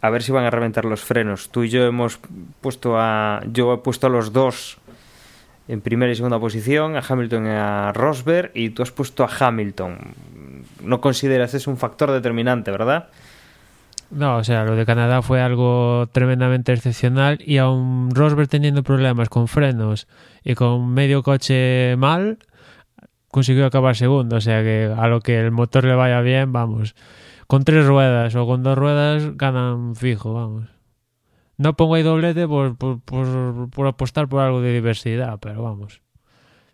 a 0.00 0.10
ver 0.10 0.22
si 0.22 0.32
van 0.32 0.44
a 0.44 0.50
reventar 0.50 0.84
los 0.84 1.00
frenos. 1.00 1.48
Tú 1.48 1.64
y 1.64 1.70
yo 1.70 1.84
hemos 1.84 2.20
puesto 2.60 3.00
a 3.00 3.42
yo 3.50 3.72
he 3.72 3.78
puesto 3.78 4.06
a 4.06 4.10
los 4.10 4.32
dos 4.32 4.76
en 5.66 5.80
primera 5.80 6.12
y 6.12 6.14
segunda 6.14 6.38
posición, 6.38 6.96
a 6.96 7.02
Hamilton 7.06 7.46
y 7.46 7.50
a 7.50 7.92
Rosberg 7.94 8.50
y 8.52 8.70
tú 8.70 8.82
has 8.82 8.90
puesto 8.90 9.24
a 9.24 9.30
Hamilton. 9.38 9.98
No 10.82 11.00
consideras 11.00 11.54
eso 11.54 11.70
un 11.70 11.78
factor 11.78 12.10
determinante, 12.10 12.70
¿verdad? 12.70 13.08
No, 14.10 14.36
o 14.36 14.44
sea, 14.44 14.64
lo 14.64 14.76
de 14.76 14.86
Canadá 14.86 15.22
fue 15.22 15.40
algo 15.40 16.08
tremendamente 16.12 16.72
excepcional 16.72 17.38
y 17.44 17.58
aún 17.58 18.10
Rosberg 18.12 18.48
teniendo 18.48 18.82
problemas 18.82 19.28
con 19.28 19.48
frenos 19.48 20.06
y 20.44 20.54
con 20.54 20.88
medio 20.90 21.22
coche 21.22 21.96
mal, 21.96 22.38
consiguió 23.28 23.66
acabar 23.66 23.96
segundo. 23.96 24.36
O 24.36 24.40
sea 24.40 24.62
que 24.62 24.94
a 24.96 25.08
lo 25.08 25.20
que 25.20 25.40
el 25.40 25.50
motor 25.50 25.84
le 25.84 25.94
vaya 25.94 26.20
bien, 26.20 26.52
vamos. 26.52 26.94
Con 27.46 27.64
tres 27.64 27.86
ruedas 27.86 28.34
o 28.36 28.46
con 28.46 28.62
dos 28.62 28.78
ruedas 28.78 29.36
ganan 29.36 29.96
fijo, 29.96 30.32
vamos. 30.32 30.68
No 31.56 31.76
pongo 31.76 31.94
ahí 31.94 32.02
doblete 32.02 32.46
por, 32.48 32.76
por, 32.76 33.00
por, 33.00 33.70
por 33.70 33.86
apostar 33.86 34.28
por 34.28 34.40
algo 34.40 34.60
de 34.60 34.72
diversidad, 34.72 35.38
pero 35.40 35.62
vamos. 35.62 36.02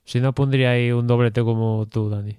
Si 0.05 0.21
no, 0.21 0.35
pondría 0.35 0.71
ahí 0.71 0.93
un 0.93 1.07
doblete 1.07 1.43
como 1.43 1.87
tú, 1.87 2.09
Dani. 2.09 2.39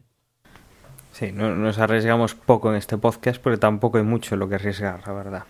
Sí, 1.11 1.31
no, 1.31 1.55
nos 1.55 1.77
arriesgamos 1.79 2.35
poco 2.35 2.69
en 2.71 2.77
este 2.77 2.97
podcast 2.97 3.41
porque 3.41 3.57
tampoco 3.57 3.97
hay 3.97 4.03
mucho 4.03 4.35
lo 4.35 4.47
que 4.47 4.55
arriesgar, 4.55 5.01
la 5.05 5.13
verdad. 5.13 5.43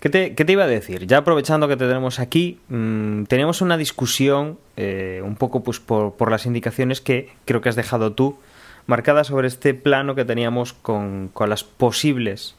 ¿Qué 0.00 0.08
te, 0.08 0.52
iba 0.52 0.64
a 0.64 0.66
decir? 0.66 1.06
Ya 1.06 1.18
aprovechando 1.18 1.68
que 1.68 1.76
te 1.76 1.86
tenemos 1.86 2.20
aquí, 2.20 2.58
mmm, 2.68 3.24
teníamos 3.24 3.60
una 3.60 3.76
discusión 3.76 4.58
eh, 4.78 5.20
un 5.22 5.36
poco 5.36 5.62
pues 5.62 5.78
por, 5.78 6.30
las 6.30 6.46
indicaciones 6.46 7.02
que 7.02 7.28
creo 7.44 7.60
que 7.60 7.68
has 7.68 7.76
dejado 7.76 8.14
tú, 8.14 8.38
marcadas 8.86 9.26
sobre 9.26 9.46
este 9.46 9.74
plano 9.74 10.14
que 10.14 10.24
teníamos 10.24 10.72
con, 10.72 11.28
con 11.28 11.50
las 11.50 11.64
posibles 11.64 12.56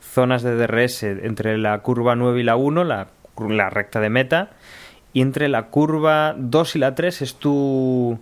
zonas 0.00 0.42
de 0.42 0.56
DRS 0.56 1.04
entre 1.04 1.58
la 1.58 1.78
curva 1.78 2.16
9 2.16 2.40
y 2.40 2.42
la 2.42 2.56
1, 2.56 2.82
la, 2.82 3.08
la 3.48 3.70
recta 3.70 4.00
de 4.00 4.10
meta, 4.10 4.50
y 5.12 5.22
entre 5.22 5.48
la 5.48 5.66
curva 5.66 6.34
2 6.36 6.76
y 6.76 6.78
la 6.80 6.96
3 6.96 7.22
es 7.22 7.34
tu, 7.36 8.18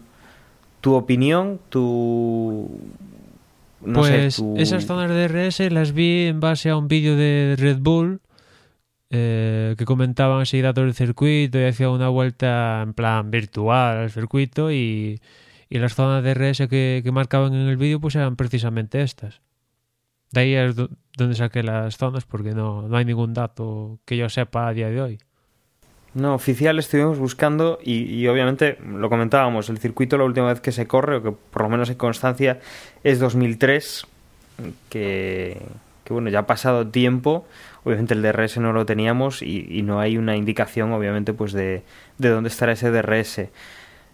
tu 0.82 0.94
opinión, 0.94 1.58
tu 1.70 2.68
no 3.80 4.00
pues 4.00 4.34
sé, 4.34 4.44
esas 4.56 4.86
zonas 4.86 5.10
de 5.10 5.28
DRS 5.28 5.72
las 5.72 5.92
vi 5.92 6.26
en 6.26 6.40
base 6.40 6.70
a 6.70 6.76
un 6.76 6.88
vídeo 6.88 7.16
de 7.16 7.56
Red 7.58 7.78
Bull 7.78 8.20
eh, 9.10 9.74
que 9.78 9.84
comentaban 9.84 10.42
así 10.42 10.60
datos 10.60 10.84
del 10.84 10.94
circuito 10.94 11.58
y 11.58 11.64
hacía 11.64 11.90
una 11.90 12.08
vuelta 12.08 12.82
en 12.82 12.94
plan 12.94 13.30
virtual 13.30 13.98
al 13.98 14.10
circuito 14.10 14.70
y, 14.70 15.20
y 15.70 15.78
las 15.78 15.94
zonas 15.94 16.22
de 16.22 16.34
DRS 16.34 16.68
que, 16.68 17.00
que 17.02 17.12
marcaban 17.12 17.54
en 17.54 17.68
el 17.68 17.76
vídeo 17.76 18.00
pues 18.00 18.16
eran 18.16 18.36
precisamente 18.36 19.02
estas. 19.02 19.40
De 20.30 20.40
ahí 20.40 20.54
es 20.54 20.76
donde 20.76 21.34
saqué 21.34 21.62
las 21.62 21.96
zonas 21.96 22.24
porque 22.26 22.52
no, 22.52 22.86
no 22.88 22.96
hay 22.96 23.04
ningún 23.04 23.32
dato 23.32 23.98
que 24.04 24.16
yo 24.16 24.28
sepa 24.28 24.68
a 24.68 24.74
día 24.74 24.90
de 24.90 25.00
hoy. 25.00 25.18
No, 26.18 26.34
oficial 26.34 26.80
estuvimos 26.80 27.16
buscando 27.18 27.78
y, 27.80 28.26
obviamente 28.26 28.76
lo 28.84 29.08
comentábamos, 29.08 29.68
el 29.68 29.78
circuito 29.78 30.18
la 30.18 30.24
última 30.24 30.48
vez 30.48 30.60
que 30.60 30.72
se 30.72 30.88
corre, 30.88 31.16
o 31.16 31.22
que 31.22 31.30
por 31.30 31.62
lo 31.62 31.68
menos 31.68 31.90
en 31.90 31.94
constancia, 31.94 32.58
es 33.04 33.20
2003, 33.20 34.04
que, 34.90 35.62
que 36.02 36.12
bueno, 36.12 36.28
ya 36.28 36.40
ha 36.40 36.46
pasado 36.46 36.88
tiempo, 36.88 37.46
obviamente 37.84 38.14
el 38.14 38.22
DRS 38.22 38.58
no 38.58 38.72
lo 38.72 38.84
teníamos 38.84 39.42
y, 39.42 39.68
y 39.70 39.82
no 39.82 40.00
hay 40.00 40.18
una 40.18 40.36
indicación 40.36 40.92
obviamente 40.92 41.32
pues 41.32 41.52
de, 41.52 41.82
de 42.18 42.28
dónde 42.30 42.48
estará 42.48 42.72
ese 42.72 42.90
DRS. 42.90 43.42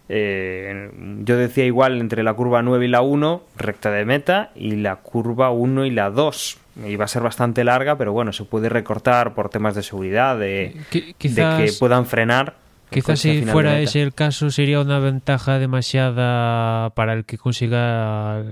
Eh, 0.07 0.91
yo 1.23 1.37
decía 1.37 1.65
igual 1.65 1.99
entre 1.99 2.21
la 2.21 2.35
curva 2.35 2.61
9 2.61 2.85
y 2.85 2.87
la 2.87 3.01
1, 3.01 3.41
recta 3.57 3.89
de 3.89 4.05
meta, 4.05 4.51
y 4.53 4.75
la 4.75 4.97
curva 4.97 5.49
1 5.49 5.85
y 5.85 5.89
la 5.89 6.11
2. 6.11 6.59
Iba 6.85 7.05
a 7.05 7.07
ser 7.07 7.21
bastante 7.21 7.63
larga, 7.63 7.97
pero 7.97 8.11
bueno, 8.11 8.33
se 8.33 8.43
puede 8.43 8.69
recortar 8.69 9.33
por 9.33 9.49
temas 9.49 9.75
de 9.75 9.83
seguridad, 9.83 10.37
de, 10.37 10.75
quizás, 11.17 11.59
de 11.59 11.65
que 11.65 11.73
puedan 11.73 12.05
frenar. 12.05 12.55
Quizás 12.89 13.19
si 13.19 13.43
fuera 13.43 13.79
ese 13.79 14.01
el 14.01 14.13
caso 14.13 14.51
sería 14.51 14.79
una 14.79 14.99
ventaja 14.99 15.57
demasiada 15.57 16.91
para 16.91 17.13
el 17.13 17.25
que 17.25 17.37
consiga 17.37 18.43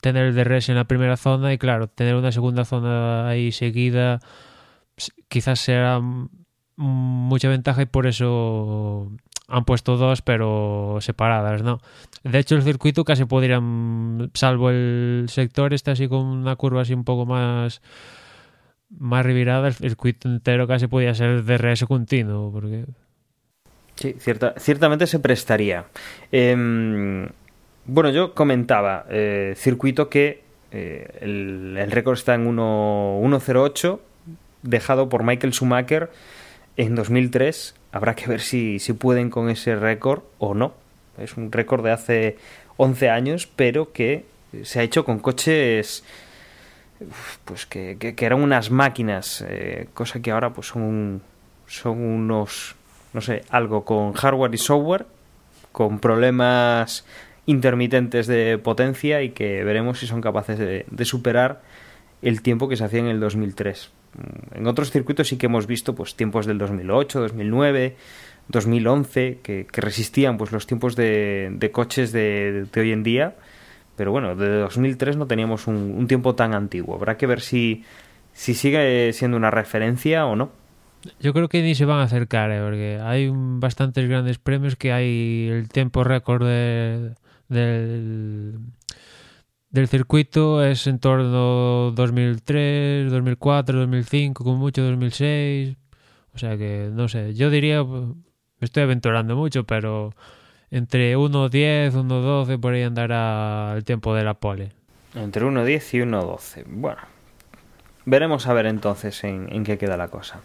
tener 0.00 0.26
el 0.26 0.34
DRS 0.34 0.68
en 0.68 0.76
la 0.76 0.84
primera 0.84 1.16
zona 1.16 1.52
y 1.52 1.58
claro, 1.58 1.88
tener 1.88 2.14
una 2.14 2.30
segunda 2.30 2.64
zona 2.64 3.28
ahí 3.28 3.52
seguida 3.52 4.20
quizás 5.28 5.60
será 5.60 6.00
mucha 6.76 7.48
ventaja 7.48 7.82
y 7.82 7.86
por 7.86 8.06
eso 8.06 9.12
han 9.52 9.64
puesto 9.66 9.96
dos, 9.98 10.22
pero 10.22 10.98
separadas, 11.00 11.62
¿no? 11.62 11.80
De 12.24 12.38
hecho, 12.38 12.56
el 12.56 12.62
circuito 12.62 13.04
casi 13.04 13.26
podrían, 13.26 14.30
salvo 14.32 14.70
el 14.70 15.26
sector 15.28 15.74
este 15.74 15.90
así 15.90 16.08
con 16.08 16.24
una 16.24 16.56
curva 16.56 16.82
así 16.82 16.94
un 16.94 17.04
poco 17.04 17.26
más 17.26 17.82
más 18.98 19.24
revirada, 19.24 19.68
el 19.68 19.74
circuito 19.74 20.28
entero 20.28 20.66
casi 20.66 20.86
podría 20.86 21.14
ser 21.14 21.44
DRS 21.44 21.84
continuo, 21.84 22.52
porque... 22.52 22.84
Sí, 23.94 24.16
cierta, 24.18 24.54
ciertamente 24.58 25.06
se 25.06 25.18
prestaría. 25.18 25.86
Eh, 26.30 27.28
bueno, 27.86 28.10
yo 28.10 28.34
comentaba, 28.34 29.06
eh, 29.10 29.54
circuito 29.56 30.08
que 30.08 30.42
eh, 30.70 31.18
el, 31.20 31.76
el 31.78 31.90
récord 31.90 32.14
está 32.14 32.34
en 32.34 32.46
1.08, 32.56 33.98
dejado 34.62 35.08
por 35.08 35.22
Michael 35.24 35.52
Schumacher 35.52 36.10
en 36.76 36.94
2003 36.94 37.74
habrá 37.92 38.14
que 38.14 38.26
ver 38.26 38.40
si, 38.40 38.78
si 38.78 38.94
pueden 38.94 39.30
con 39.30 39.50
ese 39.50 39.76
récord 39.76 40.22
o 40.38 40.54
no. 40.54 40.74
Es 41.18 41.36
un 41.36 41.52
récord 41.52 41.84
de 41.84 41.92
hace 41.92 42.36
11 42.78 43.10
años, 43.10 43.46
pero 43.46 43.92
que 43.92 44.24
se 44.62 44.80
ha 44.80 44.82
hecho 44.82 45.04
con 45.04 45.18
coches 45.18 46.02
pues 47.44 47.66
que, 47.66 47.96
que, 47.98 48.24
eran 48.24 48.42
unas 48.42 48.70
máquinas, 48.70 49.44
eh, 49.46 49.88
cosa 49.92 50.22
que 50.22 50.30
ahora 50.30 50.52
pues 50.52 50.68
son, 50.68 51.20
son 51.66 52.00
unos, 52.00 52.76
no 53.12 53.20
sé, 53.20 53.42
algo 53.50 53.84
con 53.84 54.12
hardware 54.12 54.54
y 54.54 54.58
software, 54.58 55.06
con 55.72 55.98
problemas 55.98 57.04
intermitentes 57.46 58.28
de 58.28 58.56
potencia 58.58 59.22
y 59.22 59.30
que 59.30 59.64
veremos 59.64 59.98
si 59.98 60.06
son 60.06 60.20
capaces 60.20 60.58
de 60.58 61.04
superar 61.04 61.60
el 62.22 62.40
tiempo 62.40 62.68
que 62.68 62.76
se 62.76 62.84
hacía 62.84 63.00
en 63.00 63.08
el 63.08 63.18
2003. 63.18 63.90
Mm, 64.14 64.58
en 64.58 64.66
otros 64.66 64.90
circuitos 64.90 65.28
sí 65.28 65.36
que 65.36 65.46
hemos 65.46 65.66
visto 65.66 65.94
pues 65.94 66.14
tiempos 66.14 66.46
del 66.46 66.58
2008, 66.58 67.20
2009, 67.20 67.96
2011 68.48 69.38
que, 69.42 69.66
resistían 69.72 70.36
pues 70.36 70.52
los 70.52 70.66
tiempos 70.66 70.96
de, 70.96 71.70
coches 71.72 72.12
de, 72.12 72.66
hoy 72.76 72.92
en 72.92 73.02
día, 73.02 73.36
pero 73.96 74.10
bueno, 74.10 74.36
de 74.36 74.58
2003 74.58 75.16
no 75.16 75.26
teníamos 75.26 75.66
un, 75.66 76.06
tiempo 76.06 76.34
tan 76.34 76.54
antiguo. 76.54 76.96
Habrá 76.96 77.16
que 77.16 77.26
ver 77.26 77.40
si, 77.40 77.84
si 78.32 78.54
sigue 78.54 79.12
siendo 79.12 79.36
una 79.36 79.50
referencia 79.50 80.26
o 80.26 80.36
no. 80.36 80.50
Yo 81.20 81.32
creo 81.32 81.48
que 81.48 81.62
ni 81.62 81.74
se 81.74 81.84
van 81.84 81.98
a 81.98 82.04
acercar, 82.04 82.52
¿eh? 82.52 82.60
porque 82.62 83.00
hay 83.02 83.28
bastantes 83.32 84.08
grandes 84.08 84.38
premios 84.38 84.76
que 84.76 84.92
hay 84.92 85.48
el 85.50 85.68
tiempo 85.68 86.04
récord 86.04 86.46
de, 86.46 87.14
del 87.48 88.54
del 89.72 89.88
circuito 89.88 90.62
es 90.62 90.86
en 90.86 90.98
torno 90.98 91.90
2003, 91.92 93.10
2004, 93.10 93.80
2005, 93.80 94.44
como 94.44 94.58
mucho 94.58 94.82
2006. 94.82 95.76
O 96.34 96.38
sea 96.38 96.56
que, 96.56 96.90
no 96.92 97.08
sé, 97.08 97.34
yo 97.34 97.50
diría, 97.50 97.82
me 97.82 98.14
estoy 98.60 98.84
aventurando 98.84 99.34
mucho, 99.34 99.64
pero 99.64 100.14
entre 100.70 101.16
1.10, 101.16 101.92
1.12 101.92 102.60
por 102.60 102.74
ahí 102.74 102.82
andará 102.82 103.74
el 103.76 103.84
tiempo 103.84 104.14
de 104.14 104.24
la 104.24 104.34
pole. 104.34 104.72
Entre 105.14 105.44
1.10 105.44 105.94
y 105.94 105.98
1.12. 106.00 106.64
Bueno, 106.66 107.00
veremos 108.04 108.46
a 108.46 108.52
ver 108.52 108.66
entonces 108.66 109.24
en, 109.24 109.48
en 109.52 109.64
qué 109.64 109.78
queda 109.78 109.96
la 109.96 110.08
cosa. 110.08 110.40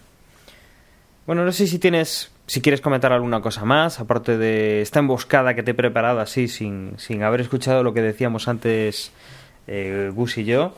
Bueno, 1.25 1.43
no 1.43 1.51
sé 1.51 1.67
si 1.67 1.79
tienes, 1.79 2.31
si 2.47 2.61
quieres 2.61 2.79
comentar 2.79 3.11
alguna 3.11 3.41
cosa 3.41 3.65
más, 3.65 3.99
aparte 3.99 4.37
de 4.37 4.81
esta 4.81 4.99
emboscada 4.99 5.53
que 5.53 5.63
te 5.63 5.71
he 5.71 5.73
preparado 5.73 6.21
así, 6.21 6.47
sin, 6.47 6.93
sin 6.97 7.21
haber 7.23 7.41
escuchado 7.41 7.83
lo 7.83 7.93
que 7.93 8.01
decíamos 8.01 8.47
antes 8.47 9.11
eh, 9.67 10.11
Gus 10.13 10.37
y 10.37 10.45
yo. 10.45 10.73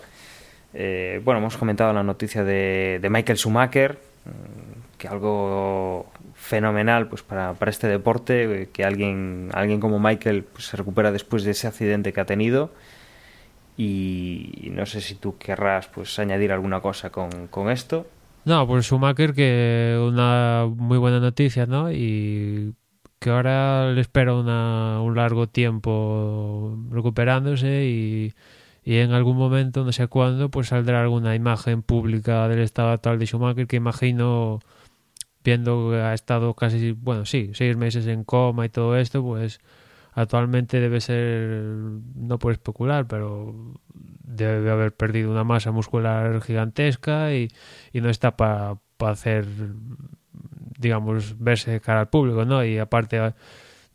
Eh, 0.73 1.21
bueno, 1.23 1.39
hemos 1.39 1.57
comentado 1.57 1.93
la 1.93 2.01
noticia 2.01 2.43
de, 2.43 2.97
de 2.99 3.09
Michael 3.11 3.37
Schumacher, 3.37 3.99
mm, 4.25 4.97
que 4.97 5.07
algo 5.07 6.11
fenomenal 6.33 7.07
pues 7.07 7.21
para, 7.21 7.53
para 7.53 7.69
este 7.69 7.87
deporte, 7.87 8.63
eh, 8.63 8.69
que 8.73 8.83
alguien, 8.83 9.49
alguien 9.53 9.79
como 9.79 9.99
Michael 9.99 10.45
pues, 10.45 10.65
se 10.65 10.77
recupera 10.77 11.11
después 11.11 11.43
de 11.43 11.51
ese 11.51 11.67
accidente 11.67 12.13
que 12.13 12.21
ha 12.21 12.25
tenido. 12.25 12.71
Y 13.77 14.71
no 14.73 14.85
sé 14.85 14.99
si 14.99 15.15
tú 15.15 15.37
querrás 15.37 15.87
pues 15.87 16.19
añadir 16.19 16.51
alguna 16.51 16.81
cosa 16.81 17.11
con, 17.11 17.47
con 17.47 17.69
esto. 17.69 18.07
No, 18.49 18.65
pues 18.65 18.87
Schumacher 18.87 19.35
que 19.35 19.95
una 20.01 20.65
muy 20.75 20.97
buena 20.97 21.19
noticia, 21.19 21.67
¿no? 21.67 21.91
Y 21.91 22.73
que 23.19 23.29
ahora 23.29 23.91
le 23.91 24.01
espera 24.01 24.33
una, 24.33 25.01
un 25.03 25.15
largo 25.15 25.47
tiempo 25.47 26.75
recuperándose 26.89 27.85
y, 27.85 28.33
y, 28.83 28.95
en 28.97 29.11
algún 29.11 29.37
momento, 29.37 29.83
no 29.85 29.91
sé 29.91 30.07
cuándo, 30.07 30.49
pues 30.49 30.69
saldrá 30.69 30.99
alguna 31.03 31.35
imagen 31.35 31.83
pública 31.83 32.47
del 32.47 32.61
estado 32.61 32.89
actual 32.89 33.19
de 33.19 33.27
Schumacher 33.27 33.67
que 33.67 33.75
imagino, 33.75 34.61
viendo 35.43 35.91
que 35.91 35.97
ha 35.97 36.15
estado 36.15 36.55
casi, 36.55 36.93
bueno, 36.93 37.25
sí, 37.27 37.51
seis 37.53 37.77
meses 37.77 38.07
en 38.07 38.23
coma 38.23 38.65
y 38.65 38.69
todo 38.69 38.97
esto, 38.97 39.21
pues 39.23 39.59
actualmente 40.19 40.79
debe 40.81 40.99
ser, 40.99 41.63
no 41.63 42.39
por 42.39 42.51
especular, 42.51 43.07
pero 43.07 43.73
debe 43.93 44.69
haber 44.69 44.93
perdido 44.93 45.31
una 45.31 45.45
masa 45.45 45.71
muscular 45.71 46.41
gigantesca 46.41 47.33
y, 47.33 47.49
no 47.93 48.09
está 48.09 48.35
para 48.35 48.75
pa 48.97 49.11
hacer, 49.11 49.45
digamos, 50.77 51.39
verse 51.39 51.79
cara 51.79 52.01
al 52.01 52.09
público, 52.09 52.43
¿no? 52.43 52.65
Y 52.65 52.77
aparte 52.77 53.33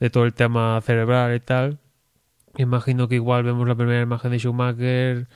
de 0.01 0.11
todo 0.11 0.25
el 0.25 0.33
tema 0.33 0.81
cerebral 0.81 1.35
y 1.35 1.41
tal, 1.41 1.79
imagino 2.57 3.07
que 3.07 3.16
igual 3.16 3.43
vemos 3.43 3.68
la 3.68 3.75
primera 3.75 4.01
imagen 4.01 4.31
de 4.31 4.39
Schumacher, 4.39 5.29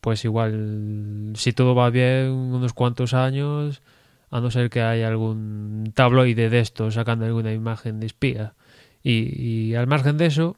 pues 0.00 0.24
igual, 0.24 1.32
si 1.34 1.52
todo 1.52 1.74
va 1.74 1.90
bien, 1.90 2.30
unos 2.30 2.72
cuantos 2.72 3.14
años, 3.14 3.82
a 4.30 4.40
no 4.40 4.50
ser 4.52 4.70
que 4.70 4.80
haya 4.80 5.08
algún 5.08 5.92
tabloide 5.94 6.50
de 6.50 6.60
esto 6.60 6.90
sacando 6.92 7.24
alguna 7.24 7.52
imagen 7.52 7.98
de 8.00 8.06
espía. 8.06 8.54
Y, 9.02 9.70
y 9.70 9.74
al 9.74 9.86
margen 9.86 10.16
de 10.16 10.26
eso, 10.26 10.56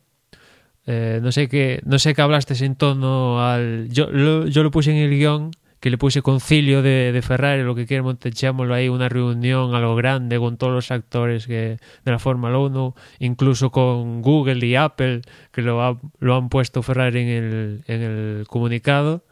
eh, 0.87 1.21
no 1.23 1.33
sé 1.33 1.49
qué 1.49 1.81
no 1.87 1.99
sé 1.99 2.15
qué 2.15 2.21
hablaste 2.21 2.63
en 2.63 2.77
torno 2.77 3.43
al 3.43 3.89
yo 3.89 4.11
lo, 4.11 4.47
yo 4.47 4.63
lo 4.63 4.71
puse 4.71 4.91
en 4.91 4.99
el 4.99 5.11
guion 5.17 5.51
que 5.81 5.89
le 5.89 5.97
puse 5.97 6.21
concilio 6.21 6.83
de, 6.83 7.11
de 7.11 7.23
Ferrari 7.23 7.63
lo 7.63 7.75
que 7.75 7.87
quiere 7.87 8.03
Montechémolo 8.03 8.75
ahí 8.75 8.91
una 8.91 9.09
reunión 9.09 9.75
algo 9.75 9.97
grande 9.97 10.39
con 10.39 10.59
todos 10.59 10.75
los 10.75 10.91
actores 10.91 11.47
que 11.47 11.79
de 12.05 12.13
la 12.13 12.19
Fórmula 12.19 12.59
1 12.59 12.95
incluso 13.21 13.71
con 13.71 14.21
Google 14.21 14.67
y 14.67 14.77
Apple 14.77 15.23
que 15.53 15.63
lo, 15.63 15.83
ha, 15.83 15.99
lo 16.19 16.37
han 16.37 16.51
puesto 16.51 16.83
Ferrari 16.83 17.21
en 17.21 17.29
el, 17.29 17.85
en 17.87 18.03
el 18.03 18.47
comunicado. 18.47 19.25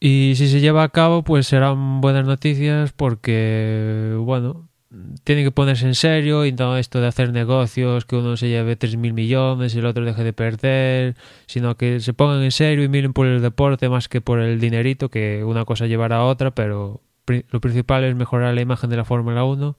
Y 0.00 0.34
si 0.36 0.46
se 0.46 0.60
lleva 0.60 0.84
a 0.84 0.90
cabo 0.90 1.24
pues 1.24 1.48
serán 1.48 2.00
buenas 2.00 2.24
noticias 2.24 2.92
porque 2.92 4.14
bueno 4.16 4.67
tiene 5.24 5.44
que 5.44 5.50
ponerse 5.50 5.86
en 5.86 5.94
serio 5.94 6.46
y 6.46 6.52
no 6.52 6.78
esto 6.78 7.00
de 7.00 7.06
hacer 7.06 7.32
negocios 7.32 8.06
que 8.06 8.16
uno 8.16 8.36
se 8.36 8.48
lleve 8.48 8.78
3.000 8.78 9.12
millones 9.12 9.74
y 9.74 9.78
el 9.78 9.86
otro 9.86 10.04
deje 10.04 10.24
de 10.24 10.32
perder, 10.32 11.16
sino 11.46 11.76
que 11.76 12.00
se 12.00 12.14
pongan 12.14 12.42
en 12.42 12.52
serio 12.52 12.84
y 12.84 12.88
miren 12.88 13.12
por 13.12 13.26
el 13.26 13.42
deporte 13.42 13.88
más 13.88 14.08
que 14.08 14.20
por 14.20 14.40
el 14.40 14.60
dinerito, 14.60 15.10
que 15.10 15.44
una 15.44 15.64
cosa 15.64 15.86
llevará 15.86 16.16
a 16.18 16.24
otra, 16.24 16.52
pero 16.52 17.02
lo 17.26 17.60
principal 17.60 18.04
es 18.04 18.14
mejorar 18.16 18.54
la 18.54 18.62
imagen 18.62 18.88
de 18.88 18.96
la 18.96 19.04
Fórmula 19.04 19.44
1 19.44 19.76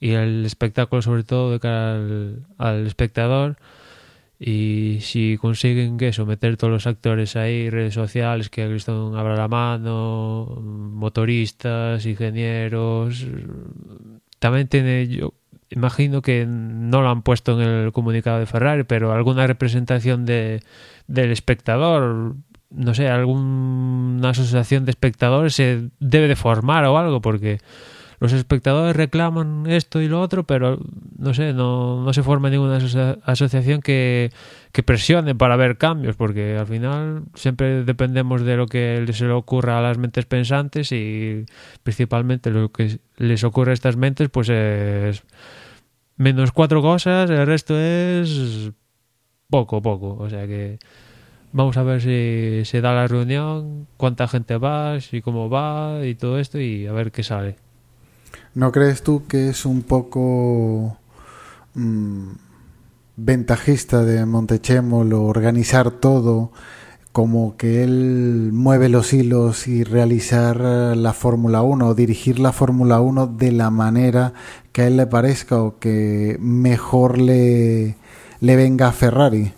y 0.00 0.12
el 0.12 0.44
espectáculo 0.44 1.00
sobre 1.02 1.24
todo 1.24 1.52
de 1.52 1.60
cara 1.60 1.94
al, 1.94 2.46
al 2.58 2.86
espectador 2.86 3.56
y 4.42 5.00
si 5.02 5.36
consiguen 5.38 5.98
que 5.98 6.08
eso, 6.08 6.24
meter 6.24 6.56
todos 6.56 6.72
los 6.72 6.86
actores 6.86 7.36
ahí, 7.36 7.68
redes 7.68 7.92
sociales, 7.92 8.48
que 8.48 8.66
Griston 8.66 9.14
abra 9.14 9.36
la 9.36 9.48
mano, 9.48 10.58
motoristas, 10.62 12.06
ingenieros, 12.06 13.26
también 14.38 14.66
tiene, 14.66 15.08
yo 15.08 15.34
imagino 15.68 16.22
que 16.22 16.46
no 16.48 17.02
lo 17.02 17.10
han 17.10 17.20
puesto 17.20 17.60
en 17.60 17.68
el 17.68 17.92
comunicado 17.92 18.38
de 18.38 18.46
Ferrari, 18.46 18.84
pero 18.84 19.12
alguna 19.12 19.46
representación 19.46 20.24
de, 20.24 20.62
del 21.06 21.32
espectador, 21.32 22.34
no 22.70 22.94
sé, 22.94 23.08
alguna 23.08 24.30
asociación 24.30 24.86
de 24.86 24.92
espectadores 24.92 25.54
se 25.54 25.90
debe 26.00 26.28
de 26.28 26.36
formar 26.36 26.86
o 26.86 26.96
algo, 26.96 27.20
porque 27.20 27.58
los 28.20 28.34
espectadores 28.34 28.94
reclaman 28.94 29.64
esto 29.66 30.02
y 30.02 30.06
lo 30.06 30.20
otro, 30.20 30.44
pero 30.44 30.78
no 31.18 31.32
sé, 31.32 31.54
no, 31.54 32.04
no 32.04 32.12
se 32.12 32.22
forma 32.22 32.50
ninguna 32.50 32.76
asocia 32.76 33.18
asociación 33.24 33.80
que, 33.80 34.30
que, 34.72 34.82
presione 34.82 35.34
para 35.34 35.56
ver 35.56 35.78
cambios, 35.78 36.16
porque 36.16 36.58
al 36.58 36.66
final 36.66 37.22
siempre 37.34 37.82
dependemos 37.82 38.42
de 38.42 38.56
lo 38.56 38.66
que 38.66 39.08
se 39.12 39.24
le 39.24 39.32
ocurra 39.32 39.78
a 39.78 39.80
las 39.80 39.96
mentes 39.96 40.26
pensantes 40.26 40.92
y 40.92 41.46
principalmente 41.82 42.50
lo 42.50 42.70
que 42.70 42.98
les 43.16 43.42
ocurre 43.42 43.70
a 43.70 43.74
estas 43.74 43.96
mentes 43.96 44.28
pues 44.28 44.50
es 44.50 45.24
menos 46.18 46.52
cuatro 46.52 46.82
cosas, 46.82 47.30
el 47.30 47.46
resto 47.46 47.78
es 47.80 48.70
poco, 49.48 49.80
poco, 49.80 50.16
o 50.16 50.28
sea 50.28 50.46
que 50.46 50.78
vamos 51.52 51.78
a 51.78 51.82
ver 51.84 52.02
si 52.02 52.66
se 52.66 52.82
da 52.82 52.92
la 52.92 53.06
reunión, 53.06 53.86
cuánta 53.96 54.28
gente 54.28 54.58
va, 54.58 54.98
y 55.10 55.22
cómo 55.22 55.48
va 55.48 56.04
y 56.04 56.14
todo 56.16 56.38
esto 56.38 56.60
y 56.60 56.86
a 56.86 56.92
ver 56.92 57.12
qué 57.12 57.22
sale. 57.22 57.69
¿No 58.54 58.72
crees 58.72 59.02
tú 59.02 59.26
que 59.28 59.50
es 59.50 59.64
un 59.64 59.82
poco 59.82 60.96
mmm, 61.74 62.30
ventajista 63.16 64.04
de 64.04 64.26
Montechémolo 64.26 65.22
organizar 65.24 65.92
todo 65.92 66.50
como 67.12 67.56
que 67.56 67.84
él 67.84 68.50
mueve 68.52 68.88
los 68.88 69.12
hilos 69.12 69.68
y 69.68 69.84
realizar 69.84 70.56
la 70.60 71.12
Fórmula 71.12 71.62
1 71.62 71.88
o 71.88 71.94
dirigir 71.94 72.40
la 72.40 72.52
Fórmula 72.52 73.00
1 73.00 73.28
de 73.28 73.52
la 73.52 73.70
manera 73.70 74.32
que 74.72 74.82
a 74.82 74.86
él 74.88 74.96
le 74.96 75.06
parezca 75.06 75.62
o 75.62 75.78
que 75.78 76.36
mejor 76.40 77.18
le, 77.18 77.96
le 78.40 78.56
venga 78.56 78.88
a 78.88 78.92
Ferrari? 78.92 79.52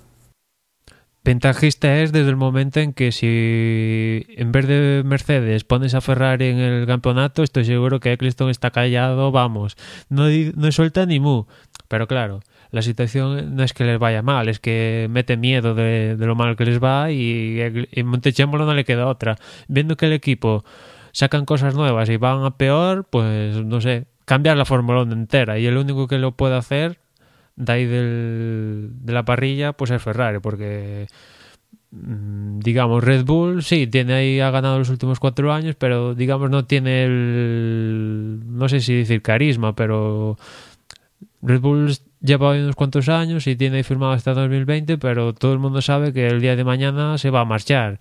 Ventajista 1.24 2.00
es 2.00 2.10
desde 2.10 2.30
el 2.30 2.36
momento 2.36 2.80
en 2.80 2.92
que 2.92 3.12
si 3.12 4.26
en 4.36 4.50
vez 4.50 4.66
de 4.66 5.02
Mercedes 5.04 5.62
pones 5.62 5.94
a 5.94 6.00
Ferrari 6.00 6.46
en 6.46 6.58
el 6.58 6.86
campeonato, 6.86 7.44
estoy 7.44 7.64
seguro 7.64 8.00
que 8.00 8.12
Eccleston 8.12 8.50
está 8.50 8.72
callado, 8.72 9.30
vamos, 9.30 9.76
no, 10.08 10.24
no 10.28 10.72
suelta 10.72 11.06
ni 11.06 11.20
mu. 11.20 11.44
Pero 11.86 12.08
claro, 12.08 12.40
la 12.72 12.82
situación 12.82 13.54
no 13.54 13.62
es 13.62 13.72
que 13.72 13.84
les 13.84 14.00
vaya 14.00 14.22
mal, 14.22 14.48
es 14.48 14.58
que 14.58 15.06
mete 15.10 15.36
miedo 15.36 15.74
de, 15.74 16.16
lo 16.18 16.34
mal 16.34 16.56
que 16.56 16.64
les 16.64 16.82
va 16.82 17.12
y, 17.12 17.60
en 17.60 18.06
Montechémolo 18.06 18.66
no 18.66 18.74
le 18.74 18.84
queda 18.84 19.06
otra. 19.06 19.36
Viendo 19.68 19.96
que 19.96 20.06
el 20.06 20.14
equipo 20.14 20.64
sacan 21.12 21.44
cosas 21.44 21.74
nuevas 21.74 22.08
y 22.08 22.16
van 22.16 22.44
a 22.44 22.56
peor, 22.56 23.06
pues 23.08 23.62
no 23.64 23.80
sé, 23.80 24.06
cambiar 24.24 24.56
la 24.56 24.64
Fórmula 24.64 25.02
1 25.02 25.12
entera 25.12 25.58
y 25.58 25.66
el 25.66 25.76
único 25.76 26.08
que 26.08 26.18
lo 26.18 26.32
puede 26.32 26.56
hacer 26.56 27.01
de 27.56 27.72
ahí 27.72 27.86
del, 27.86 28.90
de 29.02 29.12
la 29.12 29.24
parrilla, 29.24 29.72
pues 29.72 29.90
es 29.90 30.02
Ferrari, 30.02 30.38
porque 30.40 31.06
mm, 31.90 32.60
digamos 32.60 33.04
Red 33.04 33.24
Bull 33.24 33.62
sí 33.62 33.86
tiene 33.86 34.14
ahí 34.14 34.40
ha 34.40 34.50
ganado 34.50 34.78
los 34.78 34.90
últimos 34.90 35.20
cuatro 35.20 35.52
años 35.52 35.76
pero 35.78 36.14
digamos 36.14 36.50
no 36.50 36.64
tiene 36.64 37.04
el 37.04 38.40
no 38.46 38.68
sé 38.68 38.80
si 38.80 38.94
decir 38.94 39.22
carisma 39.22 39.74
pero 39.74 40.38
Red 41.42 41.60
Bull 41.60 41.92
lleva 42.20 42.52
unos 42.52 42.76
cuantos 42.76 43.08
años 43.08 43.46
y 43.46 43.56
tiene 43.56 43.84
firmado 43.84 44.12
hasta 44.12 44.32
2020 44.32 44.98
pero 44.98 45.34
todo 45.34 45.52
el 45.52 45.58
mundo 45.58 45.82
sabe 45.82 46.12
que 46.12 46.26
el 46.26 46.40
día 46.40 46.56
de 46.56 46.64
mañana 46.64 47.18
se 47.18 47.30
va 47.30 47.40
a 47.40 47.44
marchar 47.44 47.98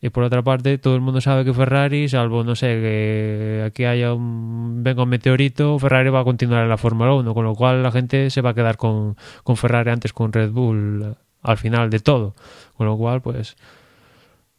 y 0.00 0.10
por 0.10 0.24
otra 0.24 0.42
parte, 0.42 0.76
todo 0.78 0.94
el 0.94 1.00
mundo 1.00 1.20
sabe 1.20 1.44
que 1.44 1.54
Ferrari, 1.54 2.08
salvo, 2.08 2.44
no 2.44 2.54
sé, 2.54 2.66
que 2.66 3.62
aquí 3.66 3.84
haya 3.84 4.12
un, 4.12 4.82
venga 4.82 5.04
un 5.04 5.08
meteorito, 5.08 5.78
Ferrari 5.78 6.10
va 6.10 6.20
a 6.20 6.24
continuar 6.24 6.62
en 6.64 6.68
la 6.68 6.76
Fórmula 6.76 7.14
1, 7.14 7.32
con 7.32 7.44
lo 7.44 7.54
cual 7.54 7.82
la 7.82 7.90
gente 7.90 8.28
se 8.30 8.42
va 8.42 8.50
a 8.50 8.54
quedar 8.54 8.76
con, 8.76 9.16
con 9.42 9.56
Ferrari 9.56 9.90
antes 9.90 10.12
con 10.12 10.32
Red 10.32 10.50
Bull 10.50 11.16
al 11.42 11.56
final 11.56 11.88
de 11.90 12.00
todo. 12.00 12.34
Con 12.76 12.86
lo 12.86 12.96
cual, 12.98 13.22
pues, 13.22 13.56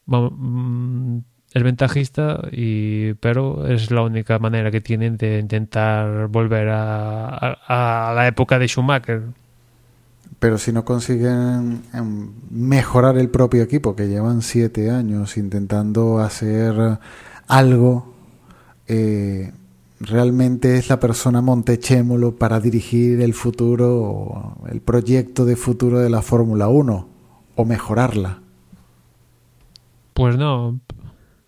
mm, 0.08 1.20
es 1.54 1.64
ventajista, 1.64 2.42
y, 2.52 3.14
pero 3.16 3.68
es 3.68 3.92
la 3.92 4.02
única 4.02 4.40
manera 4.40 4.72
que 4.72 4.82
tienen 4.82 5.18
de 5.18 5.40
intentar 5.40 6.28
volver 6.28 6.70
a, 6.70 8.10
a 8.10 8.14
la 8.14 8.28
época 8.28 8.58
de 8.58 8.68
Schumacher. 8.68 9.24
Pero 10.40 10.58
si 10.58 10.72
no 10.72 10.86
consiguen 10.86 11.84
em, 11.94 12.30
mejorar 12.50 13.18
el 13.18 13.30
propio 13.30 13.64
equipo, 13.64 13.96
que 13.96 14.08
llevan 14.08 14.42
siete 14.42 14.92
años 14.92 15.38
intentando 15.38 16.20
hacer 16.20 17.00
algo, 17.48 18.14
eh, 18.88 19.52
realmente 20.00 20.78
es 20.78 20.90
la 20.90 21.00
persona 21.00 21.42
Montechémolo 21.42 22.36
para 22.36 22.60
dirigir 22.60 23.22
el 23.22 23.34
futuro, 23.34 24.58
el 24.70 24.82
proyecto 24.82 25.46
de 25.46 25.56
futuro 25.56 26.00
de 26.00 26.10
la 26.10 26.22
Fórmula 26.22 26.68
1 26.68 27.08
o 27.56 27.66
mejorarla. 27.66 28.42
Pues 30.14 30.38
no. 30.38 30.80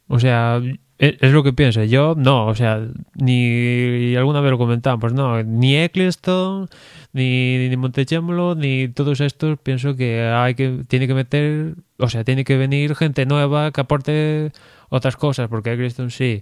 O 0.08 0.20
sea, 0.20 0.60
es 1.00 1.32
lo 1.32 1.43
que 1.43 1.54
pienso. 1.54 1.84
Yo 1.84 2.14
no, 2.18 2.47
o 2.47 2.56
sea, 2.56 2.86
ni 3.16 4.16
alguna 4.16 4.41
vez 4.41 4.52
lo 4.52 4.58
comentamos, 4.58 5.00
pues 5.00 5.14
no, 5.14 5.41
ni 5.43 5.78
Eccleston, 5.78 6.68
ni, 7.14 7.70
ni 7.70 7.78
ni 7.78 8.88
todos 8.89 9.22
estos, 9.22 9.58
pienso 9.60 9.95
que 9.95 10.22
hay 10.22 10.56
que 10.56 10.84
tiene 10.88 11.08
que 11.08 11.14
meter, 11.14 11.76
o 11.97 12.10
sea, 12.10 12.24
tiene 12.24 12.43
que 12.43 12.58
venir 12.58 12.95
gente 12.95 13.26
nueva 13.26 13.72
que 13.72 13.82
aporte 13.82 14.52
otras 14.89 15.16
cosas, 15.16 15.47
porque 15.47 15.74
Eccleston 15.74 16.12
sí 16.12 16.41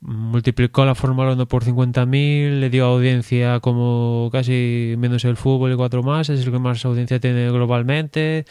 multiplicó 0.00 0.84
la 0.84 0.94
Fórmula 0.94 1.32
1 1.32 1.46
por 1.46 1.64
50.000, 1.64 2.60
le 2.60 2.70
dio 2.70 2.86
audiencia 2.86 3.60
como 3.60 4.28
casi 4.32 4.94
menos 4.98 5.24
el 5.24 5.36
fútbol 5.36 5.72
y 5.72 5.76
cuatro 5.76 6.02
más, 6.02 6.28
es 6.28 6.44
el 6.44 6.52
que 6.52 6.58
más 6.58 6.84
audiencia 6.84 7.18
tiene 7.20 7.50
globalmente, 7.50 8.44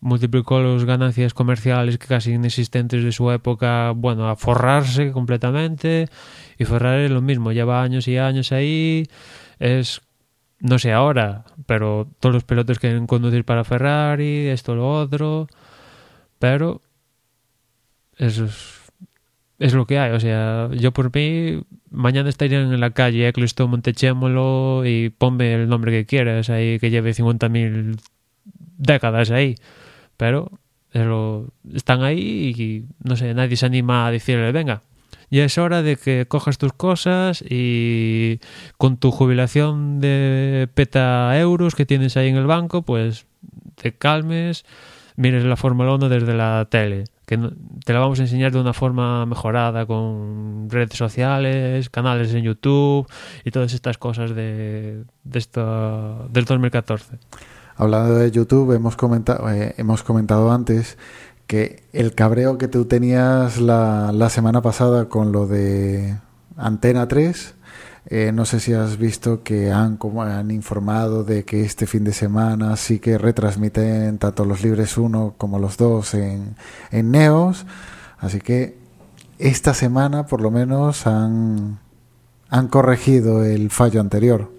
multiplicó 0.00 0.60
las 0.60 0.84
ganancias 0.84 1.34
comerciales 1.34 1.98
casi 1.98 2.32
inexistentes 2.32 3.02
de 3.02 3.12
su 3.12 3.30
época, 3.30 3.92
bueno, 3.92 4.28
a 4.28 4.36
forrarse 4.36 5.12
completamente, 5.12 6.08
y 6.58 6.64
Ferrari 6.64 7.08
lo 7.08 7.22
mismo, 7.22 7.52
lleva 7.52 7.82
años 7.82 8.06
y 8.08 8.18
años 8.18 8.52
ahí, 8.52 9.06
es, 9.58 10.02
no 10.60 10.78
sé 10.78 10.92
ahora, 10.92 11.44
pero 11.66 12.08
todos 12.20 12.34
los 12.34 12.44
pilotos 12.44 12.78
quieren 12.78 13.06
conducir 13.06 13.44
para 13.44 13.64
Ferrari, 13.64 14.48
esto, 14.48 14.74
lo 14.74 14.88
otro, 14.88 15.48
pero 16.38 16.82
eso 18.18 18.44
es 18.44 18.76
es 19.58 19.74
lo 19.74 19.86
que 19.86 19.98
hay. 19.98 20.12
O 20.12 20.20
sea, 20.20 20.68
yo 20.72 20.92
por 20.92 21.14
mí, 21.14 21.62
mañana 21.90 22.28
estarían 22.28 22.72
en 22.72 22.80
la 22.80 22.90
calle 22.90 23.28
Eccleston, 23.28 23.70
Montechémolo 23.70 24.84
y 24.84 25.10
ponme 25.10 25.54
el 25.54 25.68
nombre 25.68 25.92
que 25.92 26.06
quieras 26.06 26.50
ahí, 26.50 26.78
que 26.78 26.90
lleve 26.90 27.12
50.000 27.12 27.98
décadas 28.78 29.30
ahí. 29.30 29.56
Pero 30.16 30.50
están 31.74 32.02
ahí 32.02 32.54
y 32.56 32.84
no 33.02 33.16
sé, 33.16 33.34
nadie 33.34 33.56
se 33.56 33.66
anima 33.66 34.06
a 34.06 34.10
decirle, 34.10 34.52
venga, 34.52 34.82
ya 35.30 35.44
es 35.44 35.58
hora 35.58 35.82
de 35.82 35.96
que 35.96 36.26
cojas 36.26 36.58
tus 36.58 36.72
cosas 36.72 37.42
y 37.48 38.40
con 38.78 38.96
tu 38.96 39.10
jubilación 39.10 40.00
de 40.00 40.68
peta 40.74 41.38
euros 41.38 41.74
que 41.74 41.86
tienes 41.86 42.16
ahí 42.16 42.28
en 42.28 42.36
el 42.36 42.46
banco, 42.46 42.82
pues 42.82 43.26
te 43.74 43.92
calmes, 43.92 44.64
mires 45.16 45.44
la 45.44 45.56
Fórmula 45.56 45.94
1 45.94 46.08
desde 46.08 46.34
la 46.34 46.66
tele 46.70 47.04
que 47.26 47.36
te 47.84 47.92
la 47.92 47.98
vamos 47.98 48.20
a 48.20 48.22
enseñar 48.22 48.52
de 48.52 48.60
una 48.60 48.72
forma 48.72 49.26
mejorada 49.26 49.84
con 49.84 50.70
redes 50.70 50.96
sociales, 50.96 51.90
canales 51.90 52.32
en 52.32 52.44
YouTube 52.44 53.06
y 53.44 53.50
todas 53.50 53.74
estas 53.74 53.98
cosas 53.98 54.34
de, 54.34 55.02
de 55.24 55.38
esto, 55.38 56.28
del 56.30 56.44
2014. 56.44 57.18
Hablando 57.76 58.14
de 58.14 58.30
YouTube, 58.30 58.72
hemos 58.72 58.96
comentado, 58.96 59.50
eh, 59.50 59.74
hemos 59.76 60.02
comentado 60.02 60.50
antes 60.50 60.96
que 61.46 61.84
el 61.92 62.14
cabreo 62.14 62.58
que 62.58 62.68
tú 62.68 62.86
tenías 62.86 63.58
la, 63.58 64.12
la 64.12 64.30
semana 64.30 64.62
pasada 64.62 65.08
con 65.08 65.32
lo 65.32 65.46
de 65.46 66.16
Antena 66.56 67.06
3 67.06 67.56
eh, 68.08 68.30
no 68.32 68.44
sé 68.44 68.60
si 68.60 68.72
has 68.72 68.98
visto 68.98 69.42
que 69.42 69.72
han, 69.72 69.96
como 69.96 70.22
han 70.22 70.52
informado 70.52 71.24
de 71.24 71.44
que 71.44 71.64
este 71.64 71.86
fin 71.86 72.04
de 72.04 72.12
semana 72.12 72.76
sí 72.76 73.00
que 73.00 73.18
retransmiten 73.18 74.18
tanto 74.18 74.44
los 74.44 74.62
libres 74.62 74.96
1 74.96 75.34
como 75.36 75.58
los 75.58 75.76
2 75.76 76.14
en, 76.14 76.56
en 76.92 77.10
Neos. 77.10 77.66
Así 78.18 78.40
que 78.40 78.78
esta 79.38 79.74
semana 79.74 80.26
por 80.26 80.40
lo 80.40 80.52
menos 80.52 81.06
han, 81.08 81.80
han 82.48 82.68
corregido 82.68 83.44
el 83.44 83.70
fallo 83.70 84.00
anterior. 84.00 84.52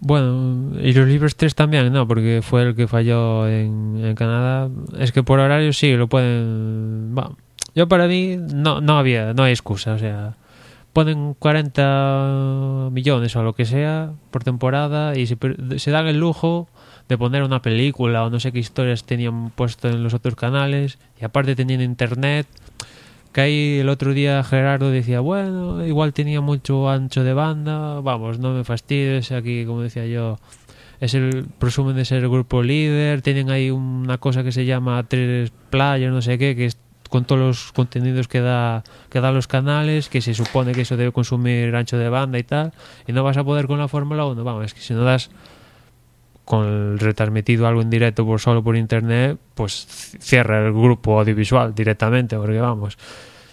Bueno, 0.00 0.78
y 0.80 0.92
los 0.92 1.08
libres 1.08 1.36
3 1.36 1.54
también, 1.54 1.92
¿no? 1.92 2.06
Porque 2.06 2.40
fue 2.42 2.62
el 2.62 2.74
que 2.74 2.86
falló 2.86 3.48
en, 3.48 4.14
Canadá. 4.14 4.68
Es 4.98 5.12
que 5.12 5.22
por 5.22 5.40
horario 5.40 5.72
sí, 5.72 5.96
lo 5.96 6.08
pueden... 6.08 7.14
Bueno, 7.14 7.36
yo 7.74 7.88
para 7.88 8.06
mí 8.06 8.36
no, 8.36 8.80
no 8.80 8.98
había, 8.98 9.32
no 9.34 9.44
hay 9.44 9.52
excusa, 9.52 9.94
o 9.94 9.98
sea 9.98 10.34
ponen 10.96 11.34
40 11.34 12.88
millones 12.90 13.36
o 13.36 13.42
lo 13.42 13.52
que 13.52 13.66
sea 13.66 14.12
por 14.30 14.44
temporada 14.44 15.14
y 15.14 15.26
se, 15.26 15.36
se, 15.76 15.90
dan 15.90 16.06
el 16.06 16.18
lujo 16.18 16.68
de 17.06 17.18
poner 17.18 17.42
una 17.42 17.60
película 17.60 18.24
o 18.24 18.30
no 18.30 18.40
sé 18.40 18.50
qué 18.50 18.60
historias 18.60 19.04
tenían 19.04 19.50
puesto 19.50 19.88
en 19.88 20.02
los 20.02 20.14
otros 20.14 20.36
canales 20.36 20.98
y 21.20 21.26
aparte 21.26 21.54
teniendo 21.54 21.84
internet 21.84 22.46
que 23.36 23.42
ahí 23.42 23.78
el 23.80 23.90
otro 23.90 24.14
día 24.14 24.42
Gerardo 24.42 24.90
decía 24.90 25.20
bueno 25.20 25.84
igual 25.84 26.14
tenía 26.14 26.40
mucho 26.40 26.88
ancho 26.88 27.22
de 27.22 27.34
banda 27.34 28.00
vamos 28.00 28.38
no 28.38 28.54
me 28.54 28.64
fastidies 28.64 29.30
aquí 29.30 29.66
como 29.66 29.82
decía 29.82 30.06
yo 30.06 30.38
es 31.00 31.12
el 31.12 31.44
presumen 31.58 31.96
de 31.96 32.06
ser 32.06 32.22
el 32.22 32.30
grupo 32.30 32.62
líder 32.62 33.20
tienen 33.20 33.50
ahí 33.50 33.70
una 33.70 34.16
cosa 34.16 34.42
que 34.42 34.52
se 34.52 34.64
llama 34.64 35.02
tres 35.06 35.52
players 35.68 36.14
no 36.14 36.22
sé 36.22 36.38
qué 36.38 36.56
que 36.56 36.64
es 36.64 36.78
con 37.10 37.26
todos 37.26 37.38
los 37.38 37.72
contenidos 37.72 38.26
que 38.26 38.40
da 38.40 38.82
que 39.10 39.20
da 39.20 39.30
los 39.32 39.46
canales, 39.46 40.08
que 40.08 40.22
se 40.22 40.32
supone 40.32 40.72
que 40.72 40.80
eso 40.80 40.96
debe 40.96 41.12
consumir 41.12 41.76
ancho 41.76 41.98
de 41.98 42.08
banda 42.08 42.38
y 42.38 42.42
tal, 42.42 42.72
y 43.06 43.12
no 43.12 43.22
vas 43.22 43.36
a 43.36 43.44
poder 43.44 43.66
con 43.66 43.78
la 43.78 43.86
Fórmula 43.86 44.24
1, 44.24 44.42
vamos, 44.42 44.64
es 44.64 44.74
que 44.74 44.80
si 44.80 44.92
no 44.92 45.02
das 45.02 45.30
con 46.46 46.64
el 46.64 46.98
retransmitido 47.00 47.66
algo 47.66 47.82
en 47.82 47.90
directo 47.90 48.24
por 48.24 48.40
solo 48.40 48.62
por 48.62 48.76
internet, 48.76 49.36
pues 49.54 49.86
cierra 50.20 50.64
el 50.64 50.72
grupo 50.72 51.18
audiovisual 51.18 51.74
directamente, 51.74 52.36
porque 52.36 52.60
vamos, 52.60 52.96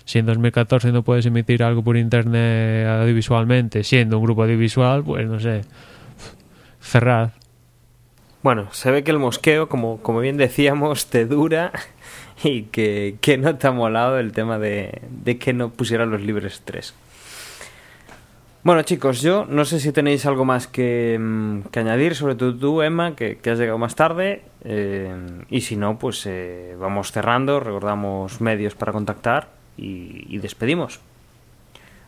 si 0.06 0.20
en 0.20 0.28
2014 0.28 0.92
no 0.92 1.02
puedes 1.02 1.26
emitir 1.26 1.64
algo 1.64 1.84
por 1.84 1.98
internet 1.98 2.88
audiovisualmente, 2.88 3.84
siendo 3.84 4.20
un 4.20 4.24
grupo 4.24 4.44
audiovisual, 4.44 5.04
pues 5.04 5.28
no 5.28 5.40
sé, 5.40 5.62
cerrar. 6.80 7.32
Bueno, 8.44 8.68
se 8.72 8.92
ve 8.92 9.04
que 9.04 9.10
el 9.10 9.18
mosqueo, 9.18 9.68
como, 9.68 9.98
como 9.98 10.20
bien 10.20 10.38
decíamos, 10.38 11.08
te 11.08 11.26
dura 11.26 11.72
y 12.44 12.64
que, 12.64 13.16
que 13.22 13.40
no 13.40 13.56
te 13.56 13.66
ha 13.66 13.72
molado 13.72 14.20
el 14.20 14.34
tema 14.34 14.60
de, 14.60 15.02
de 15.10 15.40
que 15.40 15.54
no 15.54 15.72
pusieran 15.72 16.12
los 16.12 16.22
libres 16.22 16.62
3. 16.64 16.94
Bueno 18.64 18.82
chicos, 18.84 19.22
yo 19.22 19.46
no 19.50 19.66
sé 19.66 19.82
si 19.82 19.92
tenéis 19.92 20.26
algo 20.26 20.46
más 20.46 20.68
que, 20.68 21.18
mm, 21.20 21.64
que 21.64 21.80
añadir, 21.82 22.16
sobre 22.16 22.36
todo 22.36 22.56
tú, 22.56 22.82
Emma, 22.82 23.14
que, 23.14 23.38
que 23.38 23.50
has 23.50 23.60
llegado 23.60 23.78
más 23.78 23.96
tarde. 23.96 24.42
Eh, 24.64 25.14
y 25.50 25.60
si 25.60 25.76
no, 25.76 26.00
pues 26.00 26.26
eh, 26.28 26.74
vamos 26.80 27.12
cerrando, 27.12 27.60
recordamos 27.60 28.40
medios 28.40 28.74
para 28.74 28.94
contactar 28.94 29.50
y, 29.76 30.38
despedimos. 30.38 31.02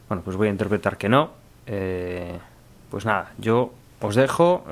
Bueno, 0.08 0.24
pues 0.24 0.38
voy 0.38 0.48
a 0.48 0.52
interpretar 0.52 0.98
que 0.98 1.10
no. 1.10 1.32
Eh, 1.68 2.40
pues 2.90 3.04
nada, 3.04 3.34
yo 3.38 3.74
os 4.00 4.16
dejo, 4.16 4.64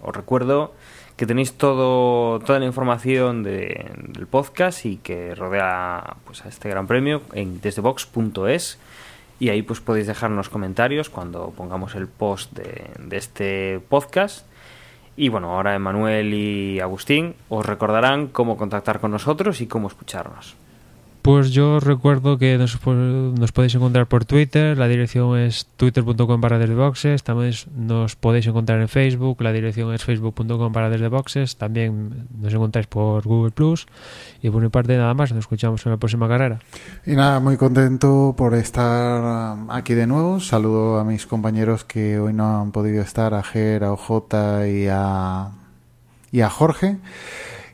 os 0.00 0.14
recuerdo 0.14 0.74
que 1.16 1.26
tenéis 1.26 1.54
todo, 1.54 2.38
toda 2.38 2.60
la 2.60 2.66
información 2.66 3.42
de, 3.42 3.90
del 3.96 4.28
podcast 4.28 4.86
y 4.86 4.98
que 4.98 5.34
rodea 5.34 6.16
pues, 6.24 6.44
a 6.44 6.48
este 6.48 6.68
gran 6.68 6.86
premio 6.86 7.22
en 7.32 7.60
desdebox.es 7.60 8.78
y 9.42 9.50
ahí 9.50 9.62
pues 9.62 9.80
podéis 9.80 10.06
dejarnos 10.06 10.48
comentarios 10.48 11.10
cuando 11.10 11.50
pongamos 11.50 11.96
el 11.96 12.06
post 12.06 12.52
de, 12.52 13.16
este 13.16 13.80
podcast. 13.88 14.46
Y 15.16 15.30
bueno, 15.30 15.56
ahora 15.56 15.74
Emanuel 15.74 16.32
y 16.32 16.78
Agustín 16.78 17.34
os 17.48 17.66
recordarán 17.66 18.28
cómo 18.28 18.56
contactar 18.56 19.00
con 19.00 19.10
nosotros 19.10 19.60
y 19.60 19.66
cómo 19.66 19.88
escucharnos. 19.88 20.54
Pues 21.22 21.52
yo 21.52 21.78
recuerdo 21.78 22.36
que 22.36 22.58
nos, 22.58 22.84
nos, 22.84 23.52
podéis 23.52 23.76
encontrar 23.76 24.08
por 24.08 24.24
Twitter, 24.24 24.76
la 24.76 24.88
dirección 24.88 25.38
es 25.38 25.68
twitter.com 25.76 26.40
para 26.40 26.58
desde 26.58 26.74
boxes, 26.74 27.22
también 27.22 27.54
nos 27.76 28.16
podéis 28.16 28.48
encontrar 28.48 28.80
en 28.80 28.88
Facebook, 28.88 29.40
la 29.40 29.52
dirección 29.52 29.94
es 29.94 30.02
facebook.com 30.02 30.72
para 30.72 30.90
desde 30.90 31.06
boxes, 31.06 31.54
también 31.54 32.26
nos 32.40 32.52
encontráis 32.52 32.88
por 32.88 33.22
Google 33.22 33.52
Plus 33.52 33.86
y 34.42 34.50
por 34.50 34.60
mi 34.60 34.68
parte 34.68 34.96
nada 34.96 35.14
más, 35.14 35.30
nos 35.30 35.38
escuchamos 35.38 35.86
en 35.86 35.92
la 35.92 35.98
próxima 35.98 36.26
carrera. 36.26 36.58
Y 37.06 37.12
nada, 37.12 37.38
muy 37.38 37.56
contento 37.56 38.34
por 38.36 38.54
estar 38.54 39.54
um, 39.54 39.70
aquí 39.70 39.94
de 39.94 40.08
nuevo, 40.08 40.40
saludo 40.40 40.98
a 40.98 41.04
mis 41.04 41.26
compañeros 41.26 41.84
que 41.84 42.18
hoy 42.18 42.32
no 42.32 42.62
han 42.62 42.72
podido 42.72 43.00
estar, 43.00 43.32
a 43.32 43.44
Ger, 43.44 43.84
a 43.84 43.92
OJ 43.92 44.66
y 44.66 44.88
a, 44.90 45.50
y 46.32 46.40
a 46.40 46.50
Jorge. 46.50 46.98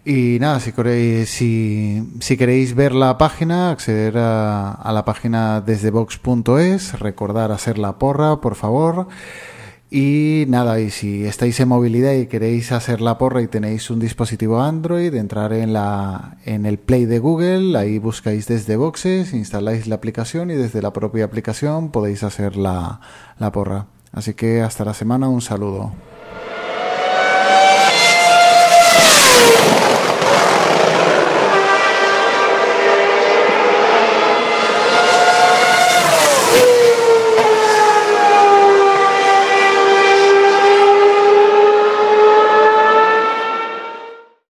Y 0.09 0.39
nada, 0.41 0.59
si 0.59 0.73
queréis, 0.73 2.75
ver 2.75 2.95
la 2.95 3.19
página, 3.19 3.71
acceder 3.71 4.17
a, 4.17 4.71
a 4.71 4.93
la 4.95 5.05
página 5.05 5.61
desde 5.61 5.91
box.es, 5.91 6.99
recordar 6.99 7.53
hacer 7.53 7.77
la 7.77 7.99
porra, 7.99 8.41
por 8.41 8.55
favor. 8.55 9.09
Y 9.91 10.47
nada, 10.49 10.81
y 10.81 10.89
si 10.89 11.27
estáis 11.27 11.61
en 11.61 11.69
movilidad 11.69 12.15
y 12.15 12.27
queréis 12.27 12.73
hacer 12.73 13.03
la 13.03 13.19
porra 13.19 13.43
y 13.43 13.49
tenéis 13.49 13.91
un 13.91 13.99
dispositivo 13.99 14.63
Android, 14.63 15.15
entrar 15.15 15.53
en, 15.53 15.75
la, 15.75 16.39
en 16.47 16.65
el 16.65 16.79
Play 16.79 17.05
de 17.05 17.19
Google, 17.19 17.79
ahí 17.79 17.99
buscáis 17.99 18.47
desde 18.47 18.77
boxes, 18.77 19.35
instaláis 19.35 19.89
la 19.89 19.97
aplicación 19.97 20.51
y 20.51 20.55
desde 20.55 20.81
la 20.81 20.95
propia 20.95 21.27
aplicación 21.27 21.91
podéis 21.91 22.23
hacer 22.23 22.57
la, 22.57 23.01
la 23.39 23.53
porra. 23.53 23.89
Así 24.13 24.33
que 24.33 24.63
hasta 24.63 24.87
la 24.87 24.95
semana, 24.95 25.29
un 25.29 25.43
saludo. 25.43 25.93